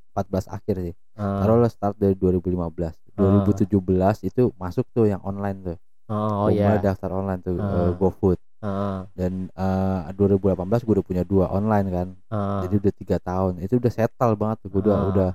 akhir 0.48 0.76
sih 0.80 0.94
Ah, 1.14 1.42
taruhlah 1.42 1.66
start 1.66 1.96
dari 1.96 2.14
2015 2.14 2.94
Ah. 3.12 3.20
2017 3.42 3.76
itu 4.22 4.54
masuk 4.54 4.86
tuh 4.90 5.04
yang 5.04 5.20
online 5.20 5.58
tuh 5.66 5.76
oh, 6.06 6.14
oh 6.14 6.48
Gua 6.48 6.54
mulai 6.54 6.80
daftar 6.80 7.10
online 7.12 7.40
tuh 7.40 7.56
Ah. 7.56 7.66
eh, 7.82 7.92
GoFood 7.94 8.38
Heeh, 8.60 8.98
dan 9.14 9.32
eh, 9.50 10.00
2018 10.12 10.52
gue 10.80 10.92
udah 10.94 11.06
punya 11.06 11.24
dua 11.24 11.48
online 11.48 11.86
kan 11.88 12.08
heeh. 12.28 12.60
jadi 12.64 12.74
udah 12.78 12.92
tiga 12.94 13.16
tahun 13.18 13.52
itu 13.58 13.76
udah 13.76 13.88
settle 13.90 14.36
banget 14.36 14.56
tuh 14.60 14.68
gue 14.70 14.80
udah 14.84 14.94
Ah. 14.94 15.08
udah 15.10 15.30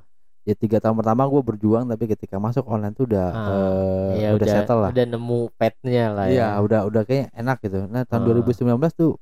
ya 0.45 0.53
tiga 0.53 0.77
tahun 0.77 0.95
pertama 0.95 1.25
gue 1.25 1.41
berjuang 1.43 1.85
tapi 1.85 2.05
ketika 2.07 2.37
masuk 2.37 2.63
online 2.63 2.93
tuh 2.93 3.05
udah 3.05 3.27
Ah, 3.27 3.49
eh, 4.13 4.21
ya 4.21 4.29
udah, 4.31 4.45
settle 4.47 4.79
lah. 4.79 4.89
udah 4.89 5.05
nemu 5.07 5.39
petnya 5.51 6.05
lah 6.07 6.25
iya 6.27 6.53
ya. 6.53 6.61
udah 6.61 6.85
udah 6.85 7.01
kayak 7.01 7.33
enak 7.33 7.57
gitu. 7.59 7.83
Nah 7.85 8.05
tahun 8.05 8.21
Ah. 8.23 8.45
2019 8.45 8.93
tuh 8.93 9.17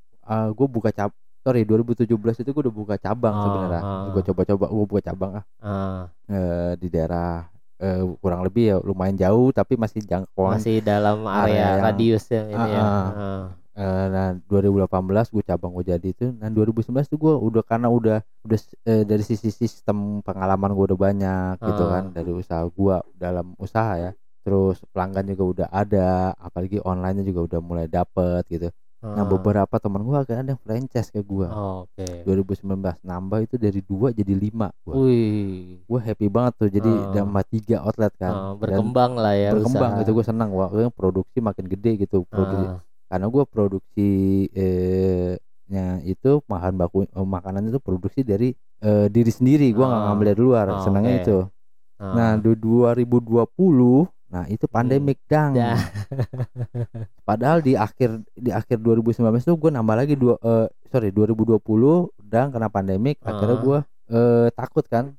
gue 0.54 0.68
buka 0.68 0.92
cab 0.92 1.12
sorry 1.40 1.64
2017 1.64 2.08
itu 2.38 2.50
gue 2.50 2.62
udah 2.62 2.76
buka 2.76 2.96
cabang 2.98 3.32
Ah, 3.32 3.42
sebenarnya. 3.42 3.82
Ah. 3.82 4.04
gue 4.10 4.22
coba-coba 4.22 4.66
gue 4.70 4.86
buka 4.86 5.02
cabang 5.02 5.32
ah. 5.34 5.46
Ah, 5.60 6.02
eh, 6.28 6.72
di 6.76 6.88
daerah 6.88 7.48
eh, 7.78 8.00
kurang 8.18 8.44
lebih 8.44 8.64
ya 8.66 8.78
lumayan 8.78 9.16
jauh 9.18 9.52
tapi 9.52 9.76
masih 9.76 10.00
jangkauan. 10.02 10.56
Masih 10.56 10.80
dalam 10.80 11.24
area 11.24 11.40
area. 11.42 11.64
yang- 11.70 11.84
radius 11.84 12.24
yang 12.28 12.48
ini 12.48 12.68
ya 12.70 12.80
Ah, 12.80 13.44
ah. 13.74 13.80
Ah. 13.80 13.82
Eh, 13.84 14.06
nah 14.08 14.28
2018 14.44 14.86
gue 15.30 15.44
cabang 15.44 15.72
gue 15.74 15.86
jadi 15.88 16.08
itu 16.08 16.26
dan 16.32 16.50
2019 16.50 16.86
tuh 17.06 17.18
gue 17.18 17.34
udah 17.34 17.64
karena 17.64 17.88
udah 17.88 18.18
udah 18.42 18.60
eh, 18.84 19.04
dari 19.04 19.22
sisi 19.22 19.50
sistem 19.50 19.98
pengalaman 20.20 20.72
gue 20.72 20.86
udah 20.88 21.00
banyak 21.00 21.54
gitu 21.60 21.84
Ah. 21.84 21.90
kan 21.92 22.04
dari 22.12 22.32
usaha 22.32 22.62
gue 22.64 22.96
dalam 23.14 23.58
usaha 23.58 23.94
ya 23.96 24.12
terus 24.40 24.84
pelanggan 24.90 25.26
juga 25.26 25.44
udah 25.44 25.68
ada 25.70 26.10
apalagi 26.36 26.78
online 26.80 27.24
juga 27.24 27.48
udah 27.48 27.60
mulai 27.60 27.88
dapet 27.88 28.44
gitu 28.48 28.70
nah 29.02 29.20
Ah. 29.20 29.28
beberapa 29.28 29.76
teman 29.78 30.00
gue 30.00 30.16
akhirnya 30.16 30.42
ada 30.42 30.52
yang 30.52 30.62
franchise 30.62 31.10
ke 31.10 31.20
gue 31.20 31.44
Oh, 31.46 31.84
oke 31.84 32.08
2019 32.24 32.64
nambah 33.02 33.40
itu 33.42 33.56
dari 33.58 33.82
dua 33.82 34.12
jadi 34.12 34.32
lima 34.32 34.72
gue 34.82 34.96
gue 35.82 36.00
happy 36.00 36.28
banget 36.28 36.54
tuh 36.56 36.70
jadi 36.70 36.88
Ah. 36.88 37.12
nambah 37.18 37.44
tiga 37.46 37.82
outlet 37.82 38.14
kan 38.14 38.32
Ah, 38.32 38.40
Dan 38.54 38.60
berkembang 38.60 39.12
lah 39.16 39.34
ya 39.34 39.52
berkembang 39.52 39.92
usaha. 39.92 40.00
gitu 40.00 40.12
gue 40.14 40.26
senang 40.26 40.50
wah 40.52 40.70
produksi 40.90 41.38
makin 41.40 41.68
gede 41.68 42.00
gitu 42.00 42.24
produksi 42.26 42.64
Ah, 42.66 42.80
karena 43.06 43.26
gue 43.28 43.44
produksi 43.46 44.12
eh 44.50 45.36
nya 45.64 45.98
itu 46.04 46.44
bahan 46.44 46.76
baku 46.76 47.04
eh, 47.04 47.28
makanan 47.28 47.68
itu 47.68 47.80
produksi 47.80 48.22
dari 48.22 48.52
eh, 48.80 49.08
diri 49.08 49.30
sendiri 49.30 49.70
gue 49.70 49.80
nggak 49.80 49.96
Ah. 49.98 50.06
ngambil 50.10 50.26
dari 50.28 50.42
luar 50.42 50.66
Ah, 50.70 50.82
senangnya 50.82 51.14
oke. 51.14 51.22
itu 51.22 51.38
ah. 51.98 52.14
nah 52.14 52.32
di 52.36 52.52
2020 52.54 53.48
nah 54.28 54.44
itu 54.48 54.66
pandemik 54.66 55.22
dang 55.24 55.54
Dah. 55.54 55.78
padahal 57.24 57.62
di 57.62 57.74
akhir 57.76 58.22
di 58.34 58.50
akhir 58.50 58.82
2019 58.82 59.22
tuh 59.40 59.56
gue 59.56 59.70
nambah 59.70 59.96
lagi 59.96 60.14
dua 60.14 60.36
eh, 60.40 60.68
sorry 60.88 61.10
2020 61.10 61.62
dan 62.20 62.50
kena 62.50 62.68
pandemik 62.68 63.22
akhirnya 63.22 63.56
Ah. 63.56 63.62
gue 63.62 63.78
eh, 64.10 64.48
takut 64.52 64.86
kan 64.86 65.14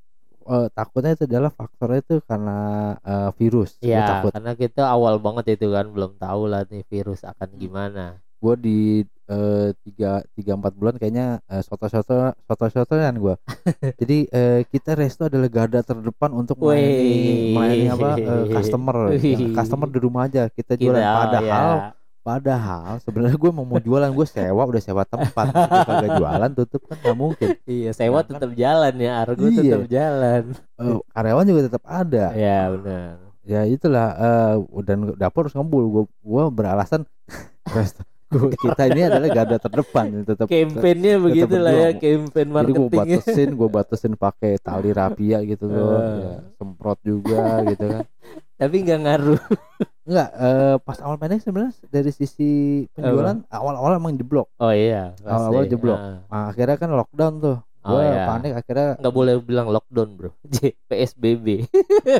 Eh, 0.44 0.68
takutnya 0.76 1.10
itu 1.16 1.24
adalah 1.24 1.48
faktornya 1.48 1.98
itu 2.04 2.14
karena 2.28 2.52
eh, 3.00 3.30
virus 3.40 3.70
ya 3.80 4.04
takut 4.04 4.32
karena 4.34 4.52
kita 4.62 4.82
awal 4.94 5.14
banget 5.24 5.44
itu 5.56 5.66
kan 5.72 5.86
belum 5.94 6.12
tahu 6.20 6.42
lah 6.52 6.60
nih 6.68 6.82
virus 6.92 7.20
akan 7.24 7.48
Hmm. 7.48 7.60
gimana 7.62 8.04
gue 8.44 8.54
di 8.60 8.78
eh, 9.24 9.68
tiga 9.88 10.20
tiga 10.36 10.52
empat 10.58 10.72
bulan 10.76 10.94
kayaknya 11.00 11.40
eh, 11.48 11.62
soto 11.64 11.88
soto 11.88 12.36
soto 12.44 12.64
sotoan 12.68 13.14
gue 13.16 13.34
jadi 14.00 14.16
eh, 14.28 14.60
kita 14.68 14.90
resto 15.00 15.22
adalah 15.32 15.48
garda 15.48 15.80
terdepan 15.80 16.30
untuk 16.36 16.60
melayani 16.60 17.88
apa 17.88 18.08
eh, 18.20 18.44
customer 18.52 18.96
Wih. 19.16 19.48
customer 19.56 19.88
di 19.88 19.98
rumah 20.02 20.28
aja 20.28 20.52
kita 20.52 20.76
jualan 20.76 21.08
padahal 21.08 21.68
ya. 21.80 22.03
Padahal 22.24 22.96
sebenarnya 22.98 23.36
gue 23.36 23.50
mau 23.50 23.62
mau 23.62 23.76
jualan 23.76 24.08
gue 24.08 24.24
sewa 24.24 24.64
udah 24.64 24.80
sewa 24.80 25.04
tempat 25.04 25.46
kita 25.46 25.80
kagak 25.84 26.10
jualan 26.16 26.50
tutup 26.54 26.82
kan 26.82 26.96
nggak 26.98 27.14
mungkin. 27.14 27.48
Iya 27.62 27.92
sewa 27.92 28.18
Sedangkan- 28.18 28.32
tetap 28.40 28.50
jalan 28.54 28.94
ya 28.96 29.12
argo 29.20 29.44
Iya. 29.44 29.60
tetap 29.60 29.84
jalan. 29.86 30.42
Eh, 30.74 30.98
karyawan 31.10 31.44
juga 31.44 31.60
tetap 31.62 31.84
ada. 31.84 32.24
Ya 32.32 32.60
benar. 32.66 33.14
Ya 33.44 33.60
itulah 33.64 34.08
eh 34.10 34.54
dan 34.82 35.12
dapur 35.14 35.44
harus 35.44 35.52
ngebul 35.52 35.84
gue 35.86 36.04
gue 36.18 36.44
beralasan 36.50 37.04
kita 38.34 38.82
ini 38.88 39.06
adalah 39.06 39.28
garda 39.30 39.58
terdepan 39.58 40.26
tetap 40.26 40.46
kampanyenya 40.48 41.22
begitu 41.22 41.54
lah 41.54 41.70
ya 41.70 41.88
berjuang. 41.92 42.02
campaign 42.02 42.48
Jadi 42.48 42.72
gue 42.72 42.82
marketing 42.82 42.90
batasin, 42.90 43.48
gue 43.52 43.68
batasin 43.70 44.12
pakai 44.16 44.52
tali 44.58 44.90
rapia 44.90 45.38
gitu 45.44 45.68
loh, 45.70 45.94
Eh. 45.94 46.18
ya, 46.18 46.34
semprot 46.56 46.98
juga 47.00 47.42
gitu 47.64 47.84
kan. 47.86 48.02
tapi 48.54 48.76
nggak 48.82 49.00
ngaruh 49.04 49.42
Enggak, 50.04 50.30
eh, 50.36 50.76
pas 50.84 51.00
awal 51.00 51.16
pendek 51.16 51.40
sebenarnya 51.40 51.72
dari 51.88 52.12
sisi 52.12 52.84
penjualan 52.92 53.40
awal-awal 53.48 53.96
emang 53.96 54.20
jeblok. 54.20 54.52
oh 54.60 54.68
iya. 54.68 55.16
Awal-awal 55.24 55.64
jeblok. 55.64 55.96
Ah. 55.96 56.20
Nah, 56.28 56.44
akhirnya 56.52 56.76
kan 56.76 56.90
lockdown 56.92 57.34
tuh. 57.40 57.58
Oh, 57.84 58.00
Gue 58.00 58.04
iya. 58.04 58.24
panik 58.24 58.52
akhirnya. 58.52 58.96
nggak 58.96 59.12
boleh 59.16 59.34
bilang 59.44 59.68
lockdown 59.68 60.16
bro 60.16 60.32
J 60.56 60.72
PSBB 60.88 61.68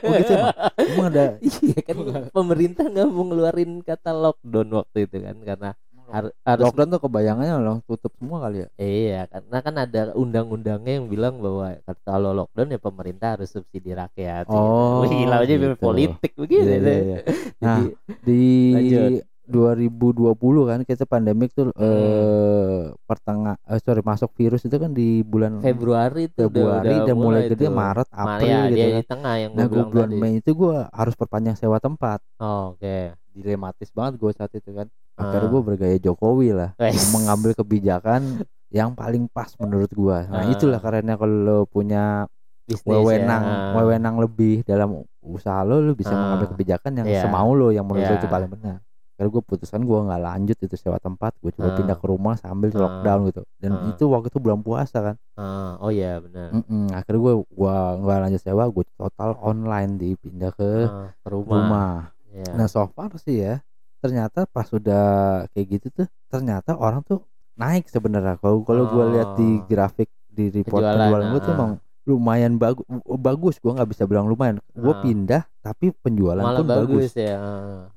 Oh 0.05 0.13
gitu 0.21 0.33
emang. 0.37 0.53
Emang 0.77 1.07
ada 1.09 1.25
iya 1.65 1.79
kan 1.81 1.97
pemerintah 2.33 2.85
nggak 2.85 3.09
mau 3.09 3.25
ngeluarin 3.29 3.81
kata 3.81 4.13
lockdown 4.13 4.69
waktu 4.77 5.09
itu 5.09 5.17
kan 5.25 5.37
karena 5.41 5.71
har- 6.11 6.35
harus 6.45 6.65
lockdown 6.65 6.89
tuh 6.95 7.01
kebayangannya 7.05 7.55
langsung 7.61 7.87
tutup 7.89 8.13
semua 8.19 8.39
kali 8.45 8.57
ya. 8.65 8.69
iya 8.81 9.21
karena 9.29 9.57
kan 9.65 9.75
ada 9.81 10.01
undang-undangnya 10.17 10.93
yang 11.03 11.07
bilang 11.09 11.35
bahwa 11.41 11.77
kalau 12.05 12.31
lockdown 12.37 12.75
ya 12.75 12.81
pemerintah 12.81 13.29
harus 13.39 13.49
subsidi 13.53 13.93
rakyat 13.95 14.45
Oh, 14.49 15.03
Wih, 15.05 15.11
gila 15.25 15.37
aja 15.45 15.55
gitu. 15.55 15.77
politik 15.81 16.33
begitu 16.37 16.65
Iya, 16.65 16.77
iya, 16.81 16.97
iya. 17.03 17.19
Nah, 17.61 17.79
Di 18.25 18.41
Lanjut. 18.75 19.34
2020 19.47 20.35
kan 20.65 20.81
kita 20.83 21.05
pandemik 21.05 21.51
tuh 21.51 21.69
Hmm. 21.71 21.79
eh 21.79 22.83
pertengah 23.03 23.55
eh, 23.63 23.79
sorry 23.79 24.01
masuk 24.01 24.33
virus 24.33 24.63
itu 24.63 24.75
kan 24.75 24.91
di 24.91 25.21
bulan 25.21 25.61
Februari 25.61 26.27
itu 26.27 26.37
Februari 26.43 26.95
udah, 26.99 27.15
mulai 27.15 27.43
gede. 27.47 27.67
Maret 27.67 28.09
Ma- 28.09 28.19
April 28.33 28.49
ya, 28.49 28.61
gitu 28.67 28.77
kan. 28.83 28.95
di 28.95 29.05
tengah 29.07 29.35
yang 29.39 29.51
Nah 29.53 29.67
gue 29.67 29.85
bulan 29.85 30.09
tadi. 30.09 30.19
Mei 30.19 30.33
itu 30.37 30.51
gue 30.51 30.75
harus 30.87 31.15
perpanjang 31.15 31.55
sewa 31.55 31.79
tempat 31.79 32.19
Oh, 32.37 32.73
oke 32.73 32.97
dilematis 33.31 33.91
banget 33.91 34.15
gue 34.17 34.31
saat 34.31 34.53
itu 34.53 34.71
kan 34.71 34.87
akhirnya 35.15 35.43
Ah. 35.43 35.51
gue 35.51 35.63
bergaya 35.65 35.97
Jokowi 35.99 36.49
lah 36.51 36.71
mengambil 37.11 37.51
kebijakan 37.53 38.21
yang 38.71 38.91
paling 38.93 39.29
pas 39.29 39.53
menurut 39.57 39.89
gue 39.89 40.19
nah 40.25 40.41
Ah. 40.41 40.49
itulah 40.49 40.79
karena 40.79 41.15
kalau 41.15 41.65
punya 41.65 42.27
Bisnis 42.65 42.81
wewenang 42.87 43.43
ya. 43.43 43.77
wewenang 43.77 44.17
lebih 44.17 44.65
dalam 44.65 45.05
usaha 45.21 45.61
lo 45.61 45.79
lo 45.79 45.93
bisa 45.93 46.11
Ah. 46.11 46.19
mengambil 46.19 46.49
kebijakan 46.49 46.93
yang 46.97 47.07
Iya. 47.07 47.23
semau 47.23 47.53
lo 47.53 47.69
yang 47.69 47.85
menurut 47.85 48.09
Iya. 48.09 48.17
itu 48.17 48.27
paling 48.27 48.49
benar 48.49 48.81
karena 49.15 49.29
gue 49.29 49.43
putuskan 49.43 49.81
gue 49.81 49.99
nggak 50.01 50.21
lanjut 50.21 50.57
itu 50.59 50.75
sewa 50.75 50.99
tempat 50.99 51.33
gue 51.37 51.51
coba 51.51 51.69
Ah. 51.69 51.77
pindah 51.77 51.95
ke 51.95 52.07
rumah 52.07 52.35
sambil 52.35 52.71
Ah. 52.71 52.81
lockdown 52.81 53.21
gitu 53.27 53.43
dan 53.57 53.73
Ah. 53.73 53.89
itu 53.89 54.05
waktu 54.05 54.27
itu 54.27 54.39
bulan 54.39 54.61
puasa 54.61 54.99
kan 55.01 55.17
Ah, 55.35 55.79
oh 55.79 55.89
iya 55.89 56.19
benar 56.19 56.51
Mm-mm. 56.53 56.91
akhirnya 56.91 57.21
gue 57.21 57.35
gua 57.49 57.75
nggak 57.97 58.19
lanjut 58.21 58.41
sewa 58.41 58.65
gue 58.67 58.85
total 58.93 59.31
online 59.39 59.93
dipindah 59.97 60.51
ke 60.51 60.71
Ah, 60.85 61.15
ke 61.15 61.29
rumah, 61.29 61.59
rumah 61.61 61.93
Ya. 62.29 62.51
Nah 62.53 62.67
so 62.67 62.83
far 62.89 63.15
sih 63.17 63.39
ya 63.41 63.63
ternyata 63.97 64.45
pas 64.45 64.67
sudah 64.67 65.05
kayak 65.49 65.67
gitu 65.73 65.87
tuh 65.95 66.07
ternyata 66.27 66.75
orang 66.75 67.01
tuh 67.01 67.23
naik 67.55 67.87
sebenarnya 67.87 68.37
kalau 68.37 68.61
kalau 68.61 68.85
gue 68.87 69.05
lihat 69.13 69.39
di 69.39 69.49
Oh. 69.55 69.65
grafik 69.65 70.11
di 70.29 70.51
report 70.51 70.83
Penjualan, 70.83 70.99
penjualan, 70.99 71.27
gue 71.31 71.41
tuh 71.41 71.47
ah. 71.47 71.57
emang 71.57 71.73
lumayan 72.05 72.53
bagus 72.55 72.85
bagus 73.17 73.57
gue 73.57 73.71
nggak 73.71 73.87
bisa 73.89 74.05
bilang 74.05 74.27
lumayan 74.27 74.59
gue 74.69 74.91
Ah. 74.91 75.01
pindah 75.01 75.43
tapi 75.61 75.95
penjualan 75.95 76.37
malah 76.37 76.59
pun 76.59 76.67
bagus, 76.67 76.91
bagus, 77.07 77.13
ya 77.17 77.39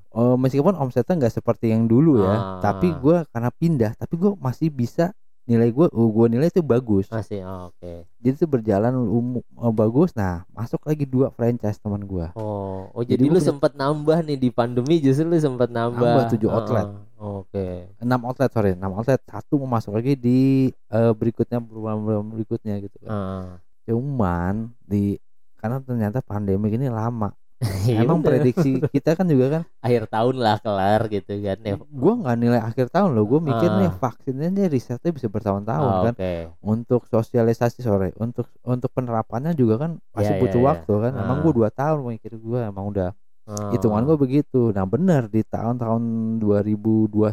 Oh, 0.10 0.34
meskipun 0.34 0.74
omsetnya 0.74 1.14
nggak 1.16 1.34
seperti 1.34 1.70
yang 1.70 1.86
dulu 1.86 2.20
ya 2.20 2.30
Ah. 2.30 2.39
tapi 2.60 2.89
gue 2.91 3.28
karena 3.28 3.51
pindah 3.51 3.91
tapi 3.93 4.16
gue 4.16 4.32
masih 4.38 4.68
bisa 4.68 5.12
nilai 5.43 5.70
gue 5.70 5.88
oh, 5.88 6.08
gue 6.10 6.28
nilai 6.28 6.47
itu 6.47 6.60
bagus 6.60 7.08
masih 7.08 7.39
oh, 7.41 7.70
oke 7.70 8.03
jadi 8.18 8.36
itu 8.36 8.43
berjalan 8.43 8.91
umum 8.93 9.39
oh, 9.53 9.72
bagus 9.72 10.12
nah 10.12 10.43
masuk 10.49 10.84
lagi 10.84 11.03
dua 11.03 11.30
franchise 11.30 11.78
teman 11.78 12.01
gue 12.01 12.28
oh 12.34 12.89
oh 12.89 13.01
Jadi 13.01 13.24
jadi, 13.24 13.32
lu 13.32 13.39
sempat 13.39 13.72
nambah 13.74 14.24
nih 14.24 14.36
di 14.38 14.49
pandemi 14.49 14.97
justru 14.97 15.24
lu 15.24 15.38
sempat 15.38 15.70
nambah 15.70 16.03
Nambah 16.03 16.24
tujuh 16.30 16.49
Ah, 16.49 16.55
outlet. 16.58 16.88
oke 17.16 17.66
enam 17.97 18.20
outlet 18.24 18.49
sorry 18.49 18.72
enam 18.74 18.91
outlet 18.91 19.24
satu 19.24 19.55
mau 19.58 19.72
masuk 19.74 19.91
lagi 19.93 20.16
di 20.16 20.39
eh, 20.72 21.12
berikutnya 21.12 21.60
bulan 21.60 21.99
berikutnya 22.28 22.80
gitu 22.80 22.95
kan. 23.01 23.10
Ah. 23.10 23.47
cuman 23.84 24.55
di 24.82 25.16
karena 25.55 25.80
ternyata 25.80 26.20
pandemi 26.20 26.68
ini 26.70 26.88
lama 26.88 27.32
emang 28.05 28.22
bener. 28.22 28.38
prediksi 28.38 28.78
kita 28.86 29.14
kan 29.14 29.26
juga 29.26 29.45
kan 29.49 29.62
akhir 29.80 30.05
tahun 30.08 30.36
lah 30.38 30.58
kelar 30.58 31.01
gitu 31.08 31.34
kan 31.39 31.58
ya 31.60 31.76
gua 31.82 32.14
nggak 32.16 32.38
nilai 32.38 32.62
akhir 32.62 32.88
tahun 32.88 33.12
loh 33.12 33.26
gue 33.26 33.39
mikir 33.43 33.70
nih 33.72 33.89
Ah. 33.89 33.97
vaksinnya 33.97 34.49
nih 34.49 34.66
risetnya 34.68 35.10
bisa 35.10 35.26
bertahun-tahun 35.26 35.89
Oh, 35.89 36.03
kan 36.03 36.14
oke 36.14 36.34
untuk 36.62 37.01
sosialisasi 37.03 37.82
sore 37.82 38.14
untuk 38.16 38.45
untuk 38.62 38.89
penerapannya 38.91 39.51
juga 39.51 39.80
kan 39.80 39.91
masih 40.12 40.34
Iya, 40.34 40.39
butuh 40.39 40.53
iya, 40.53 40.62
iya. 40.62 40.70
waktu 40.72 40.93
kan 40.99 41.12
emang 41.16 41.38
Ah. 41.38 41.43
gue 41.43 41.51
dua 41.53 41.70
tahun 41.72 41.97
mikir 42.08 42.32
gue 42.36 42.60
emang 42.64 42.86
udah 42.88 43.10
Ah. 43.43 43.72
hitungan 43.72 44.03
gue 44.03 44.18
begitu 44.18 44.62
nah 44.70 44.84
bener 44.84 45.26
di 45.26 45.41
tahun-tahun 45.41 46.03
2021 46.38 47.26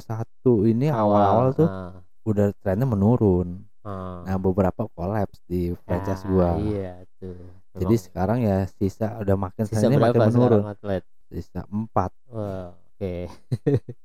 ini 0.64 0.87
awal-awal 0.89 1.53
tuh 1.53 1.66
ah, 1.66 2.01
udah 2.25 2.55
trennya 2.57 2.87
menurun 2.87 3.66
ah. 3.83 4.22
Nah 4.22 4.37
beberapa 4.37 4.89
kolaps 4.89 5.45
di 5.45 5.75
franchise 5.79 6.22
Ah, 6.22 6.29
gua. 6.31 6.49
iya 6.57 7.03
tuh 7.18 7.37
Jadi 7.75 7.91
Emang 7.91 8.05
sekarang 8.07 8.39
ya 8.41 8.59
sisa 8.70 9.18
udah 9.18 9.37
makin 9.37 9.64
sisa 9.66 9.85
ini 9.85 9.99
makin 9.99 10.20
menurun. 10.25 10.62
atlet 10.64 11.03
Sisa 11.27 11.66
empat. 11.66 12.11
Wah, 12.29 12.70
oke. 12.70 13.14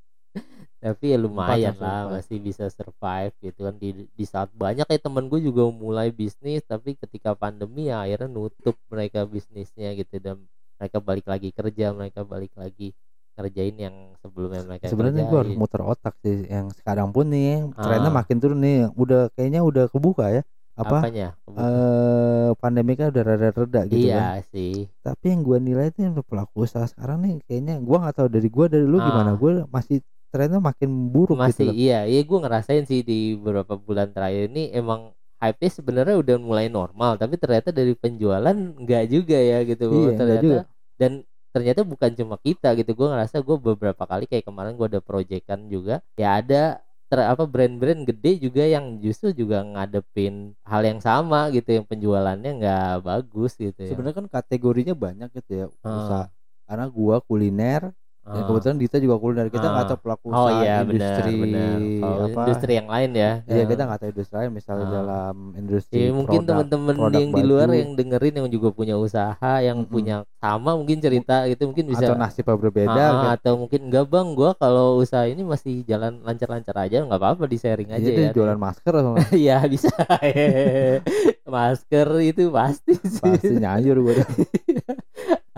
Tapi 0.79 1.05
ya 1.05 1.17
lumayan 1.19 1.75
lah, 1.75 2.07
survive. 2.07 2.13
masih 2.15 2.37
bisa 2.39 2.63
survive 2.69 3.33
gitu 3.41 3.59
kan 3.61 3.75
di 3.75 3.89
di 4.07 4.25
saat 4.25 4.47
banyak 4.53 4.87
kayak 4.87 5.03
temen 5.03 5.27
gue 5.27 5.39
juga 5.39 5.67
mulai 5.67 6.07
bisnis 6.09 6.63
tapi 6.63 6.95
ketika 6.95 7.35
pandemi 7.35 7.91
ya 7.91 7.99
akhirnya 7.99 8.31
nutup 8.31 8.79
mereka 8.87 9.27
bisnisnya 9.27 9.91
gitu 9.93 10.17
dan 10.17 10.47
mereka 10.79 10.97
balik 10.99 11.27
lagi 11.27 11.51
kerja, 11.51 11.91
mereka 11.91 12.23
balik 12.23 12.55
lagi 12.55 12.95
ngerjain 13.35 13.75
yang 13.77 13.95
sebelumnya 14.17 14.63
mereka 14.63 14.87
sebenarnya 14.87 15.23
gue 15.25 15.37
harus 15.37 15.51
kerjain. 15.51 15.59
muter 15.59 15.81
otak 15.81 16.15
sih 16.17 16.47
yang 16.47 16.71
sekarang 16.71 17.11
pun 17.11 17.27
nih 17.27 17.67
trennya 17.73 18.07
Ah. 18.07 18.15
makin 18.15 18.37
turun 18.39 18.59
nih 18.59 18.87
udah 18.93 19.27
kayaknya 19.33 19.59
udah 19.61 19.85
kebuka 19.87 20.31
ya 20.31 20.41
apa? 20.79 20.97
Apanya? 20.97 21.27
Eh 21.51 22.49
pandemi 22.55 22.95
kan 22.95 23.11
udah 23.11 23.23
rada-reda 23.25 23.81
gitu 23.85 24.07
kan. 24.07 24.39
iya 24.39 24.41
sih. 24.47 24.87
Tapi 24.99 25.25
yang 25.27 25.41
gue 25.41 25.57
nilai 25.59 25.91
itu 25.91 25.99
yang 26.01 26.15
pelaku 26.19 26.63
usaha 26.63 26.85
sekarang 26.85 27.19
nih 27.19 27.33
kayaknya 27.43 27.75
gue 27.77 27.97
nggak 27.97 28.15
tahu 28.15 28.27
dari 28.27 28.47
gue 28.47 28.65
dari 28.65 28.85
lu 28.85 28.97
Ah. 28.97 29.05
gimana? 29.05 29.31
Gue 29.35 29.51
masih 29.67 29.99
trennya 30.29 30.57
makin 30.57 30.89
buruk 31.09 31.35
masih 31.35 31.51
gitu 31.51 31.63
loh. 31.67 31.73
iya. 31.75 31.99
Iya 32.05 32.21
gue 32.23 32.37
ngerasain 32.39 32.83
sih 32.85 33.01
di 33.01 33.19
beberapa 33.33 33.75
bulan 33.75 34.09
terakhir 34.09 34.47
ini 34.47 34.71
emang 34.71 35.11
hype 35.35 35.67
sebenarnya 35.69 36.15
udah 36.15 36.35
mulai 36.37 36.67
normal 36.67 37.15
tapi 37.15 37.35
ternyata 37.35 37.71
dari 37.71 37.95
penjualan 37.95 38.51
enggak 38.51 39.07
juga 39.07 39.35
ya 39.35 39.63
gitu 39.63 39.87
Iya, 39.87 39.95
enggak 39.95 40.17
ternyata. 40.17 40.43
juga. 40.43 40.61
dan 40.95 41.11
ternyata 41.49 41.81
bukan 41.81 42.11
cuma 42.13 42.35
kita 42.37 42.75
gitu. 42.75 42.91
Gue 42.93 43.07
ngerasa 43.07 43.39
gue 43.39 43.57
beberapa 43.57 44.03
kali 44.03 44.25
kayak 44.25 44.45
kemarin 44.45 44.75
gue 44.75 44.87
ada 44.87 45.01
proyekan 45.01 45.65
juga 45.65 45.99
ya 46.13 46.37
ada 46.37 46.83
ter 47.09 47.19
apa 47.25 47.43
brand-brand 47.49 48.05
gede 48.05 48.37
juga 48.45 48.63
yang 48.69 49.01
justru 49.01 49.33
juga 49.33 49.65
ngadepin 49.65 50.53
hal 50.61 50.81
yang 50.85 51.01
sama 51.01 51.49
gitu 51.49 51.69
yang 51.81 51.85
penjualannya 51.89 52.51
nggak 52.61 52.93
bagus 53.01 53.57
gitu 53.57 53.81
ya 53.81 53.89
sebenarnya 53.97 54.17
kan 54.21 54.27
kategorinya 54.29 54.93
banyak 54.93 55.29
gitu 55.33 55.51
ya 55.51 55.65
Ah. 55.81 55.97
usaha 55.99 56.25
karena 56.69 56.85
gua 56.87 57.17
kuliner 57.25 57.89
dan 58.29 58.39
Ah. 58.39 58.45
kebetulan 58.45 58.77
Dita 58.77 58.97
juga 58.97 59.15
kuliner 59.17 59.47
kita 59.47 59.65
nggak 59.65 59.83
Ah. 59.83 59.89
tahu 59.89 59.99
pelaku 59.99 60.25
oh 60.27 60.33
usaha 60.45 60.61
iya 60.61 60.75
benar 60.79 60.85
industri 60.85 61.33
benar 61.35 61.77
kalau 61.99 62.17
apa 62.23 62.39
industri 62.39 62.71
yang 62.71 62.87
lain 62.87 63.09
ya 63.11 63.31
Iya 63.41 63.55
yang- 63.55 63.69
kita 63.69 63.81
nggak 63.83 63.99
tahu 63.99 64.09
industri 64.11 64.35
lain 64.37 64.51
misalnya 64.51 64.85
Ah. 64.85 64.93
dalam 64.93 65.35
industri 65.53 65.97
Ya, 65.99 66.11
mungkin 66.11 66.39
teman-teman 66.43 66.95
yang 67.11 67.31
di 67.31 67.43
luar 67.43 67.67
baju. 67.67 67.75
yang 67.75 67.91
dengerin 67.93 68.33
yang 68.35 68.47
juga 68.47 68.69
punya 68.69 68.95
usaha, 68.95 69.53
yang 69.59 69.77
Mm-mm. 69.79 69.89
punya 69.89 70.15
sama 70.37 70.71
mungkin 70.71 70.97
cerita 70.99 71.43
gitu 71.45 71.61
mungkin 71.65 71.85
bisa 71.87 72.05
atau 72.05 72.15
nasibnya 72.15 72.55
berbeda 72.55 72.93
Ah, 72.93 73.11
kan. 73.11 73.25
atau 73.35 73.53
mungkin 73.57 73.89
enggak 73.89 74.05
bang, 74.05 74.27
gua 74.31 74.53
kalau 74.53 74.97
usaha 74.97 75.25
ini 75.25 75.41
masih 75.41 75.81
jalan 75.83 76.21
lancar-lancar 76.21 76.75
aja, 76.79 77.01
nggak 77.01 77.17
apa-apa 77.17 77.43
di 77.43 77.57
sharing 77.57 77.89
aja 77.89 78.03
Iya, 78.03 78.15
dia 78.15 78.25
ya. 78.25 78.31
jualan 78.31 78.55
masker 78.55 78.93
atau 78.93 79.09
nggak? 79.11 79.27
Iya 79.41 79.57
bisa. 79.65 79.89
Masker 81.49 82.07
itu 82.21 82.43
pasti 82.49 82.93
sih. 82.95 83.17
pasti 83.19 83.53
nyayur 83.57 83.97
gue 83.99 84.15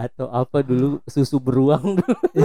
Atau 0.02 0.26
apa 0.28 0.58
dulu 0.62 0.98
susu 1.06 1.38
beruang 1.38 1.96
dulu. 1.96 2.16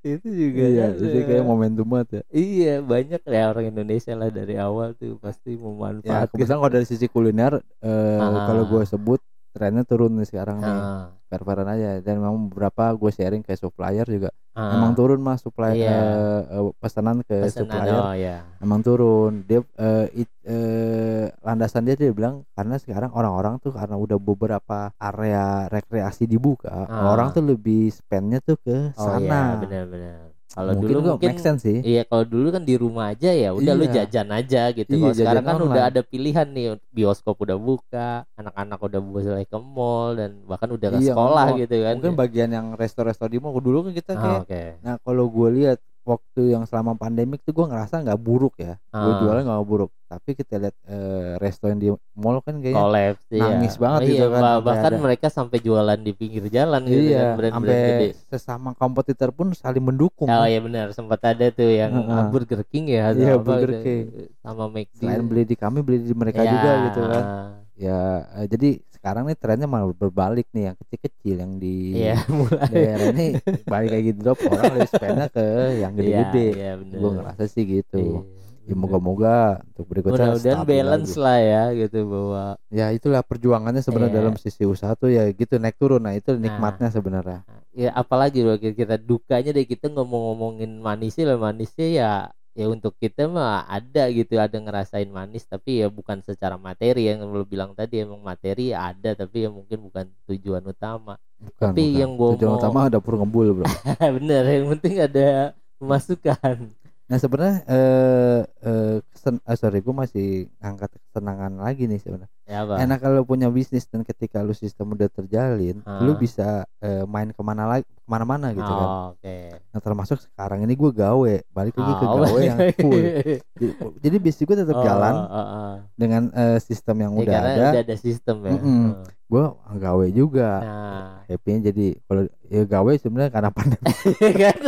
itu 0.00 0.28
juga 0.30 0.62
iya 0.64 0.86
kan, 0.88 0.92
jadi 0.96 1.18
kayak 1.26 1.44
momentum 1.44 1.84
banget 1.84 2.08
ya 2.08 2.22
Iya 2.32 2.74
banyak 2.80 3.20
ya 3.20 3.42
orang 3.46 3.66
Indonesia 3.68 4.14
lah 4.14 4.30
dari 4.30 4.56
awal 4.56 4.94
tuh 4.94 5.18
pasti 5.18 5.52
ya 5.52 5.60
memanfaatkan. 5.60 6.32
kebetulan 6.32 6.56
kalau 6.56 6.72
dari 6.72 6.86
sisi 6.86 7.06
kuliner 7.06 7.52
eh, 7.82 8.16
Ah. 8.16 8.46
kalau 8.46 8.64
gue 8.64 8.82
sebut 8.82 9.20
trennya 9.56 9.82
turun 9.82 10.12
nih 10.12 10.28
sekarang 10.28 10.60
nih 10.60 10.68
Ah, 10.68 11.08
fair-fairan 11.26 11.64
aja 11.66 11.90
dan 11.98 12.20
memang 12.20 12.46
beberapa 12.46 12.92
gue 12.92 13.08
sharing 13.10 13.40
ke 13.40 13.56
supplier 13.56 14.04
juga 14.04 14.28
ah. 14.52 14.70
emang 14.70 14.92
turun 14.92 15.18
mas 15.18 15.40
supply 15.40 15.72
Iya. 15.72 15.88
eh, 15.88 16.40
eh, 16.52 16.70
pesanan 16.76 17.18
ke 17.20 17.36
Pesanan, 17.42 17.64
supplier 17.64 17.96
oh 17.96 18.12
ya. 18.12 18.36
emang 18.58 18.80
turun 18.80 19.42
dia 19.42 19.64
eh, 19.74 20.06
it- 20.14 20.44
eh, 20.44 21.32
landasan 21.40 21.82
dia 21.82 21.94
dia 21.94 22.12
bilang 22.12 22.44
karena 22.52 22.76
sekarang 22.76 23.10
orang-orang 23.10 23.56
tuh 23.58 23.72
karena 23.72 23.96
udah 23.96 24.18
beberapa 24.18 24.92
area 24.94 25.66
rekreasi 25.66 26.24
dibuka 26.24 26.84
Ah. 26.84 27.08
orang 27.08 27.32
tuh 27.32 27.42
lebih 27.42 27.88
spendnya 27.88 28.38
tuh 28.38 28.54
ke 28.58 28.92
Oh 28.92 29.08
sana 29.08 29.56
iya 29.56 29.58
benar-benar. 29.58 30.25
Kalau 30.56 30.72
dulu 30.74 30.98
mungkin 31.04 31.28
make 31.28 31.38
sense 31.38 31.62
sih 31.62 31.78
Iya 31.78 32.02
kalau 32.02 32.24
dulu 32.24 32.48
kan 32.48 32.64
di 32.64 32.74
rumah 32.74 33.12
aja 33.12 33.28
ya 33.28 33.52
udah 33.52 33.72
lu 33.72 33.84
Iya. 33.84 33.92
jajan 34.02 34.28
aja 34.30 34.62
gitu. 34.72 34.88
Iya, 34.88 35.00
Kalau 35.02 35.14
sekarang 35.14 35.44
kan 35.44 35.56
udah 35.58 35.68
online. 35.68 35.90
ada 35.92 36.00
pilihan 36.02 36.46
nih 36.48 36.66
bioskop 36.88 37.36
udah 37.38 37.54
buka, 37.54 38.08
anak-anak 38.34 38.78
udah 38.80 39.00
boleh 39.00 39.44
ke 39.44 39.58
mall 39.58 40.16
dan 40.16 40.40
bahkan 40.42 40.68
udah 40.70 40.88
ke 40.88 40.98
Iya, 40.98 41.12
sekolah 41.12 41.46
mall. 41.46 41.60
gitu 41.60 41.74
kan. 41.78 41.92
mungkin 41.94 42.14
bagian 42.14 42.50
yang 42.50 42.66
resto-resto 42.72 43.26
di 43.26 43.36
mall 43.36 43.52
dulu 43.58 43.84
kan 43.84 43.92
kita 43.92 44.12
Ah, 44.12 44.18
kayak 44.18 44.40
Oke. 44.42 44.62
nah 44.80 44.94
kalau 44.98 45.28
gue 45.28 45.48
lihat 45.54 45.78
waktu 46.06 46.54
yang 46.54 46.62
selama 46.62 46.94
pandemik 46.94 47.42
tuh 47.42 47.50
gue 47.52 47.66
ngerasa 47.66 47.98
nggak 47.98 48.16
buruk 48.16 48.54
ya 48.56 48.78
gue 48.78 49.12
Ah. 49.12 49.18
jualnya 49.18 49.42
nggak 49.44 49.66
buruk 49.66 49.90
tapi 50.06 50.30
kita 50.32 50.54
lihat 50.56 50.76
eh, 50.84 51.34
resto 51.36 51.66
yang 51.66 51.76
di 51.76 51.90
mall 52.14 52.38
kan 52.38 52.56
kayaknya 52.56 52.78
Kolaps 52.78 53.26
iya. 53.26 53.42
nangis 53.44 53.74
banget 53.74 54.00
iya, 54.00 54.08
gitu 54.08 54.26
kan, 54.30 54.42
bahkan 54.62 54.92
ada- 54.92 55.02
mereka 55.02 55.26
sampai 55.28 55.58
jualan 55.58 55.98
di 55.98 56.12
pinggir 56.12 56.46
jalan 56.46 56.80
gitu 56.84 56.94
kan 56.94 57.10
iya 57.10 57.24
brand-brand 57.34 57.54
sampai 57.58 57.74
gede. 57.92 58.08
sesama 58.24 58.68
kompetitor 58.72 59.30
pun 59.30 59.50
saling 59.52 59.82
mendukung 59.82 60.30
Oh 60.30 60.46
iya 60.46 60.58
benar 60.58 60.90
sempat 60.90 61.18
ada 61.24 61.50
tuh 61.50 61.66
yang 61.66 61.90
Heeh. 61.92 62.14
ah, 62.14 62.24
Burger 62.24 62.62
King 62.64 62.86
ya 62.88 63.10
Iya, 63.10 63.34
apa 63.34 63.42
Burger 63.42 63.70
gitu, 63.72 63.82
King. 63.82 64.04
sama 64.38 64.64
McD. 64.68 64.94
selain 64.96 65.24
beli 65.24 65.42
di 65.42 65.56
kami 65.56 65.78
beli 65.80 65.98
di 66.00 66.14
mereka 66.14 66.40
Iya, 66.40 66.50
juga 66.50 66.70
gitu 66.86 67.00
kan 67.04 67.22
ah. 67.24 67.48
ya 67.74 68.00
eh, 68.32 68.46
jadi 68.46 68.68
sekarang 69.06 69.24
nih 69.24 69.38
trennya 69.38 69.64
malah 69.64 69.86
berbalik 69.88 70.50
nih 70.50 70.64
yang 70.64 70.76
kecil-kecil 70.76 71.36
yang 71.38 71.52
di 71.56 71.94
Iya, 71.96 72.18
mulai. 72.34 72.66
daerah 72.66 73.06
ini 73.08 73.26
balik 73.62 73.88
kayak 73.88 74.04
gitu 74.04 74.18
drop 74.20 74.38
orang 74.44 74.64
lebih 74.74 74.90
spendnya 74.90 75.26
ke 75.30 75.44
yang 75.78 75.92
gede-gede 75.94 76.42
Iya, 76.42 76.58
iya 76.58 76.72
benar. 76.74 76.98
gue 76.98 77.10
ngerasa 77.14 77.42
sih 77.46 77.64
gitu 77.64 78.02
Iya, 78.02 78.20
ya 78.66 78.74
moga-moga 78.74 79.36
untuk 79.64 79.86
berikutnya 79.86 80.26
mudah-mudahan 80.34 80.66
balance 80.66 81.14
lagi. 81.14 81.22
lah 81.22 81.38
ya 81.38 81.62
gitu 81.78 81.98
bahwa 82.04 82.44
ya 82.68 82.86
itulah 82.90 83.22
perjuangannya 83.22 83.78
sebenarnya 83.78 84.10
Iya. 84.10 84.18
dalam 84.18 84.34
sisi 84.34 84.62
usaha 84.64 84.92
tuh 84.92 85.08
ya 85.08 85.22
gitu 85.30 85.54
naik 85.56 85.76
turun 85.76 86.02
nah 86.02 86.10
itu 86.10 86.34
Nah. 86.34 86.42
nikmatnya 86.42 86.90
sebenarnya 86.90 87.46
ya 87.70 87.94
apalagi 87.94 88.42
loh 88.42 88.58
kita 88.58 88.98
dukanya 88.98 89.54
deh 89.54 89.62
kita 89.64 89.86
ngomong-ngomongin 89.86 90.82
manisnya 90.82 91.30
lah 91.30 91.38
manisnya 91.38 91.86
ya 91.86 92.10
ya 92.56 92.66
untuk 92.66 92.96
kita 92.96 93.28
mah 93.28 93.68
ada 93.68 94.08
gitu 94.08 94.40
ada 94.40 94.56
ngerasain 94.56 95.06
manis 95.06 95.44
tapi 95.44 95.84
ya 95.84 95.92
bukan 95.92 96.24
secara 96.24 96.56
materi. 96.56 97.06
Yang 97.06 97.28
lo 97.28 97.44
bilang 97.44 97.76
tadi 97.76 98.00
emang 98.00 98.18
materi 98.18 98.72
ya 98.72 98.90
ada 98.90 99.12
tapi 99.14 99.44
ya 99.44 99.50
mungkin 99.52 99.86
bukan 99.86 100.08
tujuan 100.26 100.64
utama. 100.64 101.20
Bukan, 101.36 101.68
Tapi 101.68 101.84
bukan. 101.84 102.00
yang 102.00 102.10
gua 102.16 102.28
tujuan 102.32 102.50
mau- 102.50 102.58
utama 102.58 102.80
dapur 102.88 103.14
ngebul 103.20 103.48
bro. 103.54 103.66
Bener 104.16 104.42
yang 104.48 104.66
penting 104.72 104.96
ada 104.98 105.52
pemasukan 105.76 106.72
nah 107.06 107.22
sebenarnya 107.22 107.62
eh 107.70 108.40
eh, 108.66 108.96
kesen- 109.14 109.38
eh, 109.38 109.54
sorry 109.54 109.78
gue 109.78 109.94
masih 109.94 110.28
angkat 110.58 110.90
kesenangan 110.98 111.54
lagi 111.54 111.86
nih 111.86 112.02
sebenarnya 112.02 112.26
ya 112.46 112.62
apa? 112.62 112.78
Enak 112.78 112.98
kalau 112.98 113.22
punya 113.22 113.50
bisnis 113.50 113.84
dan 113.84 114.00
ketika 114.00 114.40
lu 114.40 114.54
sistem 114.54 114.94
udah 114.94 115.06
terjalin 115.06 115.82
Ah. 115.82 115.98
lu 115.98 116.14
bisa 116.14 116.62
eh, 116.78 117.02
main 117.04 117.28
ke 117.28 117.42
mana 117.42 117.66
lagi 117.66 117.84
ke 117.84 118.06
mana-mana 118.06 118.50
gitu 118.50 118.62
kan. 118.64 118.86
Oh, 118.88 119.04
oke. 119.12 119.38
Nah 119.68 119.80
termasuk 119.80 120.18
sekarang 120.22 120.62
ini 120.62 120.72
gue 120.72 120.90
gawe 120.90 121.34
balik 121.48 121.74
lagi 121.74 121.92
ke 121.92 122.04
Oh, 122.04 122.16
gawe 122.16 122.38
yang 122.38 122.58
full. 122.78 123.02
Jadi, 123.02 123.66
jadi 123.98 124.16
bisnis 124.16 124.46
gue 124.46 124.56
tetap 124.56 124.76
Oh, 124.76 124.84
jalan 124.84 125.14
oh, 125.18 125.36
oh. 125.36 125.74
dengan 125.94 126.22
eh, 126.30 126.58
sistem 126.58 126.96
yang 127.02 127.12
Ya, 127.12 127.20
udah 127.20 127.36
ada. 127.36 127.50
udah 127.74 127.82
ada 127.82 127.96
sistem 127.96 128.36
ya? 128.42 128.52
Mm-mm. 128.54 128.84
Oh. 128.88 129.04
gue 129.26 129.44
gawe 129.76 130.06
juga. 130.08 130.50
Nah. 130.62 131.06
Happynya 131.26 131.74
jadi 131.74 131.86
kalau 132.06 132.22
ya 132.46 132.62
gawe 132.62 132.92
sebenarnya 132.94 133.32
karena 133.34 133.50
pandemi. 133.50 133.90
Kan 134.40 134.58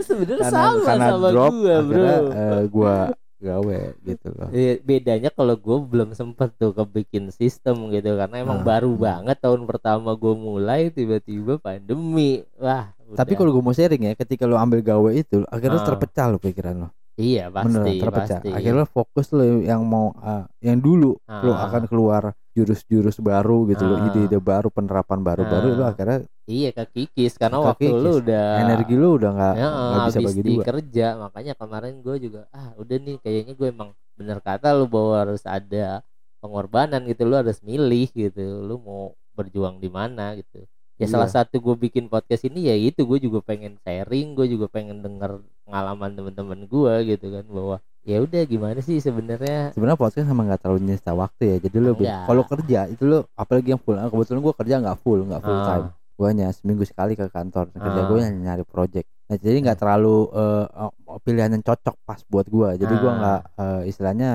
sebenarnya 0.00 0.44
sama 0.48 0.80
karena 0.84 1.06
sama 1.10 1.28
drop 1.28 1.52
gua 1.52 1.60
bro. 1.60 1.76
akhirnya 1.84 2.16
eh, 2.32 2.62
gua 2.66 2.94
gawe 3.38 3.78
gitu 4.02 4.28
loh 4.30 4.50
Iya, 4.50 4.78
bedanya 4.80 5.30
kalau 5.30 5.54
gue 5.54 5.76
belum 5.80 6.10
sempet 6.12 6.52
tuh 6.54 6.70
kebikin 6.70 7.30
sistem 7.30 7.88
gitu 7.88 8.14
karena 8.14 8.36
emang 8.38 8.60
Ah. 8.60 8.66
baru 8.66 8.92
banget 8.92 9.38
tahun 9.38 9.62
pertama 9.64 10.12
gue 10.12 10.34
mulai 10.34 10.90
tiba-tiba 10.90 11.56
pandemi 11.56 12.42
wah 12.56 12.90
tapi 13.08 13.32
kalau 13.32 13.50
gue 13.50 13.62
mau 13.62 13.72
sharing 13.72 14.04
ya 14.04 14.14
ketika 14.14 14.44
lo 14.44 14.54
ambil 14.54 14.82
gawe 14.82 15.10
itu 15.12 15.40
akhirnya 15.46 15.80
Ah. 15.80 15.86
terpecah 15.86 16.26
lo 16.26 16.36
pikiran 16.36 16.74
lo 16.76 16.88
iya 17.18 17.50
bener 17.50 17.82
pasti 17.82 17.92
terpecah 17.98 18.38
pasti 18.40 18.48
akhirnya 18.54 18.86
fokus 18.86 19.26
lo 19.34 19.42
yang 19.42 19.82
mau 19.82 20.14
ah, 20.16 20.46
yang 20.62 20.78
dulu 20.78 21.18
lo 21.18 21.52
Ah. 21.52 21.66
akan 21.66 21.84
keluar 21.84 22.22
jurus-jurus 22.54 23.18
baru 23.18 23.66
gitu 23.66 23.84
lo 23.84 23.98
Ah. 23.98 24.06
ide-ide 24.06 24.38
baru 24.38 24.70
penerapan 24.70 25.18
baru-baru 25.20 25.74
lo 25.74 25.82
Ah. 25.84 25.90
akhirnya 25.92 26.24
iya 26.46 26.70
kekikis 26.70 27.36
karena 27.36 27.58
Kekikis. 27.60 27.90
waktu 27.92 28.00
lu 28.00 28.12
udah 28.22 28.46
energi 28.62 28.94
lo 28.94 29.08
udah 29.14 29.30
nggak 29.30 29.54
ya, 29.54 29.68
nggak 29.68 30.00
bisa 30.06 30.18
bagi 30.24 30.42
dua 30.42 30.62
kerja 30.64 31.06
makanya 31.18 31.52
kemarin 31.54 31.94
gue 32.00 32.16
juga 32.18 32.40
ah 32.50 32.70
udah 32.74 32.96
nih 32.96 33.16
kayaknya 33.18 33.52
gue 33.52 33.68
emang 33.68 33.90
bener 34.14 34.38
kata 34.40 34.72
lu 34.72 34.86
bahwa 34.86 35.14
harus 35.22 35.42
ada 35.44 36.00
pengorbanan 36.38 37.02
gitu 37.04 37.26
lu 37.26 37.34
harus 37.34 37.58
milih 37.60 38.08
gitu 38.08 38.42
lu 38.62 38.78
mau 38.78 39.02
berjuang 39.34 39.78
di 39.78 39.86
mana 39.86 40.34
gitu 40.34 40.64
ya 40.98 41.06
Iya. 41.06 41.14
salah 41.14 41.30
satu 41.30 41.62
gue 41.62 41.78
bikin 41.78 42.10
podcast 42.10 42.42
ini 42.42 42.66
ya 42.66 42.74
itu 42.74 43.06
gue 43.06 43.22
juga 43.22 43.38
pengen 43.38 43.78
sharing 43.78 44.34
gue 44.34 44.50
juga 44.50 44.66
pengen 44.66 44.98
denger 44.98 45.38
pengalaman 45.68 46.10
teman-teman 46.16 46.58
gue 46.64 46.94
gitu 47.06 47.26
kan 47.28 47.44
bahwa 47.44 47.76
ya 48.02 48.18
udah 48.18 48.42
gimana 48.42 48.80
sih 48.80 48.98
sebenarnya 48.98 49.76
sebenarnya 49.76 50.00
podcast 50.00 50.24
sama 50.24 50.42
nggak 50.42 50.64
terlalu 50.64 50.80
nyisa 50.82 51.12
waktu 51.12 51.42
ya 51.44 51.56
jadi 51.60 51.76
lo 51.78 51.92
Enggak. 51.92 52.24
kalau 52.24 52.42
kerja 52.42 52.80
itu 52.88 53.02
lo 53.04 53.28
apalagi 53.36 53.68
yang 53.68 53.78
full 53.78 54.00
kebetulan 54.00 54.40
gue 54.40 54.54
kerja 54.56 54.74
nggak 54.80 54.98
full 54.98 55.20
nggak 55.22 55.42
full 55.44 55.52
Ah. 55.54 55.66
time 55.66 55.86
gue 56.18 56.26
hanya 56.26 56.46
seminggu 56.50 56.82
sekali 56.82 57.12
ke 57.14 57.28
kantor 57.28 57.68
kerja 57.70 58.00
Ah. 58.00 58.06
gue 58.08 58.16
hanya 58.18 58.40
nyari 58.48 58.64
project 58.64 59.06
nah 59.28 59.36
jadi 59.36 59.56
nggak 59.60 59.76
terlalu 59.76 60.16
eh, 60.32 60.64
oh, 61.04 61.20
pilihan 61.20 61.52
yang 61.52 61.60
cocok 61.60 61.94
pas 62.02 62.20
buat 62.24 62.48
gue 62.48 62.68
jadi 62.80 62.94
gue 62.96 63.10
Ah. 63.12 63.16
nggak 63.20 63.40
eh, 63.60 63.82
istilahnya 63.86 64.30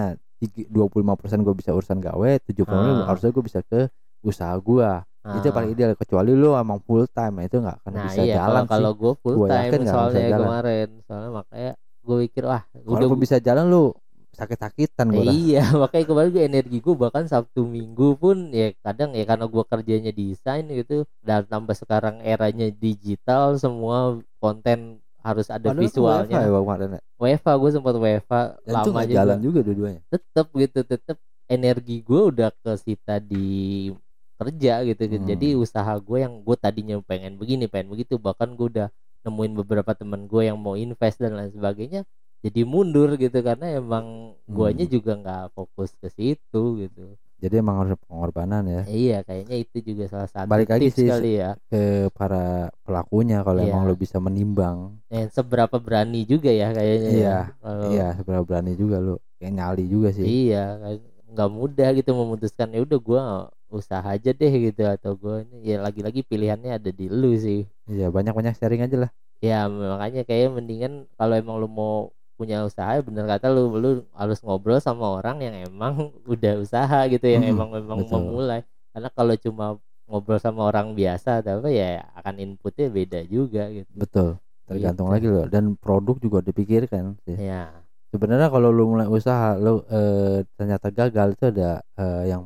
dua 0.70 0.86
puluh 0.86 1.02
lima 1.02 1.18
persen 1.18 1.42
gue 1.42 1.56
bisa 1.56 1.74
urusan 1.74 1.98
gawe 1.98 2.30
70% 2.46 2.62
Ah. 2.70 3.10
harusnya 3.10 3.32
gue 3.32 3.42
bisa 3.42 3.60
ke 3.64 3.90
usaha 4.22 4.54
gue 4.54 4.90
itu 5.24 5.48
Ah. 5.48 5.54
paling 5.54 5.70
ideal 5.72 5.92
kecuali 5.94 6.32
lo 6.32 6.54
emang 6.54 6.84
full 6.84 7.08
time 7.08 7.40
nah 7.40 7.46
itu 7.46 7.58
nggak 7.58 7.78
akan 7.80 7.92
nah 7.92 8.04
bisa 8.06 8.22
iya 8.22 8.36
jalan 8.38 8.64
kalau 8.64 8.68
kalau 8.68 8.92
gue 8.94 9.14
full 9.18 9.36
Gua 9.38 9.48
time 9.50 9.72
soalnya 9.86 10.28
kemarin 10.34 10.90
soalnya 11.02 11.32
makanya 11.34 11.72
gue 12.04 12.16
pikir 12.22 12.44
wah 12.44 12.64
udah 12.76 13.06
kalau 13.06 13.16
bisa 13.16 13.38
jalan 13.40 13.66
lo 13.68 13.96
sakit-sakitan 14.34 15.08
gua 15.08 15.24
iya 15.26 15.64
makanya 15.80 16.06
kemarin 16.06 16.30
gue 16.30 16.44
energi 16.44 16.78
gue 16.78 16.94
bahkan 16.94 17.24
sabtu 17.24 17.64
minggu 17.64 18.18
pun 18.18 18.50
ya 18.50 18.74
kadang 18.82 19.14
ya 19.14 19.24
karena 19.24 19.46
gue 19.46 19.64
kerjanya 19.64 20.12
desain 20.12 20.66
gitu 20.66 21.06
dan 21.22 21.46
tambah 21.46 21.72
sekarang 21.74 22.20
eranya 22.20 22.68
digital 22.68 23.56
semua 23.56 24.18
konten 24.38 25.00
harus 25.24 25.48
ada 25.48 25.72
Padahal 25.72 25.80
visualnya 25.80 26.36
WFH 26.36 26.44
ya 26.44 26.60
Kemarin 26.60 26.90
ya. 26.90 27.02
WFA 27.16 27.54
gue 27.56 27.70
sempat 27.72 27.94
WFA 27.96 28.42
Dan 28.60 28.74
itu 28.76 28.90
lama 28.92 29.00
juga 29.00 29.14
jalan 29.16 29.38
juga 29.40 29.60
dua-duanya. 29.64 30.02
tetep 30.10 30.46
gitu 30.52 30.80
tetep 30.84 31.18
energi 31.48 31.96
gue 32.02 32.22
udah 32.28 32.50
kesita 32.60 33.24
di 33.24 33.48
kerja 34.36 34.82
gitu 34.84 35.02
Hmm. 35.06 35.26
jadi 35.26 35.48
usaha 35.56 35.94
gue 35.98 36.18
yang 36.20 36.42
gue 36.42 36.56
tadinya 36.56 36.96
pengen 37.02 37.38
begini 37.38 37.66
pengen 37.66 37.94
begitu 37.94 38.18
bahkan 38.18 38.54
gue 38.54 38.68
udah 38.70 38.88
nemuin 39.24 39.54
beberapa 39.56 39.92
temen 39.94 40.26
gue 40.26 40.46
yang 40.46 40.58
mau 40.58 40.76
invest 40.76 41.18
dan 41.18 41.34
lain 41.34 41.50
sebagainya 41.50 42.04
jadi 42.44 42.68
mundur 42.68 43.16
gitu 43.16 43.40
karena 43.40 43.72
emang 43.74 44.36
guanya 44.46 44.84
Hmm. 44.84 44.92
juga 44.92 45.12
nggak 45.16 45.44
fokus 45.52 45.96
ke 45.96 46.10
situ 46.10 46.64
gitu 46.82 47.16
Jadi 47.40 47.60
emang 47.60 47.84
harus 47.84 48.00
pengorbanan 48.08 48.64
ya 48.64 48.82
iya 48.88 49.20
kayaknya 49.20 49.60
itu 49.60 49.84
juga 49.84 50.08
salah 50.08 50.28
satu 50.28 50.48
Balik 50.48 50.72
lagi 50.72 50.88
sih, 50.88 51.08
kali 51.08 51.40
ya 51.40 51.60
ke 51.68 52.08
para 52.16 52.72
pelakunya 52.84 53.44
kalau 53.44 53.60
Iya. 53.60 53.68
emang 53.68 53.84
lo 53.84 53.96
bisa 53.96 54.16
menimbang. 54.18 54.96
yang 55.08 55.28
seberapa 55.28 55.76
berani 55.76 56.24
juga 56.24 56.48
ya 56.48 56.72
kayaknya 56.72 57.10
ya. 57.10 57.20
Iya, 57.20 57.38
Kalau- 57.60 57.92
Iya, 57.92 58.08
seberapa 58.16 58.44
berani 58.48 58.72
juga 58.74 58.98
lo. 58.98 59.20
Kayak 59.44 59.54
nyali 59.60 59.84
juga 59.92 60.10
sih. 60.16 60.24
iya 60.24 60.80
nggak 61.34 61.50
mudah 61.52 61.90
gitu 61.98 62.14
memutuskan 62.14 62.72
ya 62.72 62.80
udah 62.80 63.00
gua 63.04 63.22
usaha 63.80 64.08
aja 64.16 64.30
deh 64.40 64.52
gitu 64.66 64.82
atau 64.96 65.12
gua 65.22 65.36
ini 65.44 65.56
ya 65.72 65.76
lagi-lagi 65.86 66.22
pilihannya 66.30 66.72
ada 66.80 66.90
di 67.00 67.06
lu 67.20 67.28
sih 67.46 67.60
Iya, 67.92 68.06
banyak-banyak 68.16 68.54
sharing 68.60 68.82
aja 68.86 68.98
lah. 69.04 69.12
ya 69.44 69.56
makanya 69.68 70.22
kayak 70.30 70.48
mendingan 70.58 70.94
kalau 71.20 71.34
emang 71.42 71.56
lu 71.62 71.68
mau 71.80 71.94
punya 72.38 72.56
usaha 72.68 72.90
ya 72.98 73.02
bener 73.08 73.26
kata 73.32 73.46
lu 73.56 73.62
lu 73.84 73.88
harus 74.20 74.40
ngobrol 74.46 74.80
sama 74.88 75.06
orang 75.18 75.38
yang 75.46 75.56
emang 75.68 75.94
udah 76.34 76.52
usaha 76.64 76.98
gitu 77.12 77.26
yang 77.36 77.44
Mm-mm, 77.44 77.52
emang 77.52 77.70
memang 77.78 78.00
betul. 78.00 78.10
memulai 78.14 78.60
karena 78.94 79.10
kalau 79.18 79.34
cuma 79.46 79.66
ngobrol 80.10 80.40
sama 80.42 80.62
orang 80.70 80.88
biasa 81.00 81.30
atau 81.42 81.62
apa 81.62 81.70
ya 81.72 81.86
akan 82.20 82.36
inputnya 82.44 82.88
beda 82.98 83.20
juga 83.36 83.62
gitu 83.78 84.00
Betul. 84.02 84.40
Tergantung 84.64 85.08
Gitu. 85.08 85.14
lagi 85.14 85.28
lo 85.28 85.44
dan 85.52 85.76
produk 85.76 86.16
juga 86.24 86.40
dipikirkan 86.40 87.20
sih. 87.28 87.38
ya 87.38 87.84
Sebenarnya 88.14 88.50
kalau 88.54 88.70
lu 88.74 88.84
mulai 88.96 89.08
usaha 89.12 89.58
lo 89.60 89.84
eh, 89.92 90.46
ternyata 90.58 90.88
gagal 90.94 91.28
itu 91.36 91.46
ada 91.54 91.82
eh, 92.00 92.24
yang 92.32 92.44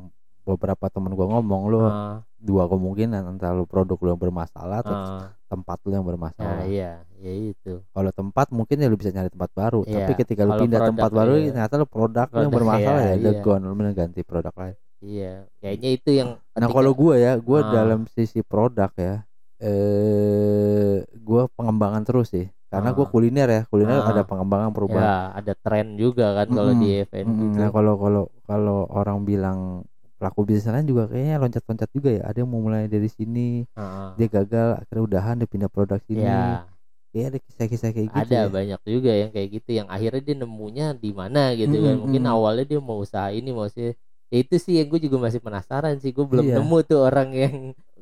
beberapa 0.48 0.88
teman 0.88 1.12
gua 1.12 1.26
ngomong 1.28 1.62
lo 1.68 1.78
Ah, 1.82 2.16
dua 2.38 2.64
kemungkinan 2.66 3.22
antara 3.28 3.52
lu 3.52 3.66
produk 3.66 3.98
lu 3.98 4.08
yang 4.12 4.20
bermasalah 4.20 4.80
atau 4.80 4.94
ah. 4.94 5.28
tempat 5.46 5.76
lu 5.84 5.90
yang 5.92 6.02
nah 6.02 6.08
bermasalah. 6.08 6.64
iya 6.64 7.02
ya 7.18 7.32
itu 7.50 7.82
Kalau 7.90 8.10
tempat 8.14 8.46
mungkin 8.48 8.78
ya 8.78 8.86
lu 8.86 8.94
bisa 8.94 9.10
nyari 9.10 9.26
tempat 9.28 9.50
baru, 9.52 9.82
Iya, 9.82 9.94
tapi 9.98 10.12
ketika 10.16 10.42
lu 10.42 10.54
kalau 10.54 10.62
pindah 10.62 10.78
produk, 10.78 10.90
tempat 10.94 11.10
baru 11.10 11.32
iya. 11.34 11.46
ternyata 11.50 11.74
lu 11.74 11.86
produk, 11.86 12.26
lu 12.26 12.36
yang 12.38 12.44
Produk, 12.46 12.58
bermasalah 12.62 13.00
iya, 13.02 13.12
ya, 13.12 13.30
iya. 13.34 13.42
gone, 13.42 13.62
lu 13.62 13.74
mending 13.74 13.96
ganti 13.96 14.20
produk 14.22 14.54
lain. 14.54 14.76
iya 14.98 15.32
kayaknya 15.58 15.90
itu 15.92 16.10
yang 16.14 16.30
Nah 16.54 16.68
kalau 16.68 16.90
gua 16.94 17.14
ya, 17.16 17.32
gua 17.38 17.58
Ah. 17.60 17.70
dalam 17.74 18.00
sisi 18.06 18.40
produk 18.42 18.90
ya, 18.94 19.14
eh, 19.60 20.96
gua 21.18 21.46
pengembangan 21.50 22.02
terus 22.02 22.30
sih, 22.30 22.46
karena 22.68 22.90
gua 22.92 23.06
Ah. 23.06 23.10
kuliner 23.10 23.48
ya, 23.48 23.62
kuliner 23.66 23.98
Ah. 23.98 24.10
ada 24.10 24.22
pengembangan 24.22 24.70
perubahan. 24.70 25.02
ya 25.02 25.16
ada 25.34 25.52
tren 25.54 25.94
juga 25.94 26.34
kan 26.34 26.46
kalau 26.48 26.70
Mm-mm, 26.70 26.82
di 26.82 26.88
event 26.98 27.26
Mm-mm. 27.26 27.42
gitu 27.50 27.58
Nah 27.58 27.68
kalau 27.70 27.94
kalau 27.96 28.24
kalau 28.44 28.78
orang 28.90 29.18
bilang 29.22 29.58
pelaku 30.18 30.40
bisnis 30.44 30.66
lain 30.68 30.86
juga 30.86 31.06
kayaknya 31.06 31.36
loncat-loncat 31.38 31.88
juga 31.94 32.10
ya, 32.12 32.22
ada 32.26 32.38
yang 32.42 32.50
mau 32.50 32.60
mulai 32.60 32.90
dari 32.90 33.06
sini, 33.08 33.64
Ah, 33.74 34.12
dia 34.14 34.26
gagal, 34.28 34.68
akhirnya 34.82 35.02
udahan, 35.06 35.34
dia 35.38 35.48
pindah 35.48 35.70
produk 35.70 35.98
sini, 36.04 36.22
ya 36.22 36.66
kayak 37.08 37.26
ada 37.32 37.38
kisah-kisah 37.40 37.90
kayak 37.96 38.08
gitu. 38.12 38.18
ada 38.20 38.38
ya. 38.44 38.52
banyak 38.52 38.80
juga 38.84 39.10
yang 39.16 39.30
kayak 39.32 39.48
gitu 39.56 39.70
yang 39.72 39.88
akhirnya 39.88 40.22
dia 40.22 40.36
nemunya 40.36 40.86
di 40.94 41.10
mana 41.16 41.56
gitu 41.56 41.72
kan. 41.80 41.96
Mm-mm, 41.96 42.02
mungkin 42.04 42.22
awalnya 42.28 42.64
dia 42.68 42.80
mau 42.84 43.00
usaha 43.00 43.32
ini 43.32 43.48
mau 43.54 43.64
sih. 43.66 43.96
Ya 44.28 44.44
itu 44.44 44.60
sih 44.60 44.76
yang 44.76 44.92
gue 44.92 45.00
juga 45.00 45.16
masih 45.16 45.40
penasaran 45.40 45.96
sih. 46.04 46.12
Gue 46.12 46.28
belum 46.28 46.44
Iya. 46.44 46.60
nemu 46.60 46.76
tuh 46.84 47.00
orang 47.00 47.28
yang 47.32 47.54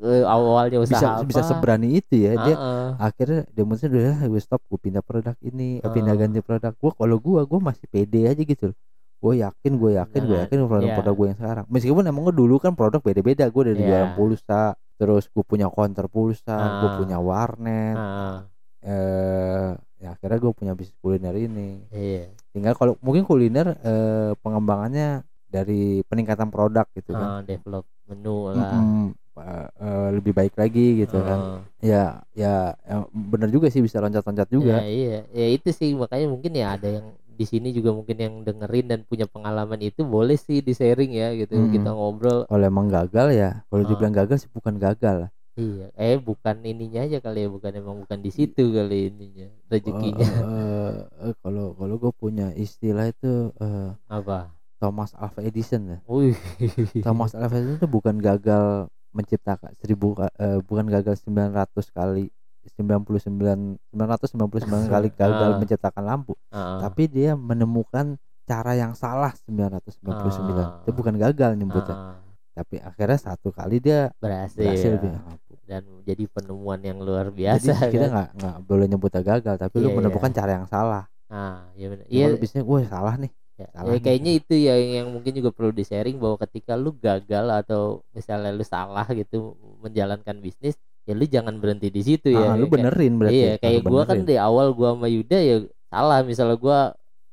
eh, 0.03 0.25
awalnya 0.27 0.83
usaha 0.83 0.99
bisa 0.99 1.07
apa. 1.23 1.23
bisa 1.23 1.43
seberani 1.47 2.03
itu 2.03 2.15
ya. 2.19 2.35
Dia 2.35 2.55
Ah, 2.59 2.67
ah. 2.99 3.07
akhirnya 3.07 3.47
dia 3.47 3.63
mutusin 3.63 3.95
udah 3.95 4.27
gue 4.27 4.41
stop 4.43 4.59
gue 4.67 4.79
pindah 4.83 5.07
produk 5.07 5.39
ini 5.39 5.79
eh, 5.79 5.87
pindah 5.87 6.15
Ah. 6.15 6.19
ganti 6.19 6.41
produk. 6.43 6.73
Gue 6.75 6.91
kalau 6.99 7.17
gue 7.23 7.41
gue 7.47 7.61
masih 7.63 7.87
pede 7.87 8.27
aja 8.27 8.43
gitu 8.43 8.75
gue 9.17 9.35
yakin 9.43 9.73
gue 9.81 9.91
yakin 9.97 10.21
gue 10.29 10.39
yakin 10.45 10.59
produk 10.69 10.89
iya. 10.93 10.97
produk 10.97 11.15
gue 11.17 11.27
yang 11.33 11.39
sekarang. 11.41 11.65
Meskipun 11.73 12.03
emang 12.05 12.23
gue 12.29 12.37
dulu 12.37 12.57
kan 12.61 12.73
produk 12.77 13.01
beda 13.01 13.21
beda 13.25 13.45
gue 13.49 13.63
dari 13.73 13.79
Iya. 13.81 13.87
jualan 13.89 14.11
pulsa 14.15 14.63
terus 14.97 15.25
gue 15.29 15.45
punya 15.45 15.67
counter 15.69 16.07
pulsa 16.09 16.57
gue 16.85 16.91
Ah. 16.93 16.97
punya 17.01 17.19
warnet. 17.21 17.97
Ah, 17.97 18.39
eh 18.85 19.71
ya 19.97 20.13
akhirnya 20.13 20.39
gue 20.39 20.53
punya 20.53 20.73
bisnis 20.77 20.97
kuliner 21.01 21.35
ini. 21.35 21.81
Iya. 21.91 22.31
Tinggal 22.53 22.77
kalau 22.77 22.95
mungkin 23.01 23.25
kuliner 23.25 23.77
eh, 23.81 24.33
pengembangannya 24.41 25.25
dari 25.49 26.05
peningkatan 26.05 26.53
produk 26.53 26.85
gitu 26.93 27.17
kan. 27.17 27.29
Ah, 27.29 27.41
develop 27.43 27.85
menu 28.07 28.53
lah. 28.53 28.73
Mm-mm. 28.77 29.09
Eh, 29.37 29.69
eh, 29.85 30.09
lebih 30.17 30.33
baik 30.33 30.57
lagi 30.57 31.05
gitu 31.05 31.21
kan. 31.21 31.39
Ah. 31.39 31.61
ya 31.85 32.03
ya 32.33 32.73
ya, 32.89 33.05
bener 33.13 33.53
juga 33.53 33.69
sih 33.69 33.85
bisa 33.85 34.01
loncat-loncat 34.01 34.49
juga. 34.49 34.81
Ya, 34.81 34.89
iya, 34.89 35.19
ya 35.33 35.47
itu 35.53 35.69
sih. 35.73 35.93
Makanya 35.93 36.27
mungkin 36.33 36.53
ya 36.57 36.77
ada 36.77 36.89
yang 36.89 37.07
di 37.37 37.45
sini 37.45 37.69
juga 37.71 37.93
mungkin 37.93 38.17
yang 38.17 38.35
dengerin 38.43 38.87
dan 38.89 39.01
punya 39.05 39.25
pengalaman 39.25 39.77
itu 39.79 40.03
boleh 40.03 40.35
sih 40.35 40.59
di 40.59 40.73
sharing 40.73 41.13
ya 41.13 41.37
gitu 41.37 41.53
Mm. 41.55 41.71
kita 41.71 41.91
ngobrol. 41.91 42.49
kalau 42.49 42.65
emang 42.65 42.89
gagal 42.89 43.29
ya 43.31 43.51
kalau 43.69 43.85
Ah. 43.85 43.89
dibilang 43.89 44.15
gagal 44.15 44.37
sih 44.41 44.51
bukan 44.51 44.77
gagal 44.77 45.29
Iya, 45.57 45.89
eh 45.97 46.21
bukan 46.21 46.61
ininya 46.63 47.01
aja 47.01 47.17
kali 47.17 47.41
ya, 47.41 47.49
bukan 47.49 47.73
emang 47.73 47.97
bukan 47.99 48.21
di 48.21 48.29
situ 48.29 48.61
kali 48.71 49.09
ininya 49.09 49.49
rezekinya 49.67 50.21
Eh, 50.21 50.37
eh, 50.45 50.93
eh, 51.29 51.35
kalau 51.41 51.73
kalau 51.73 51.95
gue 51.97 52.13
punya 52.13 52.53
istilah 52.53 53.09
itu 53.09 53.53
eh, 53.57 53.91
apa? 54.07 54.53
Thomas 54.77 55.17
Alva 55.17 55.41
Edison 55.41 55.89
ya 55.89 55.99
Wih, 56.05 56.37
Thomas 57.01 57.33
Alva 57.33 57.57
Edison 57.57 57.81
itu 57.81 57.89
bukan 57.89 58.21
gagal 58.21 58.93
menciptakan 59.11 59.73
seribu 59.81 60.13
eh, 60.21 60.61
bukan 60.61 60.85
gagal 60.87 61.17
900 61.19 61.89
kali 61.89 62.29
99 62.69 63.79
999 63.91 63.95
kali 64.93 65.09
gagal 65.11 65.51
Ah. 65.51 65.59
menciptakan 65.59 66.05
lampu. 66.05 66.33
Ah, 66.49 66.79
tapi 66.81 67.07
dia 67.07 67.33
menemukan 67.33 68.17
cara 68.43 68.73
yang 68.73 68.93
salah 68.93 69.35
999 69.41 70.07
Ah. 70.57 70.81
itu 70.81 70.91
bukan 70.91 71.15
gagal 71.17 71.55
nyebutnya. 71.55 71.95
Ah, 71.95 72.19
tapi 72.53 72.79
akhirnya 72.79 73.19
satu 73.19 73.51
kali 73.51 73.79
dia 73.79 74.11
berhasil, 74.17 74.59
berhasil 74.59 74.93
bikin 74.97 75.13
lampu. 75.17 75.53
Dan 75.63 75.83
jadi 76.03 76.25
penemuan 76.27 76.79
yang 76.79 76.99
luar 76.99 77.27
jadi 77.27 77.59
biasa 77.59 77.91
kita 77.91 78.07
kan. 78.07 78.11
nggak 78.13 78.29
nggak 78.37 78.57
boleh 78.63 78.87
nyebutnya 78.87 79.23
gagal 79.25 79.55
tapi 79.57 79.77
lu 79.77 79.91
Iya, 79.91 79.97
menemukan 79.97 80.31
cara 80.31 80.51
yang 80.55 80.67
salah. 80.67 81.05
Ah, 81.27 81.67
iya 81.75 81.87
benar. 81.89 82.07
iya. 82.07 82.17
Iya, 82.25 82.37
bisnisnya 82.37 82.63
gue 82.63 82.81
salah 82.87 83.15
nih 83.19 83.33
ya, 83.57 83.67
salah 83.73 83.89
ya 83.89 83.99
kayaknya 83.99 84.33
itu 84.37 84.55
ya 84.55 84.75
yang 84.79 85.11
mungkin 85.11 85.33
juga 85.33 85.51
perlu 85.51 85.73
di 85.73 85.83
sharing 85.83 86.17
bahwa 86.17 86.39
ketika 86.39 86.79
lu 86.79 86.95
gagal 86.95 87.51
atau 87.51 87.83
misalnya 88.13 88.53
lu 88.53 88.63
salah 88.63 89.03
gitu 89.11 89.59
menjalankan 89.81 90.39
bisnis, 90.39 90.79
ya 91.07 91.13
lu 91.13 91.25
jangan 91.25 91.55
berhenti 91.57 91.89
di 91.89 92.03
situ 92.03 92.29
ya. 92.29 92.43
ah, 92.43 92.55
lu 92.55 92.67
Kayak- 92.67 92.73
benerin 92.91 93.13
berarti 93.15 93.39
Iya, 93.39 93.49
Lu 93.49 93.63
kayak 93.63 93.83
gua 93.85 94.03
kan 94.05 94.19
di 94.21 94.35
awal 94.37 94.67
gua 94.71 94.91
sama 94.93 95.07
Yuda 95.07 95.39
ya 95.39 95.57
salah 95.87 96.19
misalnya 96.21 96.57
gua 96.57 96.79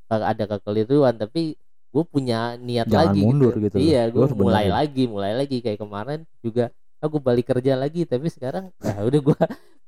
ada 0.07 0.43
kekeliruan 0.47 1.15
tapi 1.15 1.57
gue 1.89 2.03
punya 2.03 2.53
niat 2.55 2.85
Jangan 2.85 3.05
lagi 3.07 3.21
mundur 3.21 3.53
gitu 3.55 3.77
loh. 3.77 3.81
Iya, 3.81 4.01
gue 4.07 4.25
mulai 4.31 4.65
benerin. 4.65 4.73
lagi, 4.75 5.03
mulai 5.07 5.33
lagi 5.35 5.57
kayak 5.59 5.79
kemarin 5.79 6.19
juga 6.39 6.69
aku 6.97 7.17
balik 7.17 7.45
kerja 7.47 7.73
lagi 7.73 8.01
tapi 8.03 8.29
sekarang 8.29 8.69
ya 8.79 9.01
udah 9.01 9.21
gua 9.23 9.37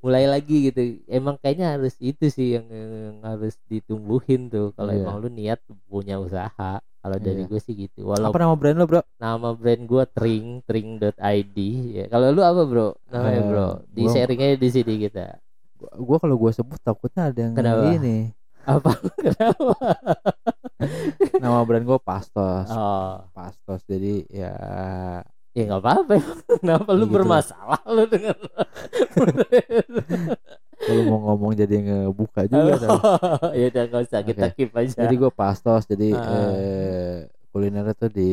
mulai 0.06 0.26
lagi 0.26 0.70
gitu. 0.70 0.82
Emang 1.06 1.34
kayaknya 1.36 1.74
harus 1.74 1.98
itu 1.98 2.30
sih 2.30 2.54
yang, 2.54 2.70
yang 2.70 3.18
harus 3.20 3.58
ditumbuhin 3.66 4.46
tuh 4.46 4.70
kalau 4.72 4.94
Iya. 4.94 5.02
emang 5.02 5.16
lu 5.18 5.28
niat 5.28 5.58
punya 5.86 6.16
usaha. 6.18 6.78
Kalau 6.78 7.18
dari 7.18 7.42
Iya. 7.42 7.50
gue 7.50 7.60
sih 7.60 7.74
gitu. 7.80 8.06
apa 8.06 8.18
Walaupun 8.18 8.40
nama 8.40 8.56
brand 8.56 8.78
lo 8.78 8.86
bro 8.86 9.02
nama 9.16 9.50
brand 9.52 9.84
gua 9.84 10.04
Tring, 10.06 10.62
tring.id 10.62 11.58
ya. 11.92 12.06
Kalau 12.08 12.30
lu 12.30 12.42
apa, 12.42 12.62
Bro? 12.64 12.88
Namanya, 13.08 13.40
Eh, 13.40 13.46
Bro. 13.46 13.68
Di 13.88 14.02
gua- 14.02 14.12
sharing 14.12 14.40
aja 14.40 14.56
di 14.56 14.70
sini 14.70 14.94
kita. 15.00 15.28
gue 15.76 16.18
kalau 16.18 16.36
gue 16.36 16.52
sebut 16.52 16.80
takutnya 16.80 17.30
ada 17.30 17.40
yang 17.42 17.54
Kenapa? 17.54 17.84
ini 17.92 18.32
Apa? 18.64 18.90
Kenapa? 19.22 19.76
nama 21.38 21.62
brand 21.62 21.84
gue 21.84 22.00
Pastos 22.00 22.68
Oh, 22.68 23.22
Pastos 23.32 23.82
jadi 23.84 24.26
ya 24.26 24.54
ya 25.56 25.64
nggak 25.66 25.82
apa-apa. 25.82 26.14
Kenapa 26.60 26.90
lu 26.92 27.00
Ya 27.00 27.02
gitu 27.02 27.16
bermasalah 27.16 27.82
lu 27.88 28.04
dengan 28.06 28.36
kalau 30.78 31.02
mau 31.08 31.20
ngomong 31.26 31.56
jadi 31.56 31.76
ngebuka 31.80 32.46
juga 32.46 32.76
tau. 32.78 33.00
ya 33.58 33.66
udah 33.68 33.84
nggak 33.88 34.02
usah 34.04 34.22
kita 34.22 34.46
Oke. 34.46 34.56
keep 34.56 34.72
aja. 34.72 35.02
jadi 35.02 35.16
gue 35.16 35.32
Pastos 35.32 35.84
jadi 35.86 36.14
Ah. 36.14 36.52
eh, 36.52 37.18
kulinernya 37.50 37.96
tuh 37.96 38.12
di 38.12 38.30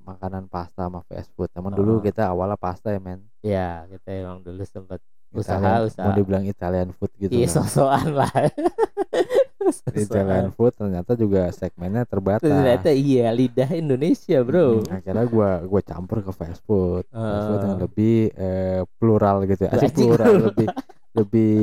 makanan 0.00 0.48
pasta 0.48 0.88
sama 0.88 1.04
fast 1.04 1.28
food 1.30 1.52
emang 1.52 1.70
dulu 1.70 2.00
Ah. 2.00 2.02
kita 2.02 2.22
awalnya 2.26 2.56
pasta 2.56 2.88
ya 2.88 2.98
men 2.98 3.20
ya 3.38 3.84
kita 3.86 4.08
emang 4.16 4.40
dulu 4.40 4.64
sempat 4.64 4.98
usaha 5.30 5.60
Italian- 5.60 5.84
usaha. 5.84 6.02
mau 6.02 6.16
dibilang 6.16 6.44
Italian 6.44 6.88
food 6.90 7.12
gitu 7.14 7.30
Iya 7.30 7.46
kan. 7.46 7.54
sosokan 7.60 8.06
lah. 8.16 8.32
Sosokan. 9.66 10.00
Italian 10.00 10.48
food 10.50 10.72
ternyata 10.74 11.12
juga 11.14 11.48
segmennya 11.48 12.04
terbatas 12.04 12.44
Ternyata 12.44 12.90
iya 12.90 13.30
lidah 13.30 13.70
Indonesia 13.70 14.38
bro. 14.40 14.80
Hmm, 14.80 14.94
akhirnya 14.94 15.24
gua 15.26 15.50
gua 15.62 15.80
campur 15.80 16.20
ke 16.20 16.30
fast 16.30 16.60
food 16.62 17.04
fast 17.06 17.46
food 17.46 17.60
yang 17.62 17.72
Ah. 17.72 17.82
lebih 17.82 18.16
eh, 18.30 18.80
plural 18.94 19.36
gitu 19.44 19.62
ya 19.62 19.70
Asik 19.70 19.92
plural. 19.92 20.32
lebih 20.44 20.68
lebih 21.14 21.54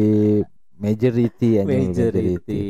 majority 0.82 1.50
ya 1.54 1.64
majority. 1.64 2.62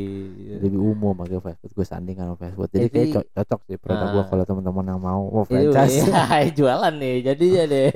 lebih 0.60 0.76
umum 0.76 1.16
pakai 1.16 1.40
fast 1.40 1.58
food 1.58 1.72
gue 1.72 1.82
sanding 1.82 2.14
sama 2.14 2.36
fast 2.36 2.52
food. 2.52 2.68
Jadi 2.68 2.84
Jadi- 2.84 2.92
kayak 2.92 3.08
co- 3.10 3.28
cocok 3.32 3.60
sih 3.64 3.76
produk 3.76 4.06
gue 4.06 4.20
Ah. 4.20 4.26
kalau 4.28 4.44
teman-teman 4.44 4.84
yang 4.86 5.00
mau. 5.00 5.22
Mau 5.24 5.44
Iya, 5.48 5.72
franchise. 5.72 5.96
iya, 6.06 6.22
jualan 6.52 6.94
nih 6.94 7.14
jadinya 7.24 7.62
deh. 7.72 7.88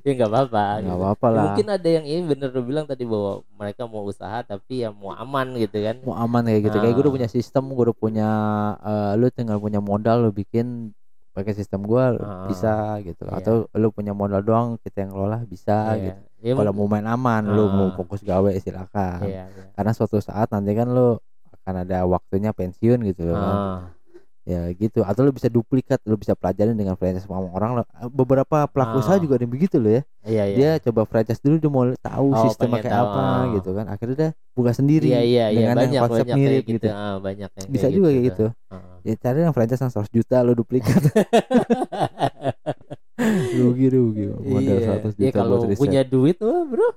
Ya 0.00 0.10
nggak 0.14 0.30
apa-apa. 0.30 0.64
Nggak 0.78 0.86
gitu. 0.86 0.94
apa-apa 0.96 1.26
Ya, 1.26 1.34
lah. 1.34 1.44
Mungkin 1.44 1.66
ada 1.68 1.88
yang 1.90 2.04
ini 2.04 2.20
bener 2.24 2.48
lu 2.48 2.62
bilang 2.62 2.86
tadi 2.86 3.02
bahwa 3.02 3.32
mereka 3.52 3.82
mau 3.84 4.02
usaha 4.02 4.38
tapi 4.40 4.74
ya 4.80 4.88
mau 4.88 5.10
aman 5.12 5.52
gitu 5.56 5.76
kan. 5.76 5.96
Mau 6.00 6.14
aman 6.14 6.42
kayak 6.44 6.62
gitu. 6.62 6.76
Kayak 6.78 6.94
gue 6.94 7.02
udah 7.02 7.10
Ah. 7.10 7.16
punya 7.18 7.28
sistem 7.28 7.64
gue 7.68 7.82
udah 7.82 7.96
punya 7.96 8.28
eh, 8.78 9.12
lu 9.16 9.26
tinggal 9.28 9.58
punya 9.58 9.78
modal 9.78 10.22
lu 10.22 10.30
bikin 10.30 10.94
pakai 11.32 11.52
sistem 11.52 11.82
gue 11.82 12.04
Ah. 12.16 12.44
bisa 12.44 12.72
gitu 13.00 13.24
Iya. 13.24 13.40
atau 13.40 13.54
lu 13.72 13.88
punya 13.88 14.12
modal 14.12 14.40
doang 14.40 14.68
kita 14.78 15.02
yang 15.02 15.10
kelola 15.10 15.38
bisa 15.42 15.96
Iya. 15.96 16.14
gitu 16.14 16.22
Ya, 16.42 16.52
kalau 16.52 16.74
mau 16.74 16.86
main 16.86 17.06
aman 17.06 17.46
lu 17.46 17.70
mau 17.70 17.94
fokus 17.94 18.20
gawe 18.20 18.50
silakan 18.58 19.22
iya, 19.24 19.46
iya. 19.46 19.70
karena 19.72 19.92
suatu 19.92 20.18
saat 20.18 20.50
nanti 20.50 20.74
kan 20.74 20.90
lu 20.90 21.14
akan 21.54 21.74
ada 21.80 22.02
waktunya 22.04 22.50
pensiun 22.50 22.98
gitu 23.04 23.22
loh 23.24 23.38
kan. 23.38 23.56
Ya 24.42 24.66
gitu 24.72 25.00
atau 25.00 25.22
lu 25.22 25.30
bisa 25.30 25.46
duplikat 25.46 26.02
lu 26.02 26.18
bisa 26.18 26.34
pelajarin 26.34 26.74
dengan 26.74 26.94
franchise 26.94 27.22
sama 27.22 27.46
orang 27.46 27.78
lo- 27.78 27.86
beberapa 28.10 28.66
pelaku 28.66 28.98
usaha 28.98 29.14
Ah. 29.14 29.22
juga 29.22 29.38
ada 29.38 29.46
yang 29.46 29.54
begitu 29.54 29.78
loh 29.78 29.92
ya 29.92 30.02
iya 30.24 30.42
iya 30.44 30.56
dia 30.56 30.70
coba 30.82 31.06
franchise 31.06 31.38
dulu 31.38 31.56
dia 31.56 31.70
mau 31.70 31.86
tahu 31.94 32.26
Oh, 32.28 32.42
sistemnya 32.44 32.80
kayak 32.80 32.90
tahu. 32.92 33.06
apa 33.06 33.20
Ah. 33.22 33.42
gitu 33.54 33.70
kan 33.70 33.86
akhirnya 33.86 34.16
dia 34.16 34.30
buka 34.52 34.70
sendiri 34.72 35.06
iya 35.08 35.22
iya 35.22 35.44
iya 35.46 35.58
dengan 35.62 35.76
banyak 35.78 35.92
yang 35.92 36.02
konsep 36.04 36.24
banyak 36.24 36.36
mirip 36.36 36.62
gitu, 36.64 36.74
gitu. 36.74 36.88
Ah, 36.90 37.16
banyak 37.16 37.50
yang 37.52 37.66
bisa 37.68 37.82
kayak 37.84 37.94
juga 37.94 38.08
gitu 38.08 38.18
kayak 38.18 38.26
gitu 38.28 38.46
Ah. 38.68 38.98
ya 39.00 39.14
cari 39.16 39.38
yang 39.40 39.54
franchise 39.54 39.78
yang 39.80 39.92
100 39.94 40.10
juta 40.10 40.36
lu 40.40 40.52
duplikat 40.52 41.02
rugi 43.52 43.86
rugi. 43.88 44.24
Modal 44.42 44.76
Iya. 44.76 44.88
100 44.98 45.12
Ya 45.12 45.28
juta 45.28 45.36
kalau 45.36 45.56
buat 45.56 45.68
riset. 45.68 45.80
punya 45.80 46.02
duit 46.02 46.36
wah 46.38 46.62
bro. 46.64 46.88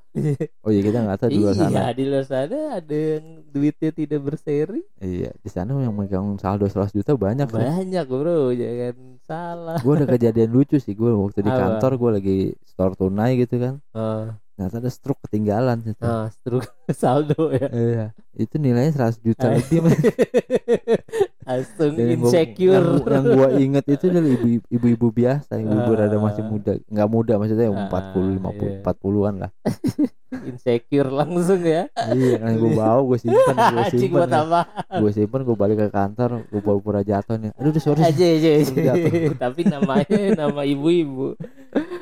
Oh 0.62 0.70
iya 0.70 0.82
kita 0.82 0.98
nggak 1.02 1.18
tahu 1.18 1.30
di 1.30 1.38
luar 1.38 1.54
iya 1.54 1.62
sana. 1.62 1.90
di 1.92 2.04
luar 2.04 2.26
sana 2.26 2.58
ada 2.76 2.96
yang 2.96 3.26
duitnya 3.48 3.92
tidak 3.92 4.20
berseri. 4.22 4.82
Iya 4.98 5.32
di 5.36 5.50
sana 5.50 5.72
yang 5.78 5.92
megang 5.92 6.36
saldo 6.36 6.66
100 6.66 6.92
juta 6.92 7.12
banyak 7.14 7.46
sih 7.46 7.58
banyak 7.58 8.06
bro. 8.06 8.50
Jangan 8.52 8.96
salah. 9.22 9.78
Gue 9.80 9.94
ada 9.96 10.08
kejadian 10.08 10.50
lucu 10.50 10.78
sih 10.78 10.94
gue 10.94 11.12
waktu 11.12 11.42
di 11.42 11.50
Apa? 11.50 11.60
kantor 11.60 11.92
gue 11.96 12.10
lagi 12.14 12.38
store 12.64 12.94
tunai 12.94 13.36
gitu 13.38 13.58
kan. 13.58 13.74
Ah, 13.92 14.38
ternyata 14.54 14.80
ada 14.80 14.90
stroke 14.90 15.20
ketinggalan 15.24 15.84
gitu. 15.84 16.00
ah, 16.00 16.30
struk 16.30 16.64
saldo 17.02 17.52
ya. 17.52 17.68
Iya, 17.68 18.06
itu 18.34 18.56
nilainya 18.56 18.96
100 18.96 19.20
juta 19.20 19.48
Ah. 19.48 19.58
lebih. 19.58 19.84
Langsung 21.46 21.92
Dan 21.94 22.06
yang 22.08 22.18
gua- 22.18 22.26
insecure 22.28 22.74
yang, 22.74 23.06
yang 23.06 23.26
gua 23.32 23.50
inget 23.56 23.86
itu 23.88 24.06
adalah 24.08 24.30
ibu 24.32 24.48
ibu-ibu 24.66 25.08
biasa, 25.10 25.52
ibu-ibu 25.56 25.92
Ah. 25.94 25.98
rada 26.02 26.18
masih 26.18 26.44
muda, 26.44 26.72
nggak 26.84 27.08
muda 27.08 27.34
maksudnya 27.38 27.70
Ah, 27.70 27.86
40 27.88 28.28
50 28.34 28.66
iya. 28.66 28.82
40-an 28.82 29.36
lah. 29.40 29.52
insecure 30.36 31.08
langsung 31.08 31.64
ya 31.64 31.88
iya, 32.12 32.36
kan 32.36 32.58
gua 32.58 32.72
bawa, 32.76 33.00
gua 33.06 33.18
simpan, 33.18 33.56
gua 33.56 33.84
buat 34.20 34.32
apa 34.32 34.60
Gua 35.00 35.12
simpan, 35.12 35.42
gua 35.42 35.56
balik 35.56 35.78
ke 35.80 35.88
kantor, 35.90 36.30
gua 36.46 36.62
pura-pura 36.62 37.02
jatuh 37.02 37.38
nih. 37.38 37.52
Aduh, 37.56 37.72
sorry. 37.78 38.04
aja 38.04 38.26
aja 38.26 38.50
jatuh. 38.60 39.32
tapi 39.44 39.62
namanya 39.64 40.06
nama 40.36 40.62
ibu-ibu 40.62 41.38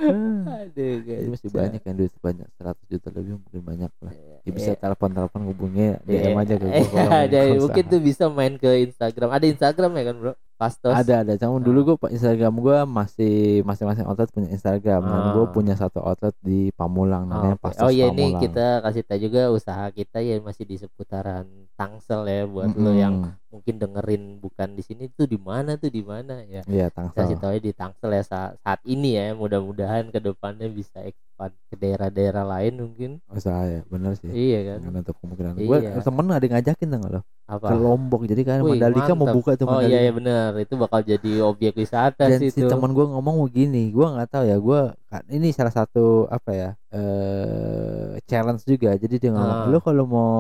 aduh 0.59 0.95
Jadi 0.99 1.03
guys 1.03 1.27
masih 1.29 1.49
banyak 1.49 1.81
yang 1.81 1.95
duit 1.95 2.13
banyak 2.17 2.47
100 2.55 2.91
juta 2.91 3.07
lebih 3.09 3.31
mungkin 3.37 3.61
banyak 3.61 3.91
lah. 3.99 4.13
Ya 4.41 4.51
bisa 4.51 4.69
Iya. 4.69 4.79
telepon-telepon 4.79 5.41
hubungnya 5.47 5.89
Iya. 6.03 6.19
DM 6.25 6.37
aja 6.37 6.53
ke 6.55 6.65
mau 6.65 7.09
ada 7.23 7.39
mungkin 7.55 7.83
tuh 7.85 7.99
bisa 7.99 8.23
main 8.27 8.53
ke 8.55 8.69
Instagram 8.83 9.29
ada 9.29 9.45
Instagram 9.45 9.91
ya 9.93 10.03
kan 10.03 10.15
bro 10.17 10.33
Pastos 10.55 10.93
Ada 10.93 11.21
ada. 11.21 11.33
Cuma 11.35 11.55
Ah. 11.55 11.61
dulu 11.61 11.79
gua 11.83 12.07
Instagram 12.07 12.53
gua 12.55 12.77
masih 12.83 13.33
masing-masing 13.61 14.03
outlet 14.03 14.29
punya 14.29 14.49
Instagram 14.49 15.01
dan 15.01 15.19
Ah. 15.19 15.31
gua 15.31 15.45
punya 15.47 15.73
satu 15.73 15.99
outlet 15.99 16.31
di 16.39 16.71
Pamulang 16.71 17.25
namanya 17.25 17.55
oke. 17.55 17.63
Pastos 17.63 17.83
oh 17.83 17.91
iya 17.91 18.07
ini 18.07 18.37
kita 18.37 18.79
kasih 18.81 19.01
tahu 19.01 19.19
juga 19.21 19.41
usaha 19.49 19.85
kita 19.89 20.19
ya 20.19 20.39
masih 20.39 20.63
di 20.63 20.75
seputaran 20.75 21.45
Tangsel 21.73 22.21
ya 22.23 22.45
buat 22.45 22.69
lo 22.71 22.91
yang 22.91 23.15
mungkin 23.49 23.75
dengerin 23.75 24.23
bukan 24.39 24.69
di 24.71 24.81
sini 24.81 25.09
tuh 25.09 25.25
di 25.25 25.35
mana 25.35 25.75
tuh 25.75 25.89
di 25.89 26.01
mana 26.01 26.41
ya 26.43 26.61
Iya 26.63 26.87
kasih 26.87 27.11
Tangsel. 27.11 27.37
tahu 27.39 27.53
di 27.59 27.71
Tangsel 27.71 28.11
ya 28.11 28.23
saat, 28.23 28.51
saat 28.57 28.79
ini 28.83 29.13
ya 29.13 29.33
mudah-mudahan 29.33 30.07
ke 30.07 30.17
depannya 30.17 30.69
bisa 30.69 31.01
expand 31.01 31.53
ke 31.67 31.75
daerah-daerah 31.75 32.45
lain 32.47 32.73
mungkin 32.79 33.09
Usaha 33.27 33.65
ya, 33.67 33.81
bener 33.85 34.13
sih. 34.15 34.29
iya 34.29 34.77
kan 34.77 34.85
nutup 34.87 35.17
kemungkinan. 35.17 35.57
Iya. 35.57 35.97
temen 35.99 36.25
ada 36.27 36.39
yang 36.39 36.53
ngajakin 36.55 36.87
tau 36.87 36.97
nggak 36.99 37.11
lo? 37.11 37.21
Apa 37.53 37.67
Ke 37.69 37.75
Lombok. 37.75 38.21
Jadi 38.25 38.41
kan 38.41 38.57
Wih, 38.61 38.75
Mandalika 38.75 39.13
mau 39.13 39.27
buka 39.29 39.53
tuh 39.53 39.65
oh 39.65 39.77
Mandalika. 39.77 39.89
iya 39.89 39.99
iya 40.03 40.11
benar 40.11 40.49
itu 40.57 40.73
bakal 40.73 40.99
jadi 41.01 41.31
objek 41.41 41.73
wisata 41.75 42.25
Dan 42.25 42.39
sih 42.39 42.49
si 42.49 42.59
itu 42.59 42.67
teman 42.67 42.91
gua 42.91 43.05
ngomong 43.09 43.45
begini, 43.45 43.89
gua 43.89 44.13
nggak 44.13 44.29
tahu 44.29 44.43
ya, 44.45 44.57
gua 44.57 44.81
kan 45.07 45.21
ini 45.27 45.49
salah 45.49 45.69
satu 45.69 46.25
apa 46.27 46.51
ya 46.51 46.69
eh 46.93 48.19
challenge 48.25 48.63
juga. 48.63 48.95
Jadi 48.95 49.15
dia 49.17 49.31
ngomong, 49.31 49.59
Ah. 49.59 49.69
lo 49.69 49.77
kalau 49.79 50.05
mau 50.05 50.33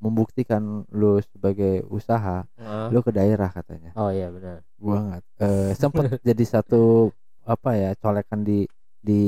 membuktikan 0.00 0.62
lo 0.90 1.20
sebagai 1.20 1.84
usaha, 1.86 2.48
Ah. 2.56 2.88
lo 2.88 3.00
ke 3.00 3.10
daerah 3.10 3.50
katanya. 3.50 3.92
oh 3.94 4.08
iya 4.08 4.28
benar 4.28 4.64
gua 4.80 4.96
nggak 4.96 5.20
eh 5.38 5.72
sempet 5.74 6.04
jadi 6.28 6.44
satu 6.48 7.12
apa 7.44 7.76
ya 7.76 7.90
colekan 7.94 8.40
di 8.40 8.64
di 9.00 9.22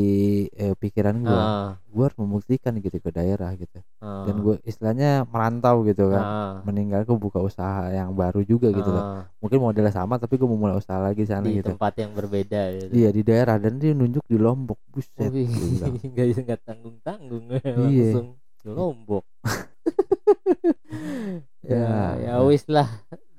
eh, 0.52 0.74
pikiran 0.76 1.16
gua 1.24 1.42
Ah, 1.48 1.70
gua 1.92 2.02
harus 2.08 2.18
membuktikan 2.20 2.72
gitu 2.80 2.96
ke 3.00 3.10
daerah 3.12 3.50
gitu. 3.56 3.80
Ah, 4.00 4.24
dan 4.28 4.34
gua 4.44 4.54
istilahnya 4.64 5.24
merantau 5.28 5.84
gitu 5.88 6.12
kan. 6.12 6.24
Ah, 6.24 6.54
meninggal 6.68 7.02
gua 7.08 7.18
buka 7.18 7.38
usaha 7.42 7.88
yang 7.90 8.12
baru 8.14 8.40
juga 8.44 8.68
gitu 8.70 8.90
loh. 8.92 9.04
Ah, 9.04 9.22
mungkin 9.42 9.58
modelnya 9.60 9.92
sama 9.92 10.14
tapi 10.20 10.36
gua 10.40 10.48
mau 10.52 10.60
mulai 10.68 10.76
usaha 10.78 11.00
lagi 11.00 11.24
sana 11.26 11.48
di 11.48 11.58
gitu. 11.58 11.72
tempat 11.74 11.92
yang 11.98 12.12
berbeda 12.14 12.60
gitu. 12.78 12.92
iya 12.94 13.08
di 13.10 13.22
daerah. 13.24 13.56
Dan 13.58 13.80
dia 13.82 13.92
nunjuk 13.96 14.24
di 14.28 14.36
lombok. 14.38 14.78
Buset 14.92 15.32
nggak 16.12 16.26
nggak 16.46 16.60
tanggung 16.68 16.96
tanggung 17.02 17.44
Iya. 17.64 17.72
langsung 17.80 18.26
ke 18.62 18.68
lombok. 18.70 19.24
Ya. 21.62 22.18
ya 22.18 22.18
ya 22.18 22.34
wis 22.42 22.66
lah. 22.66 22.88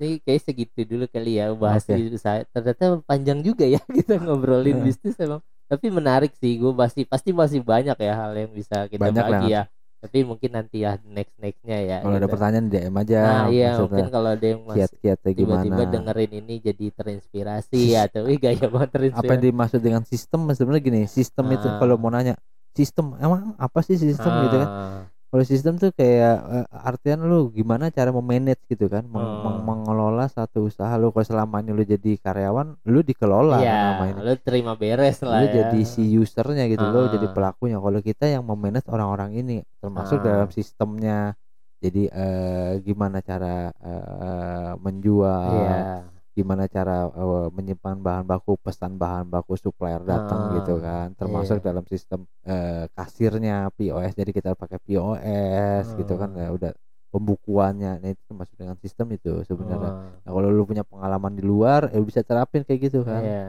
Ini 0.00 0.16
kayak 0.24 0.40
segitu 0.48 0.80
dulu 0.88 1.04
kali 1.12 1.36
ya 1.40 1.52
bahas 1.52 1.84
di 1.84 2.08
usaha. 2.08 2.40
Ternyata 2.48 3.04
panjang 3.04 3.44
juga 3.44 3.68
ya 3.68 3.80
kita 3.84 4.16
ngobrolin 4.16 4.80
Heeh. 4.80 4.84
bisnis 4.84 5.16
emang 5.20 5.44
tapi 5.64 5.86
menarik 5.88 6.32
sih 6.34 6.56
gue 6.56 6.72
pasti 6.72 7.02
pasti 7.04 7.30
masih 7.30 7.60
banyak 7.60 7.96
ya 7.96 8.14
hal 8.14 8.32
yang 8.32 8.50
bisa 8.50 8.84
kita 8.86 9.00
Banyak 9.00 9.24
lah. 9.24 9.40
bagi 9.40 9.50
ya. 9.52 9.64
Tapi 10.04 10.20
mungkin 10.20 10.52
nanti 10.52 10.84
ya 10.84 11.00
next 11.00 11.32
nextnya 11.40 11.78
ya 11.80 11.96
kalau 12.04 12.12
ada 12.14 12.28
gitu. 12.28 12.34
pertanyaan 12.36 12.66
DM 12.68 12.92
aja 12.94 13.20
nah 13.24 13.44
iya 13.48 13.70
mungkin 13.80 14.06
kalau 14.12 14.28
ada 14.36 14.44
yang 14.44 14.60
masih 14.60 14.84
tiba-tiba 15.16 15.82
dengerin 15.88 16.32
ini 16.34 16.54
jadi 16.60 16.84
terinspirasi 16.92 17.80
atau 17.96 18.28
wih 18.28 18.36
gaya 18.36 18.68
banget 18.68 18.68
apa 18.68 18.76
yang 18.76 18.92
terinspirasi 18.92 19.40
dimaksud 19.42 19.80
dengan 19.80 20.02
sistem? 20.04 20.40
Sebenarnya 20.52 20.84
gini 20.84 21.00
sistem 21.08 21.48
itu 21.50 21.64
Ah. 21.64 21.80
kalau 21.80 21.96
mau 21.96 22.12
nanya 22.12 22.36
sistem 22.76 23.16
emang 23.16 23.56
apa 23.56 23.80
sih 23.80 23.96
sistem? 23.96 24.28
gitu 24.44 24.56
kan. 24.60 24.68
Ah, 24.68 25.00
kalau 25.34 25.42
sistem 25.42 25.74
tuh 25.74 25.90
kayak 25.90 26.36
eh, 26.46 26.66
artian 26.70 27.18
lu 27.20 27.50
gimana 27.50 27.90
cara 27.90 28.14
memanage 28.14 28.62
gitu 28.70 28.86
kan 28.86 29.02
meng- 29.02 29.18
Hmm. 29.18 29.42
meng- 29.42 29.62
mengelola 29.82 30.30
satu 30.30 30.70
usaha 30.70 30.94
lu 30.94 31.10
kalau 31.10 31.26
selamanya 31.26 31.74
lu 31.74 31.82
jadi 31.82 32.14
karyawan 32.16 32.78
lu 32.86 33.02
dikelola 33.02 33.58
Iya, 33.58 33.98
namanya 33.98 34.22
lu 34.22 34.34
terima 34.38 34.78
beres 34.78 35.18
lah 35.20 35.42
lu 35.42 35.50
ya. 35.50 35.66
jadi 35.66 35.80
si 35.82 36.06
usernya 36.14 36.70
gitu 36.70 36.86
lu 36.86 37.00
Ah. 37.00 37.10
jadi 37.10 37.26
pelakunya 37.28 37.76
kalau 37.76 37.98
kita 37.98 38.30
yang 38.30 38.46
memanage 38.46 38.86
orang-orang 38.86 39.34
ini 39.34 39.56
termasuk 39.82 40.22
Ah. 40.22 40.24
dalam 40.24 40.48
sistemnya 40.48 41.34
jadi 41.82 42.02
eh, 42.08 42.70
gimana 42.80 43.18
cara 43.18 43.74
eh, 43.74 44.70
menjual 44.78 45.50
Iya. 45.50 46.13
Gimana 46.34 46.66
cara 46.66 47.06
eh, 47.08 47.48
menyimpan 47.54 47.96
bahan 48.02 48.24
baku 48.26 48.58
pesan 48.58 48.98
bahan 48.98 49.30
baku 49.30 49.54
supplier 49.54 50.02
datang 50.02 50.50
Ah, 50.50 50.60
gitu 50.60 50.82
kan. 50.82 51.14
Termasuk 51.14 51.62
iya. 51.62 51.64
dalam 51.70 51.84
sistem 51.86 52.26
eh, 52.42 52.90
kasirnya 52.92 53.70
POS 53.72 54.12
jadi 54.12 54.30
kita 54.34 54.50
pakai 54.58 54.78
POS 54.82 55.94
gitu 55.94 56.18
kan. 56.18 56.34
Ah. 56.34 56.46
ya 56.46 56.48
udah 56.50 56.72
pembukuannya. 57.08 58.02
Nah 58.02 58.08
itu 58.10 58.22
termasuk 58.26 58.58
dengan 58.58 58.74
sistem 58.82 59.06
itu 59.14 59.46
sebenarnya. 59.46 59.90
Oh, 59.94 60.26
nah, 60.26 60.32
kalau 60.34 60.48
lu 60.50 60.66
punya 60.66 60.82
pengalaman 60.82 61.38
di 61.38 61.46
luar 61.46 61.86
ya 61.94 62.02
bisa 62.02 62.26
terapin 62.26 62.66
kayak 62.66 62.90
gitu 62.90 63.06
kan. 63.06 63.22
Iya. 63.22 63.48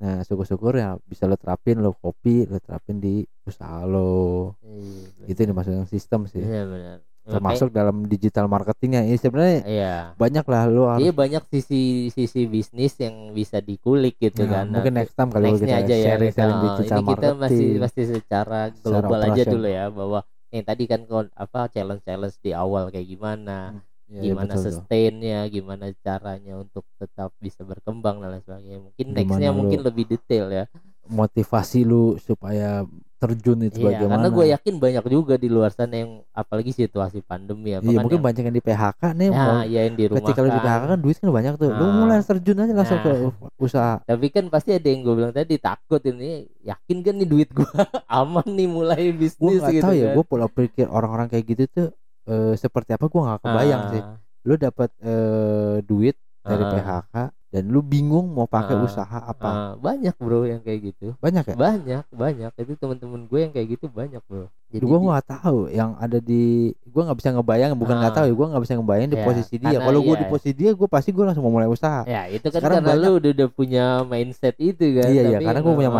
nah 0.00 0.24
syukur-syukur 0.24 0.80
ya 0.80 0.96
bisa 1.04 1.28
lo 1.28 1.36
terapin 1.36 1.76
lo 1.84 1.92
copy 1.92 2.48
lo 2.48 2.56
terapin 2.56 3.04
di 3.04 3.20
usaha 3.44 3.84
lo 3.84 4.56
Iya, 4.64 5.28
itu 5.28 5.40
dengan 5.44 5.84
sistem 5.84 6.24
sih. 6.24 6.40
Iya 6.40 6.64
benar. 6.64 6.98
Termasuk 7.32 7.68
dalam 7.70 7.96
digital 8.04 8.46
marketingnya 8.46 9.02
ini 9.02 9.14
sebenarnya 9.14 9.58
iya. 9.64 9.94
banyak 10.14 10.42
lah 10.42 10.62
lo 10.64 10.84
harus 10.88 11.00
Iya 11.00 11.12
banyak 11.12 11.42
sisi 11.48 11.82
sisi 12.08 12.40
bisnis 12.44 12.94
yang 12.96 13.30
bisa 13.30 13.58
next 13.58 14.18
gitu 14.18 14.42
Nah, 14.42 14.62
kan. 14.62 14.66
mungkin 14.68 14.92
Nanti- 14.92 15.00
next 15.02 15.14
time 15.14 15.30
nextnya 15.52 15.66
kita 15.70 15.80
aja 15.80 15.94
ya 15.94 16.04
sharing 16.06 16.28
kita, 16.28 16.36
sharing 16.36 16.54
oh, 16.54 16.62
digital 16.66 16.98
ini 16.98 17.08
kita 17.08 17.28
masih 17.34 17.66
masih 17.78 18.04
secara 18.08 18.60
Secara 18.68 18.82
global 18.82 19.18
aja 19.20 19.30
operation. 19.32 19.52
dulu 19.52 19.68
ya 19.68 19.84
bahwa 19.88 20.20
yang 20.50 20.64
tadi 20.64 20.84
kan 20.84 21.00
apa 21.32 21.60
challenge 21.68 22.02
challenge 22.02 22.36
di 22.38 22.50
awal 22.52 22.88
kayak 22.88 23.06
gimana 23.06 23.78
Iya, 24.04 24.18
iya, 24.18 24.22
gimana 24.26 24.52
tuh. 24.52 24.62
sustainnya 24.66 25.46
gimana 25.46 25.84
caranya 25.96 26.58
untuk 26.58 26.82
tetap 26.96 27.30
bisa 27.38 27.62
berkembang 27.62 28.18
dan 28.18 28.28
lain 28.32 28.42
sebagainya 28.42 28.78
mungkin 28.80 29.06
Gimana 29.06 29.18
nextnya 29.22 29.48
lu- 29.48 29.56
mungkin 29.56 29.80
lebih 29.80 30.04
detail 30.08 30.46
ya 30.48 30.64
motivasi 31.06 31.82
lu 31.82 32.18
supaya 32.18 32.82
terjun 33.20 33.60
itu 33.60 33.76
iya 33.78 33.86
bagaimana. 33.92 34.12
karena 34.16 34.28
gue 34.32 34.46
yakin 34.50 34.74
banyak 34.76 35.04
juga 35.06 35.34
di 35.36 35.46
luar 35.46 35.68
sana 35.68 35.92
yang 35.94 36.24
apalagi 36.32 36.72
situasi 36.72 37.20
pandemi 37.20 37.70
apa 37.70 37.84
iya 37.84 37.92
kan 37.92 38.02
mungkin 38.02 38.16
yang, 38.16 38.24
banyak 38.24 38.42
yang 38.42 38.56
di 38.56 38.64
PHK 38.64 39.02
nih 39.12 39.26
ya, 39.26 39.36
mau 39.36 39.52
ya 39.62 39.80
yang 39.84 39.94
di 39.94 40.04
rumah 40.08 40.18
ketika 40.18 40.40
lu 40.40 40.48
di 40.48 40.58
PHK 40.58 40.82
kan 40.86 40.98
duit 40.98 41.16
kan 41.16 41.28
banyak 41.30 41.52
tuh. 41.54 41.68
Lu 41.68 41.84
Nah. 41.84 41.92
mulai 41.94 42.18
terjun 42.20 42.56
aja 42.56 42.72
langsung 42.72 42.96
Nah. 42.96 43.04
ke 43.04 43.12
usaha. 43.58 43.94
Tapi 44.02 44.26
kan 44.28 44.44
pasti 44.48 44.70
ada 44.72 44.88
yang 44.88 45.00
gue 45.02 45.14
bilang 45.14 45.30
tadi 45.30 45.54
takut 45.54 46.00
ini 46.02 46.30
yakin 46.62 46.96
kan 47.00 47.14
nih 47.14 47.28
duit 47.28 47.48
gue 47.50 47.68
aman 48.10 48.46
nih 48.46 48.66
mulai 48.66 49.02
gue 49.06 49.20
bisnis 49.20 49.60
nggak 49.60 49.70
gitu 49.70 49.84
tahu 49.84 49.94
ya 49.94 50.02
kan. 50.02 50.14
gue 50.16 50.24
pola 50.24 50.46
pikir 50.48 50.86
orang-orang 50.86 51.28
kayak 51.28 51.44
gitu 51.46 51.62
tuh 51.68 51.88
eh, 52.26 52.54
seperti 52.54 52.90
apa 52.92 53.04
gua 53.06 53.20
nggak 53.26 53.40
kebayang 53.42 53.82
Ah, 53.82 53.90
sih 53.90 54.02
lu 54.42 54.54
dapat 54.56 54.88
eh, 54.98 55.76
duit 55.82 56.16
dari 56.40 56.62
Ah. 56.62 56.70
PHK 56.72 57.14
dan 57.50 57.66
lu 57.66 57.82
bingung 57.82 58.30
mau 58.30 58.46
pakai 58.46 58.78
Ah. 58.78 58.86
usaha 58.86 59.18
apa? 59.26 59.50
ah, 59.50 59.72
banyak 59.76 60.14
bro 60.16 60.46
yang 60.46 60.62
kayak 60.62 60.94
gitu. 60.94 61.18
Banyak 61.18 61.44
ya? 61.50 61.56
Banyak 61.58 62.04
banyak. 62.14 62.50
Itu 62.54 62.72
temen-temen 62.74 63.26
gue 63.26 63.38
yang 63.42 63.52
kayak 63.52 63.68
gitu 63.78 63.86
banyak 63.90 64.22
bro 64.26 64.46
jadi 64.70 64.84
gue 64.86 64.98
di- 64.98 65.04
nggak 65.04 65.24
tahu 65.28 65.58
yang 65.68 65.90
ada 65.96 66.18
di 66.18 66.44
gue 66.70 67.02
nggak 67.02 67.18
bisa 67.18 67.28
ngebayang 67.30 67.70
bukan 67.74 67.96
nggak 67.96 68.12
Ah. 68.12 68.16
tahu 68.16 68.26
ya 68.26 68.34
gue 68.34 68.46
nggak 68.46 68.62
bisa 68.62 68.74
ngebayang 68.74 69.08
di 69.08 69.18
Ya, 69.18 69.24
posisi 69.24 69.54
dia. 69.56 69.78
kalau 69.78 70.00
gue 70.00 70.14
iya. 70.14 70.20
di 70.20 70.26
posisi 70.26 70.52
dia 70.52 70.70
gue 70.72 70.88
pasti 70.88 71.10
gue 71.10 71.24
langsung 71.24 71.42
mau 71.42 71.50
mulai 71.50 71.66
usaha. 71.66 72.02
Ya 72.04 72.26
itu 72.26 72.42
kan 72.44 72.58
Sekarang 72.58 72.78
karena 72.80 72.90
banyak- 72.92 73.02
lu 73.04 73.10
udah, 73.16 73.30
udah 73.32 73.48
punya 73.48 73.84
mindset 74.04 74.54
itu 74.56 74.84
kan 74.94 75.06
Iya, 75.06 75.22
iya, 75.26 75.38
karena 75.38 75.60
gue 75.60 75.74
punya 75.74 75.90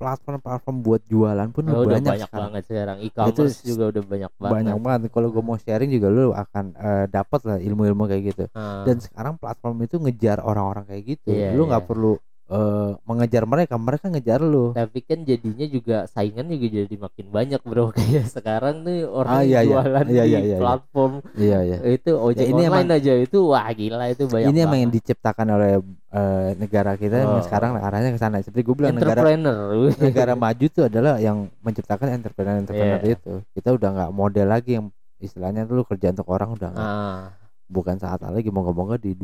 platform-platform 0.00 0.76
buat 0.80 1.02
jualan 1.04 1.48
pun 1.50 1.62
ah, 1.66 1.76
udah 1.76 1.86
banyak, 1.92 2.12
banyak, 2.16 2.30
banget 2.32 2.62
sekarang. 2.64 2.96
E-commerce 3.04 3.58
Itu 3.60 3.68
juga 3.68 3.84
udah 3.90 4.02
banyak 4.02 4.30
banget. 4.32 4.52
banyak 4.56 4.76
banget. 4.80 5.00
Kalau 5.12 5.28
gue 5.28 5.42
mau 5.44 5.58
sharing 5.60 5.90
juga 5.92 6.08
lu 6.08 6.32
akan 6.32 6.64
eh, 6.72 7.04
dapat 7.06 7.40
lah 7.44 7.58
ilmu-ilmu 7.58 8.08
kayak 8.08 8.22
gitu. 8.32 8.44
Ah, 8.54 8.82
dan 8.82 8.96
sekarang 8.98 9.36
platform 9.36 9.76
itu 9.82 10.00
ngejar 10.00 10.40
orang-orang 10.40 10.88
kayak 10.88 11.02
gitu. 11.06 11.30
Iya, 11.30 11.52
lu 11.52 11.68
nggak 11.68 11.84
iya. 11.84 11.88
perlu 11.88 12.12
eh, 12.50 12.90
mengejar 13.02 13.46
mereka 13.46 13.74
mereka 13.74 14.06
ngejar 14.06 14.42
lu 14.42 14.74
tapi 14.74 15.00
kan 15.00 15.22
jadinya 15.22 15.64
juga 15.64 15.96
saingan 16.04 16.46
juga 16.46 16.66
jadi 16.76 16.94
makin 16.96 17.26
banyak 17.28 17.60
bro 17.62 17.88
kayak 17.96 18.26
sekarang 18.26 18.82
nih 18.82 19.06
orang 19.06 19.30
Ah, 19.30 19.42
iya, 19.42 19.60
iya. 19.62 19.70
jualan 19.70 20.04
Iya, 20.04 20.04
di 20.04 20.14
iya, 20.14 20.24
iya, 20.26 20.38
iya. 20.42 20.58
platform 20.58 21.12
iya 21.34 21.58
iya 21.62 21.76
itu 21.88 22.10
ojek 22.12 22.42
ini 22.44 22.62
online 22.66 22.90
aja 22.92 23.12
itu 23.16 23.38
wah 23.46 23.70
gila 23.70 24.04
itu 24.08 24.24
banyak 24.26 24.48
ini 24.48 24.58
emang 24.60 24.78
yang 24.80 24.92
diciptakan 24.92 25.46
oleh 25.48 25.72
eh, 26.10 26.48
negara 26.54 26.92
kita 26.94 27.16
yang 27.16 27.32
Oh. 27.32 27.42
sekarang 27.42 27.78
arahnya 27.78 28.10
ke 28.10 28.18
sana 28.18 28.36
seperti 28.38 28.62
gue 28.62 28.74
bilang 28.76 28.92
negara 28.92 29.22
entrepreneur 29.22 29.94
negara 29.96 30.32
maju 30.34 30.64
itu 30.66 30.80
adalah 30.82 31.14
yang 31.16 31.38
menciptakan 31.60 32.06
entrepreneur-entrepreneur 32.12 33.00
Iya. 33.00 33.14
itu. 33.14 33.32
Kita 33.52 33.70
udah 33.70 33.88
nggak 33.90 34.10
model 34.10 34.46
lagi 34.46 34.70
yang 34.74 34.90
istilahnya 35.16 35.62
dulu 35.64 35.86
kerja 35.86 36.10
untuk 36.10 36.26
orang 36.26 36.50
udah 36.52 36.68
nggak. 36.68 36.82
ah 36.82 37.22
bukan 37.70 37.96
saat 37.96 38.18
lagi 38.20 38.50
moga-moga 38.50 38.98
di 38.98 39.14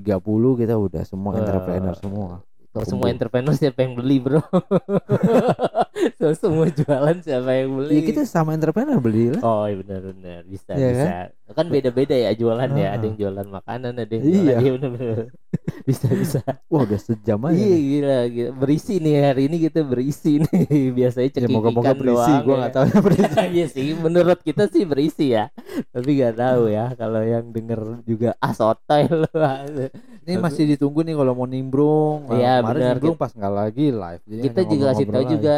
2030 0.00 0.60
kita 0.64 0.74
udah 0.78 1.02
semua 1.04 1.32
entrepreneur 1.38 1.94
semua. 1.98 2.28
Kalau 2.68 2.86
semua 2.86 3.06
entrepreneur 3.10 3.54
siapa 3.56 3.80
yang 3.82 3.96
beli 3.96 4.20
bro? 4.20 4.38
Kalau 6.18 6.34
semua 6.34 6.66
jualan 6.70 7.16
siapa 7.20 7.50
yang 7.54 7.70
beli? 7.74 7.92
Iya 7.98 8.02
kita 8.06 8.22
sama 8.24 8.54
entrepreneur 8.54 8.98
beli 8.98 9.34
lah. 9.34 9.42
Oh 9.42 9.64
iya 9.66 9.76
benar-benar 9.78 10.40
bisa 10.46 10.72
Iya 10.74 10.88
bisa. 10.92 11.10
Kan 11.56 11.66
beda-beda 11.72 12.14
ya 12.14 12.30
jualan 12.36 12.70
ya. 12.72 12.86
Ah. 12.92 12.94
Ada 12.98 13.04
yang 13.08 13.16
jualan 13.16 13.46
makanan, 13.48 13.92
ada 13.96 14.12
yang 14.12 14.24
Iya. 14.24 14.36
jualan. 14.36 14.58
Iya 14.64 14.70
benar-benar. 14.76 15.26
bisa 15.88 16.06
bisa. 16.12 16.40
Wah 16.68 16.84
udah 16.84 17.00
sejam 17.00 17.40
aja. 17.48 17.56
Iya 17.56 17.78
gila, 17.80 18.18
gila. 18.28 18.50
Berisi 18.60 18.94
nih 19.00 19.14
hari 19.32 19.42
ini 19.48 19.56
kita 19.64 19.80
berisi 19.84 20.32
nih. 20.44 20.60
Biasanya 20.98 21.28
Ya 21.28 21.34
cekik 21.40 21.54
moga-moga 21.54 21.92
berisi. 21.96 22.32
Gua 22.44 22.54
nggak 22.60 22.72
tahu 22.76 22.84
yang 22.92 23.02
berisi. 23.04 23.40
Iya 23.48 23.66
sih, 23.72 23.88
menurut 23.96 24.38
kita 24.44 24.68
sih 24.68 24.84
berisi 24.84 25.32
ya. 25.32 25.48
Tapi 25.90 26.10
nggak 26.20 26.36
tahu 26.36 26.62
ya 26.68 26.92
kalau 26.94 27.22
yang 27.24 27.48
denger 27.48 28.04
juga 28.04 28.36
ah 28.38 28.52
sotoy 28.52 29.08
lu. 29.08 29.24
Ini 30.28 30.36
masih 30.36 30.68
ditunggu 30.76 31.00
nih 31.08 31.16
kalau 31.16 31.32
mau 31.32 31.48
nimbrung. 31.48 32.28
Iya, 32.28 32.60
benar. 32.60 33.00
nimbrung 33.00 33.16
pas 33.16 33.32
nggak 33.32 33.54
lagi 33.54 33.88
live. 33.88 34.22
Jadi 34.28 34.40
kita 34.44 34.60
juga 34.68 34.84
kasih 34.92 35.06
tahu 35.08 35.24
juga 35.24 35.56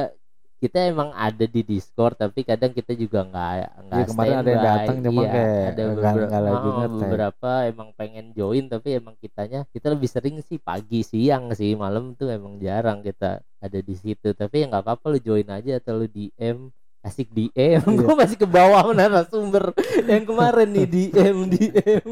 kita 0.61 0.79
emang 0.93 1.11
ada 1.17 1.45
di 1.49 1.65
Discord 1.65 2.21
tapi 2.21 2.45
kadang 2.45 2.71
kita 2.77 2.93
juga 2.93 3.25
nggak 3.25 3.53
nggak 3.89 3.99
Iya, 3.99 4.05
kemarin 4.13 4.37
ada 4.45 4.51
yang 4.53 4.65
datang, 4.65 4.97
cuma 5.01 5.23
Iya, 5.25 5.33
kayak 5.33 5.65
ada 5.73 5.83
beberapa, 5.89 6.21
nggak 6.29 6.43
lagi 6.45 6.69
oh, 6.69 6.75
ngetek. 6.77 7.01
beberapa 7.01 7.51
emang 7.65 7.89
pengen 7.97 8.27
join 8.37 8.65
tapi 8.69 8.89
emang 9.01 9.17
kitanya 9.17 9.61
kita 9.73 9.87
lebih 9.89 10.09
sering 10.13 10.37
sih 10.45 10.59
pagi 10.61 11.01
siang 11.01 11.45
sih 11.57 11.73
malam 11.75 12.13
tuh 12.13 12.29
emang 12.29 12.61
jarang 12.61 13.01
kita 13.01 13.41
ada 13.61 13.79
di 13.81 13.95
situ. 13.97 14.33
Tapi 14.37 14.55
ya 14.63 14.65
nggak 14.69 14.85
apa-apa 14.85 15.05
lu 15.13 15.19
join 15.21 15.49
aja 15.49 15.81
atau 15.81 15.97
lu 16.01 16.07
DM 16.09 16.69
asik 17.01 17.33
DM 17.33 17.53
Iya. 17.57 17.81
gue 17.81 18.13
masih 18.13 18.37
ke 18.37 18.45
bawah 18.45 18.93
narasumber 18.93 19.73
yang 20.05 20.25
kemarin 20.29 20.69
nih 20.69 20.87
DM 20.87 21.39
DM 21.49 22.09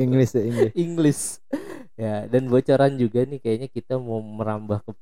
Inggris 0.00 0.30
ya 0.32 0.42
Inggris. 0.42 0.72
English. 0.72 1.22
Ya 1.92 2.24
dan 2.24 2.48
bocoran 2.48 2.96
juga 2.96 3.28
nih 3.28 3.36
kayaknya 3.36 3.68
kita 3.68 4.00
mau 4.00 4.24
merambah 4.24 4.80
ke 4.80 4.92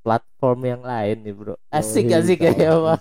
platform 0.00 0.60
yang 0.62 0.82
lain 0.86 1.16
nih 1.26 1.34
bro. 1.34 1.54
Asik 1.68 2.06
Oh, 2.14 2.22
asik 2.22 2.38
insya 2.38 2.70
Allah. 2.78 2.98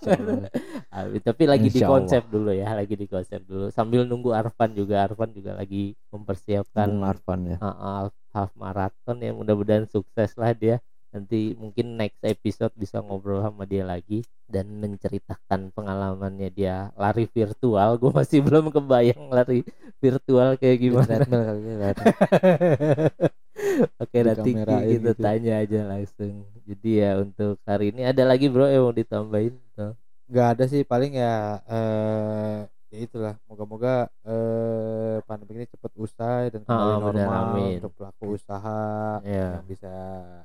Ah, 0.90 1.06
tapi 1.30 1.44
lagi 1.46 1.70
di 1.70 1.82
konsep 1.86 2.26
dulu 2.28 2.50
ya 2.50 2.74
lagi 2.74 2.98
di 2.98 3.06
konsep 3.06 3.46
dulu. 3.46 3.70
Sambil 3.70 4.02
nunggu 4.10 4.34
Arfan 4.34 4.74
juga. 4.74 5.06
Arfan 5.06 5.30
juga 5.38 5.54
lagi 5.54 5.94
mempersiapkan 6.10 6.90
Bung 6.90 7.06
Arfan 7.06 7.40
ya. 7.46 7.58
uh, 7.62 8.10
half 8.34 8.52
marathon 8.58 9.18
ya 9.22 9.32
mudah-mudahan 9.32 9.86
sukses 9.88 10.34
lah 10.36 10.52
dia 10.52 10.82
nanti 11.16 11.56
mungkin 11.56 11.96
next 11.96 12.20
episode 12.28 12.76
bisa 12.76 13.00
ngobrol 13.00 13.40
sama 13.40 13.64
dia 13.64 13.88
lagi 13.88 14.20
dan 14.52 14.68
menceritakan 14.84 15.72
pengalamannya 15.72 16.52
dia 16.52 16.92
lari 17.00 17.24
virtual 17.32 17.96
gue 17.96 18.12
masih 18.12 18.44
belum 18.46 18.68
kebayang 18.68 19.32
lari 19.32 19.64
virtual 20.04 20.60
kayak 20.60 20.78
gimana 20.84 21.24
kali 21.24 21.74
lari. 21.80 22.04
Oke 24.04 24.18
nanti 24.28 24.52
kita 24.52 24.76
gitu. 24.84 25.12
tanya 25.16 25.64
aja 25.64 25.80
langsung 25.88 26.44
jadi 26.68 26.92
ya 26.92 27.12
untuk 27.24 27.56
hari 27.64 27.96
ini 27.96 28.12
ada 28.12 28.28
lagi 28.28 28.52
bro 28.52 28.68
yang 28.68 28.84
mau 28.84 28.92
ditambahin 28.92 29.56
nggak 30.26 30.48
ada 30.58 30.64
sih 30.68 30.84
paling 30.84 31.16
ya 31.16 31.64
eh 31.64 32.68
ya 32.96 33.04
itulah 33.04 33.34
moga-moga 33.44 34.08
eh 34.24 35.20
pandemi 35.22 35.52
ini 35.58 35.68
cepat 35.68 35.92
usai 35.96 36.48
dan 36.48 36.64
kembali 36.64 36.88
Ah, 36.88 36.98
benar, 36.98 37.12
normal 37.28 37.44
amin. 37.52 37.76
untuk 37.78 37.94
pelaku 37.94 38.26
usaha 38.34 38.80
ya 39.22 39.48
yang 39.54 39.68
bisa 39.68 39.94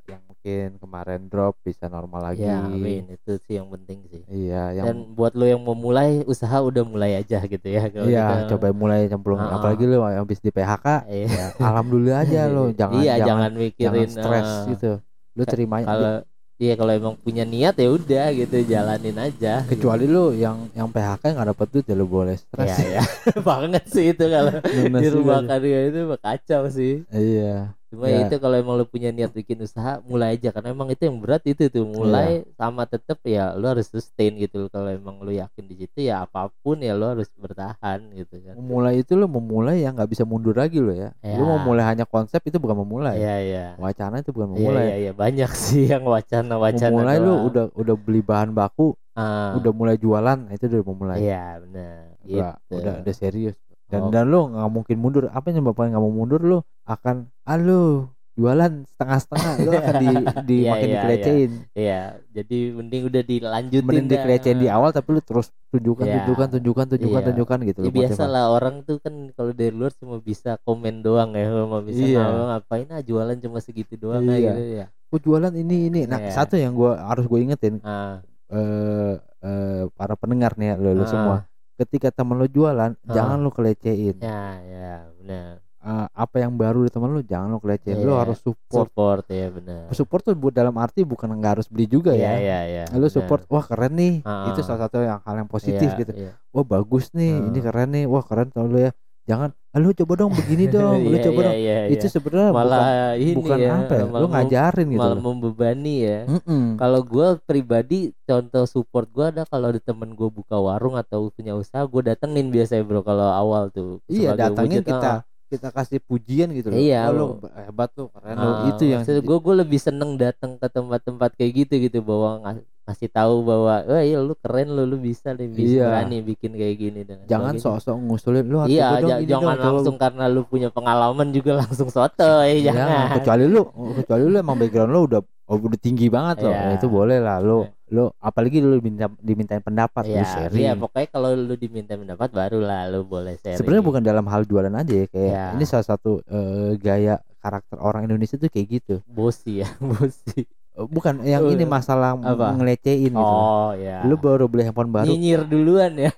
yang 0.05 0.23
mungkin 0.25 0.67
kemarin 0.77 1.21
drop 1.27 1.55
bisa 1.61 1.87
normal 1.87 2.21
lagi. 2.27 2.43
Ya 2.43 2.59
amin. 2.61 3.07
Itu 3.09 3.39
sih 3.41 3.55
yang 3.55 3.71
penting 3.71 4.03
sih. 4.07 4.23
Iya 4.27 4.75
yang 4.75 4.85
dan 4.85 4.97
buat 5.13 5.33
lo 5.33 5.45
yang 5.45 5.61
mau 5.61 5.73
mulai 5.73 6.23
usaha 6.25 6.59
udah 6.59 6.83
mulai 6.83 7.17
aja 7.17 7.39
gitu 7.41 7.67
ya 7.67 7.87
kalau 7.87 8.05
iya 8.05 8.27
kita- 8.43 8.51
coba 8.51 8.67
mulai 8.73 9.07
cemplung 9.07 9.39
Ah, 9.39 9.47
ah. 9.47 9.57
apalagi 9.57 9.85
lu 9.85 9.97
yang 9.97 10.21
habis 10.21 10.39
di 10.39 10.51
PHK 10.51 10.87
Iya. 11.07 11.27
ya 11.29 11.47
alhamdulillah 11.57 12.19
aja 12.21 12.41
lo. 12.47 12.65
Jangan 12.81 12.99
iya 12.99 13.15
jangan, 13.17 13.29
jangan 13.29 13.51
mikirin 13.55 13.95
jangan 14.03 14.11
stres 14.11 14.49
eh, 14.49 14.67
gitu. 14.75 14.93
Ka- 15.41 15.49
terima 15.49 15.77
kalau 15.81 16.15
iya 16.61 16.77
kalau 16.77 16.93
emang 16.93 17.15
punya 17.17 17.49
niat 17.49 17.75
ya 17.81 17.89
udah 17.89 18.27
gitu 18.37 18.57
jalanin 18.69 19.17
aja. 19.17 19.65
Kecuali 19.65 20.05
lu 20.05 20.37
yang 20.37 20.69
yang 20.77 20.93
PHK 20.93 21.33
nggak 21.33 21.49
dapet 21.57 21.67
duit 21.73 21.87
ya 21.89 21.97
lu 21.97 22.05
boleh 22.05 22.37
stres. 22.37 22.77
Iya, 22.77 23.01
ya. 23.01 23.05
banget 23.49 23.85
sih 23.89 24.13
itu 24.13 24.25
kalau 24.29 24.61
di 25.01 25.09
rumah 25.09 25.41
karya 25.49 25.89
itu 25.89 26.01
kacau 26.21 26.69
sih. 26.69 27.09
Iya 27.09 27.80
cuma 27.91 28.07
Ya. 28.07 28.23
itu 28.23 28.39
kalau 28.39 28.55
emang 28.55 28.79
lu 28.79 28.87
punya 28.87 29.11
niat 29.11 29.31
bikin 29.31 29.59
usaha 29.61 29.99
mulai 30.03 30.39
aja 30.39 30.55
karena 30.55 30.71
emang 30.71 30.89
itu 30.89 31.03
yang 31.03 31.19
berat 31.19 31.43
itu 31.43 31.67
tuh 31.67 31.83
mulai 31.85 32.47
sama 32.55 32.87
tetep 32.87 33.19
ya 33.27 33.51
lu 33.53 33.67
harus 33.67 33.87
sustain 33.87 34.31
gitu 34.35 34.71
kalau 34.71 34.87
emang 34.87 35.19
lu 35.19 35.35
yakin 35.35 35.67
di 35.67 35.75
situ 35.75 36.07
ya 36.07 36.23
apa 36.23 36.49
pun 36.63 36.79
ya 36.79 36.95
lu 36.95 37.03
harus 37.05 37.27
bertahan 37.35 37.99
gitu 38.15 38.39
kan 38.41 38.55
memulai 38.55 39.03
itu 39.03 39.19
lo 39.19 39.27
memulai 39.27 39.83
yang 39.83 39.93
nggak 39.93 40.07
bisa 40.09 40.23
mundur 40.23 40.55
lagi 40.55 40.79
lo 40.79 40.95
ya. 40.95 41.11
Ya. 41.21 41.35
Lu 41.35 41.45
memulai 41.45 41.83
hanya 41.85 42.07
konsep 42.07 42.39
itu 42.43 42.57
bukan 42.57 42.79
memulai. 42.79 43.19
iya 43.19 43.37
iya 43.41 43.67
Wacana 43.75 44.19
itu 44.19 44.31
bukan 44.31 44.55
Iya 44.55 44.57
memulai. 44.57 44.85
iya 44.85 44.97
iya 45.01 45.13
banyak 45.13 45.51
sih 45.67 45.85
yang 45.87 46.07
wacana 46.07 46.55
wacana 46.57 46.95
memulai 46.95 47.19
lu 47.19 47.27
doang. 47.27 47.43
udah 47.51 47.65
udah 47.75 47.95
beli 47.97 48.21
bahan 48.21 48.51
baku, 48.51 48.95
Ah, 49.11 49.59
udah 49.59 49.73
mulai 49.75 49.97
jualan, 49.97 50.49
itu 50.49 50.65
udah 50.65 50.83
memulai. 50.87 51.19
iya 51.21 51.59
benar 51.59 52.15
Udah, 52.23 52.53
gitu. 52.55 52.75
udah 52.79 52.95
udah 53.03 53.15
serius. 53.15 53.59
Dan 53.91 54.01
Oh. 54.01 54.11
dan 54.11 54.25
lu 54.25 54.41
nggak 54.49 54.71
mungkin 54.71 54.97
mundur. 54.97 55.23
Apa 55.29 55.51
yang 55.51 55.61
nyebabkan 55.61 55.91
nggak 55.91 56.01
mau 56.01 56.15
mundur 56.15 56.41
lu 56.41 56.59
akan 56.85 57.27
alu 57.43 58.07
jualan 58.31 58.87
setengah-setengah 58.89 59.53
lu 59.61 59.71
akan 59.75 59.95
di, 59.99 60.07
di 60.49 60.57
Iya, 60.63 60.71
makin 60.71 60.87
iya, 60.87 60.95
dikelecehin. 60.97 61.51
Iya, 61.75 62.01
jadi 62.31 62.59
mending 62.73 63.03
udah 63.05 63.23
dilanjutin 63.23 63.85
Mending 63.85 64.07
dah. 64.07 64.13
dikelecehin 64.17 64.59
di 64.59 64.69
awal 64.71 64.91
tapi 64.91 65.09
lu 65.11 65.21
terus 65.21 65.51
tunjukkan 65.69 66.07
Iya. 66.07 66.15
tunjukkan 66.23 66.49
tunjukkan 66.51 66.87
tunjukkan 66.89 67.21
Iya. 67.21 67.29
tunjukkan 67.29 67.59
gitu 67.69 67.81
Ya 67.83 67.93
biasa 67.93 68.23
lah 68.25 68.49
orang 68.49 68.81
tuh 68.81 68.97
kan 68.97 69.13
kalau 69.31 69.53
dari 69.53 69.75
luar 69.75 69.93
cuma 69.93 70.17
bisa 70.19 70.57
komen 70.63 71.03
doang 71.03 71.35
ya, 71.35 71.51
cuma 71.51 71.83
bisa 71.83 72.01
Iya. 72.01 72.23
ngomong 72.23 72.49
ngapain 72.55 72.87
ah 72.89 73.03
jualan 73.03 73.37
cuma 73.37 73.59
segitu 73.61 73.95
doang 73.95 74.25
Iya. 74.25 74.33
aja 74.33 74.51
gitu 74.55 74.63
ya. 74.73 74.87
Gua 75.11 75.19
jualan 75.21 75.53
ini 75.53 75.77
ini. 75.89 76.01
Nah, 76.07 76.19
Iya. 76.21 76.31
satu 76.33 76.55
yang 76.55 76.73
gua 76.73 76.97
harus 77.03 77.27
gue 77.27 77.39
ingetin 77.41 77.83
Ah, 77.83 78.23
eh 78.49 79.15
eh, 79.43 79.83
para 79.93 80.15
pendengar 80.15 80.55
nih 80.55 80.73
ya, 80.73 80.75
lo, 80.77 80.91
lo 80.93 81.03
Ah. 81.03 81.09
semua 81.09 81.37
ketika 81.81 82.09
temen 82.11 82.37
lo 82.37 82.47
jualan 82.47 82.93
Ah. 82.95 83.11
jangan 83.11 83.39
lo 83.39 83.49
kelecehin 83.49 84.17
ya 84.17 84.43
ya 84.61 84.93
benar. 85.17 85.53
Eh, 85.81 86.07
apa 86.15 86.37
yang 86.39 86.53
baru 86.55 86.85
di 86.85 86.91
temen 86.91 87.09
lo 87.09 87.23
jangan 87.23 87.49
lo 87.49 87.59
kelecehin 87.59 87.99
lo 87.99 88.13
Iya. 88.13 88.21
harus 88.23 88.39
support 88.39 88.85
Support 88.87 89.25
ya 89.27 89.49
benar. 89.49 89.89
support 89.91 90.21
tuh 90.21 90.35
buat 90.35 90.53
dalam 90.53 90.77
arti 90.77 91.01
bukan 91.03 91.33
nggak 91.33 91.53
harus 91.57 91.67
beli 91.67 91.87
juga 91.87 92.13
Iya 92.13 92.21
ya 92.27 92.37
iya 92.37 92.59
iya. 92.85 92.85
lo 92.93 93.09
support 93.09 93.43
wah 93.47 93.63
keren 93.63 93.95
nih 93.95 94.15
Ah. 94.23 94.49
itu 94.49 94.61
salah 94.61 94.85
satu 94.85 95.01
yang 95.01 95.19
hal 95.19 95.35
yang 95.35 95.49
positif 95.49 95.89
Iya, 95.89 95.99
gitu 95.99 96.13
iya. 96.19 96.33
wah 96.51 96.65
bagus 96.65 97.09
nih 97.11 97.33
Ah. 97.35 97.47
ini 97.47 97.59
keren 97.59 97.91
nih 97.91 98.05
wah 98.05 98.21
keren 98.21 98.49
tau 98.49 98.65
lo 98.65 98.77
ya 98.79 98.93
jangan 99.31 99.51
lo 99.73 99.95
coba 99.95 100.13
dong 100.19 100.33
begini 100.35 100.65
dong 100.75 100.99
lo 101.07 101.15
Iya, 101.15 101.25
coba 101.31 101.41
iya, 101.41 101.47
dong. 101.47 101.59
iya, 101.63 101.77
itu 101.89 102.07
sebenarnya 102.07 102.51
malah 102.51 102.79
bukan, 102.83 103.15
ini 103.17 103.31
bukan 103.39 103.59
ya, 103.59 103.71
apa 103.79 103.93
ya 103.95 104.05
mem- 104.05 104.31
ngajarin 104.35 104.87
gitu 104.89 104.99
malah 105.01 105.21
membebani 105.23 105.95
ya. 106.03 106.19
Mm-mm. 106.27 106.65
Kalau 106.75 107.01
gue 107.03 107.27
pribadi 107.45 107.99
contoh 108.27 108.65
support 108.67 109.07
gue 109.09 109.27
ada 109.31 109.43
kalau 109.47 109.71
ada 109.71 109.79
temen 109.79 110.11
gue 110.11 110.27
buka 110.29 110.57
warung 110.59 110.99
atau 110.99 111.31
punya 111.31 111.55
usaha 111.55 111.87
gue 111.87 112.03
datengin 112.05 112.51
biasanya 112.51 112.83
bro 112.83 113.01
kalau 113.01 113.31
awal 113.31 113.71
tuh 113.71 114.03
iya 114.11 114.35
datangin 114.35 114.83
wujud, 114.83 114.91
kita. 114.91 115.11
ah, 115.15 115.21
kita 115.51 115.69
kasih 115.69 115.99
pujian 116.01 116.49
gitu 116.51 116.71
loh. 116.71 116.79
Iya, 116.79 117.05
oh, 117.05 117.13
lu 117.13 117.25
lo- 117.37 117.51
hebat 117.53 117.91
lu 117.93 118.07
keren 118.09 118.37
lu. 118.37 118.47
Ah, 118.47 118.71
itu 118.71 118.83
yang 118.85 119.03
gue 119.03 119.39
gue 119.41 119.55
lebih 119.59 119.77
seneng 119.77 120.15
datang 120.15 120.55
ke 120.55 120.67
tempat-tempat 120.67 121.35
kayak 121.35 121.53
gitu 121.59 121.75
gitu. 121.83 121.99
Bahwa 122.01 122.39
ngas- 122.41 122.63
ngasih 122.81 123.07
tahu 123.09 123.35
bahwa 123.45 123.75
wah 123.83 124.01
iya 124.01 124.19
lu 124.19 124.35
keren 124.35 124.67
lu 124.69 124.83
lu 124.85 124.97
bisa 124.97 125.31
nih 125.31 125.47
bisa 125.47 125.63
Iya. 125.77 125.87
berani 125.87 126.17
bikin 126.25 126.51
kayak 126.53 126.77
gini 126.77 127.01
dan 127.03 127.19
jangan 127.25 127.55
sok-sok 127.55 127.97
ngusulin 128.01 128.43
lu 128.45 128.57
iya 128.67 128.99
dong, 128.99 129.23
jangan 129.23 129.55
dong, 129.55 129.75
langsung 129.79 129.97
karena 129.97 130.25
lu 130.27 130.43
punya 130.43 130.69
pengalaman 130.69 131.31
juga 131.31 131.55
langsung 131.63 131.87
soto 131.87 132.43
ya 132.43 132.51
Jangan, 132.67 132.75
jangan. 132.75 133.07
kecuali 133.15 133.45
lu 133.47 133.63
kecuali 133.95 134.23
lu 134.25 134.37
emang 134.37 134.57
background 134.57 134.91
lu 134.91 135.01
udah 135.07 135.21
oh, 135.51 135.59
udah 135.59 135.77
tinggi 135.77 136.07
banget 136.07 136.37
loh 136.41 136.53
Iya. 136.53 136.63
Nah, 136.63 136.73
itu 136.73 136.87
boleh 136.89 137.19
lah 137.19 137.39
lu 137.39 137.59
Iya. 137.61 137.75
lu 137.91 138.05
apalagi 138.17 138.59
lu 138.59 138.77
diminta 138.77 139.11
dimintain 139.19 139.59
pendapat 139.59 140.05
lu 140.05 140.15
Iya, 140.15 140.25
sharing 140.25 140.63
iya 140.63 140.73
pokoknya 140.73 141.09
kalau 141.09 141.35
lu 141.35 141.55
diminta 141.55 141.93
pendapat 141.93 142.31
baru 142.31 142.59
lah 142.61 142.87
lu 142.87 143.03
boleh 143.03 143.35
sharing. 143.37 143.59
sebenarnya 143.59 143.83
bukan 143.83 143.99
dalam 144.01 144.25
hal 144.25 144.43
jualan 144.45 144.71
aja 144.71 144.95
ya 144.95 145.07
kayak 145.07 145.27
Iya. 145.29 145.45
ini 145.53 145.65
salah 145.65 145.87
satu 145.89 146.23
eh, 146.23 146.75
gaya 146.77 147.15
karakter 147.37 147.77
orang 147.77 148.07
Indonesia 148.07 148.37
tuh 148.37 148.47
kayak 148.47 148.67
gitu 148.71 148.95
bosi 149.05 149.59
ya, 149.59 149.69
bosi. 149.83 150.47
Eh, 150.47 150.87
bukan 150.87 151.19
yang 151.25 151.43
ini 151.47 151.61
Eh, 151.61 151.69
masalah 151.69 152.15
apa? 152.15 152.55
ngelecehin 152.55 153.11
gitu 153.11 153.19
Oh 153.19 153.75
ya. 153.75 154.01
lu 154.03 154.15
baru 154.15 154.47
beli 154.47 154.63
handphone 154.63 154.89
baru 154.89 155.09
nyinyir 155.09 155.43
duluan 155.45 155.91
ya. 155.99 156.15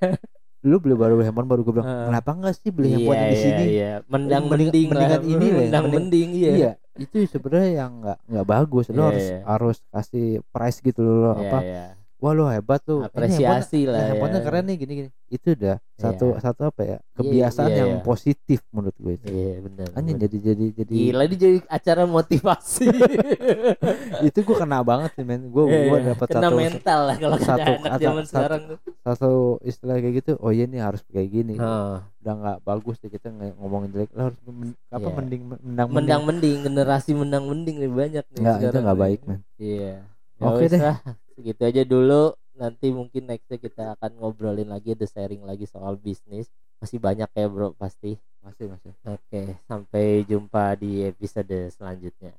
lu 0.61 0.77
beli 0.77 0.93
baru 0.93 1.17
beli 1.17 1.27
handphone 1.27 1.49
baru 1.49 1.61
gue 1.63 1.73
bilang 1.73 1.89
Heeh. 1.89 2.07
kenapa 2.07 2.29
enggak 2.33 2.55
sih 2.55 2.69
beli 2.69 2.89
handphone 2.93 3.17
iya, 3.17 3.27
di 3.27 3.37
sini 3.37 3.65
Iya, 3.65 3.71
iya. 3.73 3.93
Mendang 4.05 4.45
Mending- 4.45 4.69
mending, 4.69 4.87
mendingan 4.87 5.11
lah. 5.17 5.27
ini 5.27 5.47
lah, 5.49 5.59
Mendang 5.59 5.83
mending- 5.83 5.97
mending 5.97 6.29
iya. 6.37 6.51
iya 6.53 6.71
itu 7.01 7.25
sebenarnya 7.25 7.71
yang 7.85 7.93
nggak 8.05 8.19
nggak 8.29 8.47
bagus 8.47 8.85
lu 8.93 9.01
Iya, 9.01 9.07
harus 9.09 9.27
iya. 9.27 9.39
harus 9.49 9.77
kasih 9.89 10.27
price 10.53 10.79
gitu 10.85 11.01
loh 11.01 11.35
Iya, 11.41 11.49
apa 11.49 11.59
iya. 11.65 11.85
Wah 12.23 12.33
lu 12.33 12.47
hebat 12.47 12.79
tuh 12.81 13.03
Ini 13.03 13.03
handphone- 13.03 13.19
Apresiasi 13.19 13.79
ya, 13.81 13.89
lah. 13.89 14.01
handphonenya 14.07 14.39
ya. 14.39 14.45
keren 14.45 14.65
nih 14.65 14.77
gini 14.77 14.93
gini 14.97 15.09
itu 15.29 15.49
udah 15.53 15.77
satu 15.93 16.27
Iya. 16.29 16.39
satu 16.41 16.61
apa 16.65 16.83
ya 16.85 16.97
kebiasaan 17.13 17.67
iya, 17.69 17.79
yang 17.81 17.91
iya. 17.93 18.03
positif 18.03 18.61
menurut 18.69 18.95
gue 18.97 19.13
itu 19.13 19.27
Iya, 19.27 19.53
benar. 19.61 19.87
benar. 19.91 20.17
jadi 20.21 20.37
jadi 20.45 20.67
jadi 20.77 20.93
Gila 20.95 21.23
ini 21.25 21.37
jadi 21.37 21.57
acara 21.67 22.03
motivasi. 22.05 22.87
itu 24.29 24.39
gue 24.41 24.57
kena 24.57 24.79
banget 24.83 25.11
sih 25.13 25.25
men 25.25 25.43
gue 25.45 25.63
Iya, 25.65 25.79
gue 25.83 25.97
iya. 25.97 26.07
dapat 26.09 26.27
kena 26.29 26.43
satu 26.45 26.57
mental 26.57 27.01
lah 27.03 27.17
kalau 27.17 27.39
satu 27.41 27.71
anak 27.73 27.83
kata- 27.89 28.03
zaman 28.03 28.23
satu- 28.23 28.31
sekarang 28.31 28.61
tuh. 28.69 28.79
satu 29.03 29.31
istilah 29.63 29.97
kayak 29.97 30.15
gitu 30.17 30.33
oh 30.37 30.51
iya 30.51 30.65
nih 30.65 30.81
harus 30.81 31.03
kayak 31.05 31.29
gini 31.29 31.55
Heeh. 31.55 31.95
udah 32.21 32.35
nggak 32.37 32.59
bagus 32.63 32.97
deh 32.99 33.09
kita 33.09 33.29
ngomongin 33.57 33.91
jelek 33.91 34.11
lo 34.13 34.23
harus 34.25 34.39
men- 34.45 34.79
apa 34.89 35.03
Iya. 35.03 35.17
mending 35.17 35.43
mendang 35.51 35.89
Mendang 35.91 36.23
mending 36.23 36.57
generasi 36.63 37.11
mendang 37.13 37.45
mending 37.45 37.77
nih 37.79 37.91
banyak 37.91 38.25
nih. 38.29 38.39
nggak 38.39 38.57
itu 38.65 38.79
nggak 38.81 39.01
baik 39.01 39.21
men 39.25 39.41
Iya. 39.57 39.95
Ya 40.35 40.45
Oke 40.45 40.65
wes 40.65 40.73
deh. 40.73 40.81
Segitu 41.43 41.67
aja 41.67 41.83
dulu. 41.83 42.39
Nanti 42.55 42.95
mungkin 42.95 43.27
nextnya 43.27 43.59
kita 43.59 43.99
akan 43.99 44.15
ngobrolin 44.23 44.71
lagi, 44.71 44.95
ada 44.95 45.03
sharing 45.11 45.43
lagi 45.43 45.67
soal 45.67 45.99
bisnis. 45.99 46.47
Masih 46.79 47.03
banyak 47.03 47.27
ya 47.35 47.47
bro 47.51 47.75
pasti. 47.75 48.15
masih 48.47 48.71
masih 48.71 48.95
Oke, 49.03 49.59
sampai 49.67 50.23
jumpa 50.23 50.79
di 50.79 51.03
episode 51.03 51.67
selanjutnya. 51.75 52.31